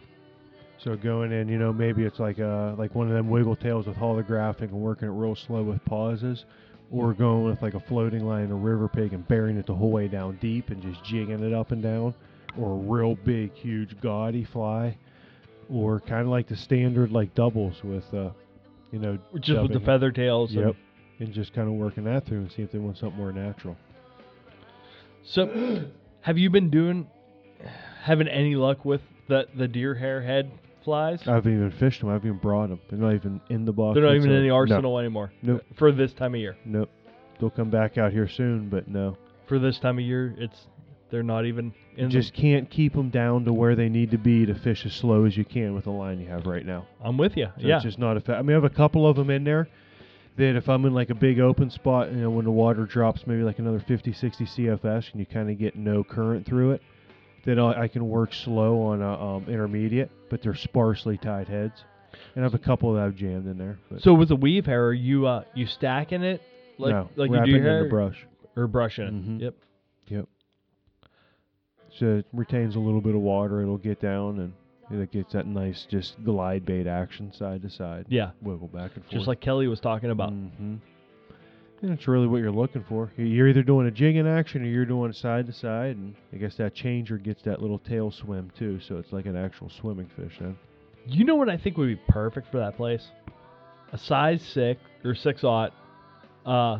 [0.78, 3.86] So going in, you know, maybe it's like a, like one of them wiggle tails
[3.86, 6.46] with holographic and working it real slow with pauses,
[6.90, 9.90] or going with like a floating line or river pig and burying it the whole
[9.92, 12.14] way down deep and just jigging it up and down,
[12.56, 14.96] or a real big, huge, gaudy fly,
[15.68, 18.30] or kind of like the standard like doubles with uh,
[18.90, 20.52] you know, Just with the feather tails.
[20.54, 20.76] and- Yep.
[21.20, 23.76] And just kind of working that through and see if they want something more natural.
[25.22, 25.84] So,
[26.22, 27.06] have you been doing,
[28.02, 30.50] having any luck with the the deer hair head
[30.84, 31.20] flies?
[31.26, 32.08] I haven't even fished them.
[32.08, 32.80] I haven't even brought them.
[32.88, 33.94] They're not even in the box.
[33.94, 35.32] They're not even in the arsenal anymore.
[35.42, 35.62] Nope.
[35.78, 36.56] For this time of year.
[36.64, 36.90] Nope.
[37.38, 39.16] They'll come back out here soon, but no.
[39.46, 40.66] For this time of year, it's
[41.10, 41.66] they're not even
[41.96, 42.04] You in.
[42.04, 44.92] the- just can't keep them down to where they need to be to fish as
[44.94, 46.86] slow as you can with the line you have right now.
[47.02, 47.48] I'm with you.
[47.60, 47.76] So yeah.
[47.76, 49.68] It's just not a fa- I mean, I have a couple of them in there
[50.36, 53.26] that if I'm in like a big open spot, you know, when the water drops
[53.26, 56.82] maybe like another 50, 60 CFS and you kind of get no current through it,
[57.44, 61.84] then I, I can work slow on a um, intermediate, but they're sparsely tied heads.
[62.34, 63.78] And I have a couple that I've jammed in there.
[63.90, 66.42] But so with the weave hair, are you uh you stacking it
[66.76, 68.26] like no, like you do in hair the brush.
[68.56, 69.12] or brushing it?
[69.12, 69.40] Mhm.
[69.40, 69.54] Yep.
[71.98, 73.60] So it retains a little bit of water.
[73.60, 74.52] It'll get down and
[74.90, 78.06] it gets that nice just glide bait action side to side.
[78.08, 78.30] Yeah.
[78.42, 79.10] Wiggle back and forth.
[79.12, 80.30] Just like Kelly was talking about.
[80.30, 80.76] hmm
[81.82, 83.12] And it's really what you're looking for.
[83.16, 86.36] You- You're either doing a jigging action or you're doing side to side, and I
[86.36, 90.10] guess that changer gets that little tail swim too, so it's like an actual swimming
[90.16, 90.58] fish then.
[91.06, 93.06] You know what I think would be perfect for that place?
[93.92, 95.72] A size six or six aught,
[96.44, 96.78] uh,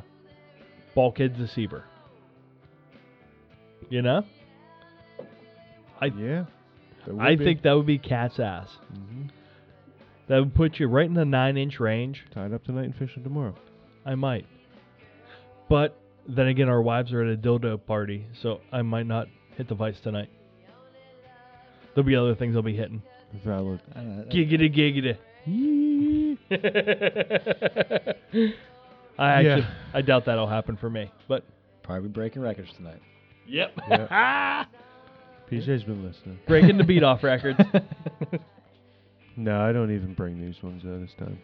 [0.94, 1.84] bulkhead deceiver.
[3.88, 4.24] You know,
[6.00, 6.44] I Yeah.
[7.18, 8.68] I think that would be cat's ass.
[8.92, 9.22] hmm
[10.28, 12.22] That would put you right in the nine inch range.
[12.34, 13.54] Tied up tonight and fishing tomorrow.
[14.06, 14.46] I might,
[15.68, 15.96] but
[16.28, 19.74] then again, our wives are at a dildo party, so I might not hit the
[19.74, 20.28] vice tonight.
[21.94, 23.02] There'll be other things I'll be hitting.
[23.44, 23.80] Valid.
[23.94, 23.98] I
[24.30, 25.16] Giggity giggity.
[29.18, 29.70] I actually, Yeah.
[29.94, 31.10] I doubt that'll happen for me.
[31.28, 31.44] But
[31.82, 33.00] Probably breaking records tonight.
[33.46, 33.72] yep,
[35.50, 36.38] PJ's been listening.
[36.46, 37.58] breaking the beat off records.
[39.36, 41.38] No, I don't even bring these ones out this time.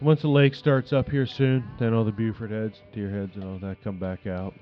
[0.00, 3.44] Once the lake starts up here soon, then all the Buford heads, deer heads, and
[3.44, 4.52] all that come back out.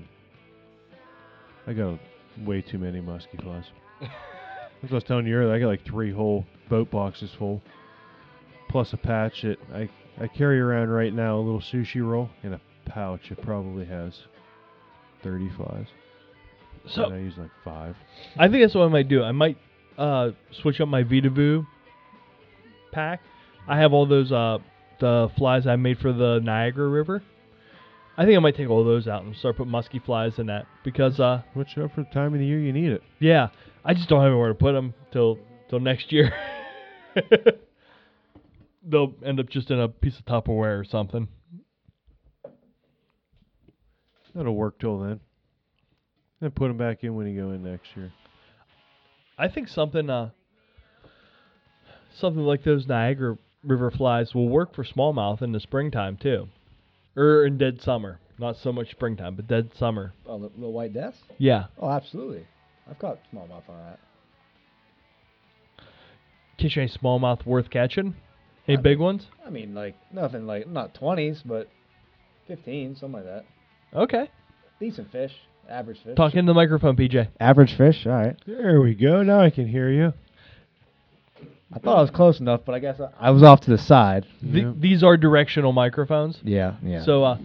[1.66, 1.98] I got
[2.44, 3.64] way too many musky flies.
[4.02, 7.62] As I was telling you earlier, I got like three whole boat boxes full,
[8.68, 9.88] plus a patch that I
[10.20, 13.30] I carry around right now a little sushi roll in a pouch.
[13.30, 14.12] It probably has
[15.22, 15.86] thirty flies.
[16.86, 17.96] So I use like five.
[18.36, 19.22] I think that's what I might do.
[19.22, 19.56] I might
[19.96, 20.30] uh,
[20.62, 21.66] switch up my Vitavu
[22.92, 23.20] pack.
[23.66, 24.58] I have all those uh,
[25.00, 27.22] the flies I made for the Niagara River.
[28.16, 30.66] I think I might take all those out and start putting musky flies in that
[30.84, 33.02] because uh, Switch it up for the time of the year you need it.
[33.18, 33.48] yeah,
[33.84, 35.38] I just don't have anywhere to put them till
[35.68, 36.32] till next year.
[38.86, 41.28] They'll end up just in a piece of Tupperware or something.
[44.34, 45.20] That'll work till then.
[46.40, 48.12] Then put him back in when you go in next year.
[49.38, 50.30] I think something uh
[52.14, 56.48] something like those Niagara River flies will work for smallmouth in the springtime too.
[57.16, 58.20] Or in dead summer.
[58.38, 60.12] Not so much springtime, but dead summer.
[60.26, 61.14] Oh, the, the white death?
[61.38, 61.66] Yeah.
[61.78, 62.46] Oh, absolutely.
[62.90, 63.98] I've caught smallmouth on that.
[66.58, 68.16] Catch any smallmouth worth catching?
[68.66, 69.26] Any I big ones?
[69.46, 71.68] I mean, like nothing like not twenties, but
[72.46, 73.44] fifteen, something like that.
[73.94, 74.30] Okay.
[74.80, 75.32] Decent fish,
[75.68, 76.16] average fish.
[76.16, 77.28] Talk into the microphone, PJ.
[77.40, 78.06] Average fish.
[78.06, 78.36] All right.
[78.46, 79.22] There we go.
[79.22, 80.12] Now I can hear you.
[81.72, 83.78] I thought I was close enough, but I guess I, I was off to the
[83.78, 84.26] side.
[84.40, 84.72] Th- Yeah.
[84.76, 86.38] these are directional microphones.
[86.44, 87.02] Yeah, yeah.
[87.04, 87.38] So uh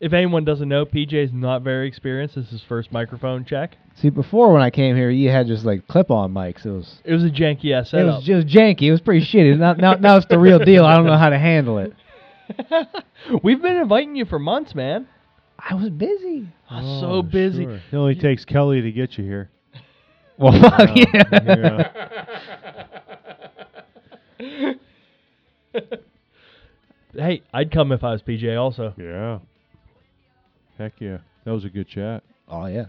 [0.00, 2.34] If anyone doesn't know, PJ is not very experienced.
[2.34, 3.76] This is his first microphone check.
[3.96, 6.64] See, before when I came here, you had just like clip-on mics.
[6.64, 8.16] It was It was a janky ass it setup.
[8.16, 8.82] was just janky.
[8.82, 9.58] It was pretty shitty.
[9.58, 10.84] Now, now, now it's the real deal.
[10.86, 11.92] I don't know how to handle it.
[13.42, 15.08] We've been inviting you for months, man.
[15.68, 16.48] I was busy.
[16.68, 17.64] I'm Oh, so busy.
[17.64, 17.80] sure.
[17.90, 19.50] It only takes Kelly to get you here.
[20.36, 21.92] Well, fuck yeah.
[25.72, 25.92] yeah.
[27.12, 28.94] Hey, I'd come if I was PJ also.
[28.96, 29.38] Yeah.
[30.78, 31.18] Heck yeah.
[31.44, 32.24] That was a good chat.
[32.48, 32.86] Oh yeah.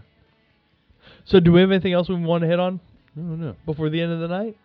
[1.24, 2.80] So, do we have anything else we want to hit on
[3.14, 3.56] No, no.
[3.64, 4.56] before the end of the night?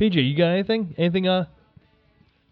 [0.00, 0.94] PJ, you got anything?
[0.96, 1.44] Anything uh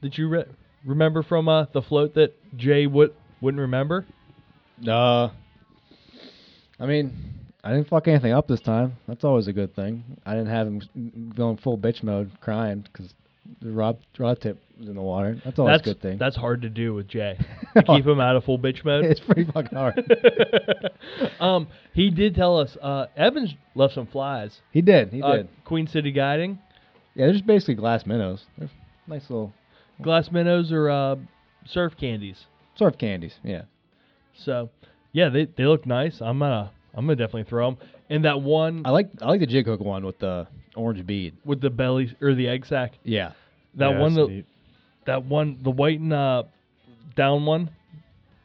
[0.02, 0.44] that you re-
[0.84, 4.04] remember from uh the float that Jay would wouldn't remember?
[4.86, 5.28] Uh,
[6.80, 7.12] I mean,
[7.62, 8.94] I didn't fuck anything up this time.
[9.06, 10.02] That's always a good thing.
[10.26, 13.12] I didn't have him going full bitch mode, crying because
[13.60, 15.36] the rod rod tip was in the water.
[15.44, 16.18] That's always that's a good thing.
[16.18, 17.38] That's hard to do with Jay.
[17.76, 19.04] to keep him out of full bitch mode.
[19.04, 20.02] it's pretty fucking hard.
[21.40, 24.58] um, he did tell us uh, Evans left some flies.
[24.72, 25.10] he did.
[25.12, 25.48] He Uh, did.
[25.64, 26.58] Queen City Guiding,
[27.14, 28.44] Yeah, they're just basically glass minnows.
[28.58, 28.70] They're
[29.06, 29.52] nice little
[30.00, 31.16] glass minnows, or uh,
[31.66, 32.46] surf candies.
[32.76, 33.34] surf candies.
[33.44, 33.62] Yeah.
[34.34, 34.70] So,
[35.12, 36.20] yeah, they they look nice.
[36.20, 37.78] I'm gonna I'm gonna definitely throw them.
[38.10, 40.46] And that one I like I like the jig hook one with the
[40.76, 41.34] orange bead.
[41.44, 42.92] with the belly or the egg sac.
[43.04, 43.32] Yeah.
[43.76, 44.46] That Yeah, one that's
[45.06, 46.44] that one the white and uh
[47.14, 47.70] down one,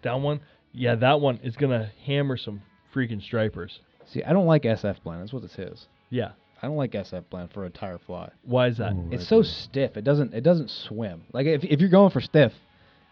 [0.01, 0.41] down one.
[0.73, 2.61] Yeah, that one is gonna hammer some
[2.93, 3.80] freaking stripers.
[4.05, 5.22] See, I don't like SF blend.
[5.22, 5.88] That's what this is.
[6.09, 6.31] Yeah.
[6.61, 8.30] I don't like SF blend for a tire fly.
[8.43, 8.93] Why is that?
[8.93, 9.47] Ooh, It's I so do.
[9.47, 9.95] stiff.
[9.97, 11.23] It doesn't it doesn't swim.
[11.34, 12.51] Like if if you're going for stiff,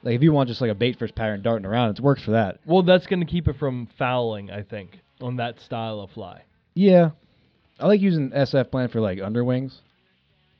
[0.06, 2.32] like if you want just like a bait fish pattern darting around, it works for
[2.32, 2.60] that.
[2.65, 6.44] Well, that's gonna keep it from fouling, I think, on that style of fly.
[6.76, 7.10] Yeah.
[7.80, 9.82] I like using SF blend for like underwings.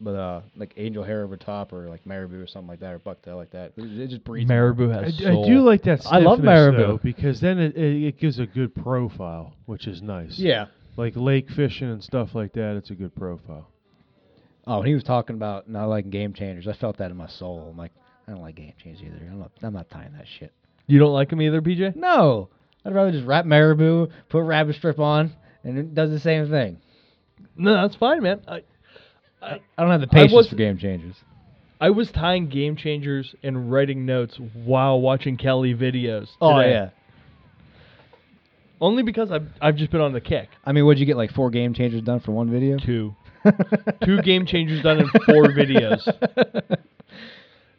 [0.02, 3.00] But uh like angel hair over top or like marabou or something like that or
[3.00, 3.72] bucktail like that.
[3.78, 4.50] It, it just breeds.
[4.50, 5.48] Marabou I, has d- I soul.
[5.48, 6.06] do like that.
[6.06, 6.78] I love stiffness, marabou.
[6.78, 10.38] though, because then it, it it gives a good profile, which is nice.
[10.38, 10.66] Yeah.
[10.98, 13.70] Like lake fishing and stuff like that, it's a good profile.
[14.68, 16.68] Oh, and he was talking about not liking game changers.
[16.68, 17.70] I felt that in my soul.
[17.72, 17.92] I'm like,
[18.28, 19.26] I don't like game changers either.
[19.32, 20.52] I'm not I'm not tying that shit.
[20.88, 21.96] You don't like them either, PJ?
[21.96, 22.50] No.
[22.84, 25.34] I'd rather just wrap marabou, put rabbit strip on,
[25.64, 26.78] and it does the same thing.
[27.58, 28.42] No, that's fine, man.
[28.48, 28.62] I
[29.42, 31.16] I don't have the patience for game changers.
[31.80, 36.30] I was tying game changers and writing notes while watching Kelly videos.
[36.40, 36.90] Oh yeah.
[38.80, 40.50] Only because I've I've just been on the kick.
[40.66, 42.78] I mean, would you get like four game changers done for one video?
[42.78, 43.16] Two.
[44.04, 46.02] Two game changers done in four videos.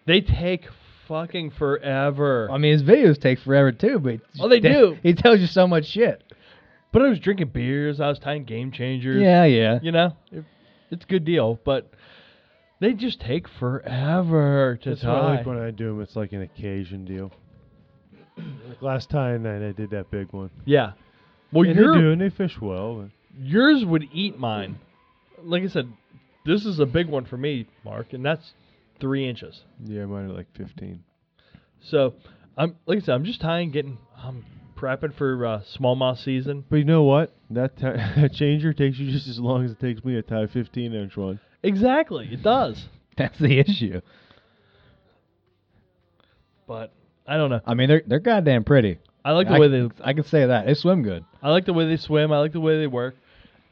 [0.06, 0.66] They take
[1.08, 2.48] fucking forever.
[2.50, 4.96] I mean, his videos take forever too, but Oh, they do.
[5.02, 6.22] He tells you so much shit.
[6.92, 8.00] But I was drinking beers.
[8.00, 9.20] I was tying game changers.
[9.22, 9.78] Yeah, yeah.
[9.82, 10.44] You know, it,
[10.90, 11.58] it's a good deal.
[11.64, 11.90] But
[12.80, 15.08] they just take forever to That's tie.
[15.12, 16.00] what I like when I do them.
[16.00, 17.32] It's like an occasion deal.
[18.36, 20.50] like last time night, I did that big one.
[20.64, 20.92] yeah.
[21.52, 23.02] Well, and they your do, and they fish well.
[23.02, 23.10] But
[23.40, 24.78] yours would eat mine.
[25.42, 25.92] Like I said,
[26.44, 28.52] this is a big one for me, Mark, and that's
[29.00, 29.62] three inches.
[29.84, 31.02] yeah, mine are like 15.
[31.82, 32.14] So
[32.56, 34.44] I'm like I said, I'm just tying, getting, I'm
[34.76, 36.64] prepping for uh, smallmouth season.
[36.68, 37.34] But you know what?
[37.50, 37.82] That, ti-
[38.20, 40.94] that changer takes you just as long as it takes me to tie a 15
[40.94, 41.40] inch one.
[41.62, 42.86] Exactly, it does.
[43.16, 44.00] That's the issue.
[46.66, 46.92] But
[47.26, 47.60] I don't know.
[47.64, 48.98] I mean, they're they're goddamn pretty.
[49.24, 51.24] I like the I, way they, I can say that they swim good.
[51.42, 52.32] I like the way they swim.
[52.32, 53.16] I like the way they work.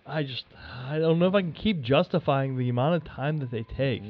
[0.06, 0.44] I just,
[0.86, 4.02] I don't know if I can keep justifying the amount of time that they take.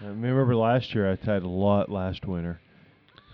[0.00, 2.60] I remember last year I tied a lot last winter.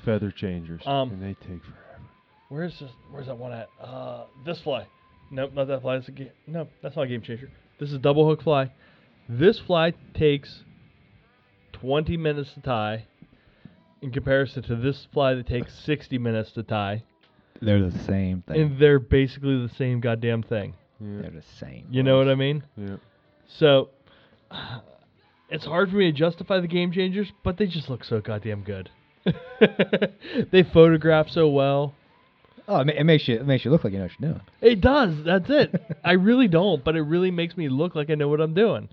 [0.05, 0.83] Feather changers.
[0.87, 2.01] Um, and they take forever.
[2.49, 2.91] Where's this?
[3.11, 3.69] Where's that one at?
[3.81, 4.87] Uh, this fly.
[5.31, 5.97] Nope, not that fly.
[5.97, 6.31] It's a game.
[6.47, 7.51] No, that's not a game changer.
[7.79, 8.71] This is double hook fly.
[9.29, 10.63] This fly takes
[11.73, 13.07] 20 minutes to tie,
[14.03, 17.03] in comparison to this fly that takes 60 minutes to tie,
[17.63, 18.61] They're the same thing.
[18.61, 20.75] and they're basically the same goddamn thing.
[21.01, 21.23] Yeah.
[21.23, 21.87] they're the same.
[21.91, 22.63] You know what I mean?
[22.77, 22.97] yeah.
[23.59, 23.89] So,
[25.49, 28.63] it's hard for me to justify the game changers, but they just look so goddamn
[28.63, 28.91] good.
[30.53, 31.95] they photograph so well.
[32.67, 34.33] Oh, it, ma- it makes you it makes you look like you know what you're
[34.33, 34.43] doing.
[34.61, 35.15] It does.
[35.25, 35.99] That's it.
[36.05, 38.89] I really don't, but it really makes me look like I know what I'm doing.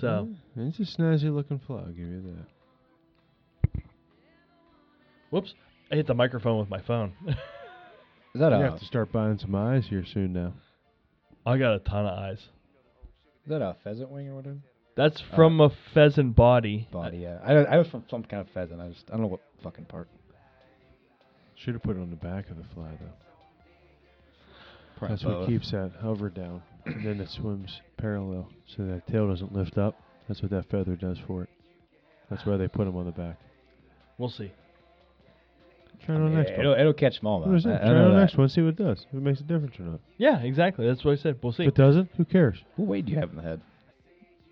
[0.00, 2.22] So, mm, It's a snazzy looking fly, I'll give you
[3.74, 3.82] that.
[5.30, 5.54] whoops.
[5.90, 7.12] I hit the microphone with my phone.
[7.26, 10.52] Is that You a have to start buying some eyes here soon now.
[11.46, 12.38] I got a ton of eyes.
[13.48, 14.58] Is that a pheasant wing or whatever?
[14.94, 16.86] That's uh, from a pheasant body.
[16.92, 17.38] Body, yeah.
[17.42, 18.78] I I was from some kind of pheasant.
[18.78, 20.06] I just I don't know what fucking part.
[21.54, 23.06] Should have put it on the back of the fly though.
[24.98, 25.48] Probably That's what both.
[25.48, 29.98] keeps that hover down, and then it swims parallel, so that tail doesn't lift up.
[30.28, 31.48] That's what that feather does for it.
[32.28, 33.38] That's why they put them on the back.
[34.18, 34.52] We'll see.
[36.06, 36.80] Try it on next it'll, one.
[36.80, 37.46] it'll catch smallmouth.
[37.46, 37.82] What is I- that?
[37.82, 38.20] I Try it know on that.
[38.20, 38.48] next one.
[38.48, 39.06] See what it does.
[39.10, 40.00] If it makes a difference or not.
[40.16, 40.86] Yeah, exactly.
[40.86, 41.38] That's what I said.
[41.42, 41.64] We'll see.
[41.64, 42.58] If it doesn't, who cares?
[42.76, 43.60] What weight do you have in the head?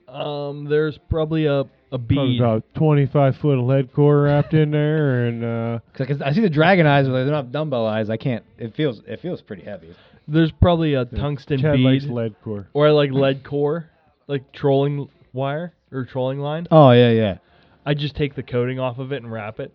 [0.08, 2.41] Um, there's probably a a Probably bead.
[2.41, 6.50] about 25 foot of lead core wrapped in there, and uh, Because I see the
[6.50, 8.10] dragon eyes, but they're not dumbbell eyes.
[8.10, 8.44] I can't.
[8.58, 9.94] It feels it feels pretty heavy.
[10.28, 12.68] There's probably a tungsten Chad likes bead, lead core.
[12.73, 13.89] or I like lead core,
[14.26, 16.66] like trolling wire or trolling line.
[16.70, 17.39] Oh yeah, yeah.
[17.84, 19.73] I just take the coating off of it and wrap it.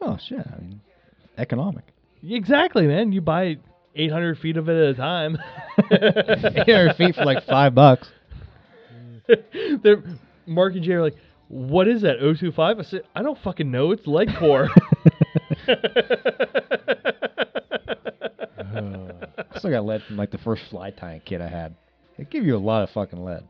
[0.00, 0.40] Oh shit.
[0.44, 0.80] I mean,
[1.38, 1.84] economic.
[2.22, 3.12] Exactly, man.
[3.12, 3.56] You buy
[3.96, 5.38] 800 feet of it at a time.
[5.90, 8.08] 800 feet for like five bucks.
[9.82, 10.02] They're,
[10.46, 11.16] Mark and Jay are like,
[11.48, 12.18] "What is that?
[12.20, 13.92] 025?" I said, "I don't fucking know.
[13.92, 14.68] It's lead core."
[18.58, 21.74] I still got lead from like the first fly tying kit I had.
[22.18, 23.44] They give you a lot of fucking lead.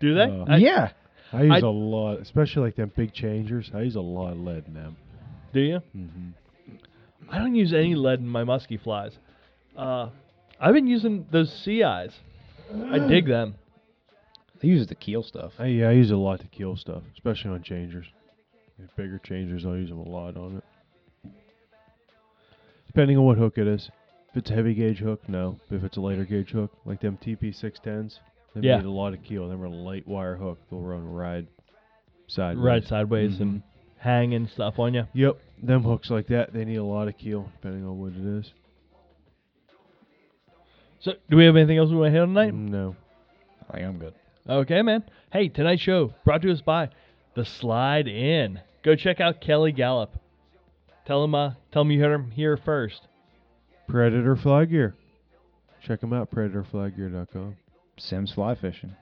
[0.00, 0.22] Do they?
[0.22, 0.90] Uh, I- yeah.
[1.32, 3.70] I use I- a lot, especially like them big changers.
[3.74, 4.96] I use a lot of lead in them.
[5.52, 5.80] Do you?
[5.96, 6.28] Mm-hmm.
[7.30, 9.18] I don't use any lead in my musky flies.
[9.76, 10.10] Uh,
[10.60, 12.12] I've been using those sea eyes.
[12.90, 13.54] I dig them.
[14.60, 15.52] They use the keel stuff.
[15.58, 18.06] I, yeah, I use a lot to kill stuff, especially on changers.
[18.78, 20.56] Like bigger changers, I'll use them a lot on
[21.24, 21.30] it.
[22.86, 23.90] Depending on what hook it is.
[24.30, 25.58] If it's a heavy gauge hook, no.
[25.68, 28.20] But if it's a lighter gauge hook, like them TP610s,
[28.54, 28.76] they Yeah.
[28.78, 29.48] need a lot of keel.
[29.48, 30.58] They're a light wire hook.
[30.70, 31.46] They'll run right
[32.26, 32.64] sideways.
[32.64, 33.62] Right sideways and Mhm.
[33.98, 35.04] Hanging stuff on you.
[35.14, 38.38] Yep, them hooks like that, they need a lot of keel, depending on what it
[38.38, 38.52] is.
[41.00, 42.54] So, do we have anything else we want to hit on tonight?
[42.54, 42.96] No.
[43.70, 44.14] I think I'm good.
[44.48, 45.04] Okay, man.
[45.32, 46.90] Hey, tonight's show brought to us by
[47.34, 48.60] The Slide Inn.
[48.84, 50.10] Go check out Kelly Galloup.
[51.06, 53.00] Tell him, uh, tell him you heard him here first.
[53.88, 54.94] Predator Fly Gear.
[55.86, 57.56] Check them out, predatorflygear.com.
[57.98, 58.94] Simms fly fishing.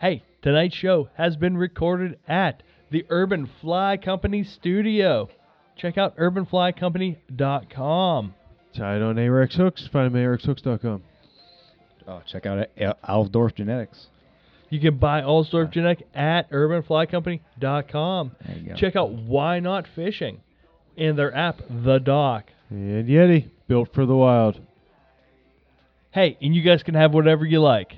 [0.00, 5.28] Hey, tonight's show has been recorded at the Urban Fly Company studio.
[5.76, 8.34] Check out urbanflycompany.com.
[8.76, 9.88] Tied on Ahrex hooks.
[9.92, 11.02] Find them at ahrexhooks.com.
[12.08, 14.06] Oh, check out Al- Alsdorf Genetics.
[14.70, 18.32] You can buy Allsdorf Genetic at urbanflycompany.com.
[18.46, 18.74] There you go.
[18.76, 20.40] Check out Why Knot Fishing
[20.96, 22.50] and their app, The Dock.
[22.70, 24.60] And Yeti, built for the wild.
[26.10, 27.92] Hey, and you guys can have whatever you like.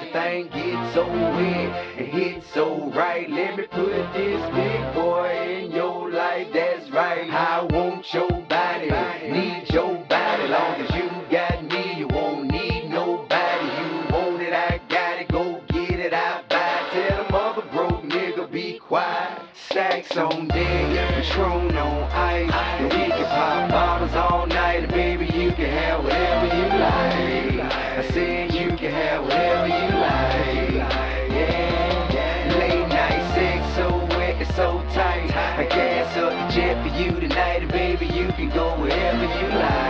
[0.00, 3.28] The thing gets so wet and hits so right.
[3.28, 6.46] Let me put this big boy in your life.
[6.52, 7.28] That's right.
[7.28, 8.90] I want your body,
[9.28, 10.48] need your body.
[10.48, 13.66] Long as you got me, you won't need nobody.
[13.66, 15.28] You want it, I got it.
[15.28, 17.08] Go get it, I buy it.
[17.08, 19.42] Tell the mother broke nigga be quiet.
[19.68, 22.52] Stacks on deck, Patron on ice.
[22.52, 24.57] And we can pop bottles all night.
[38.54, 39.87] Go wherever you like.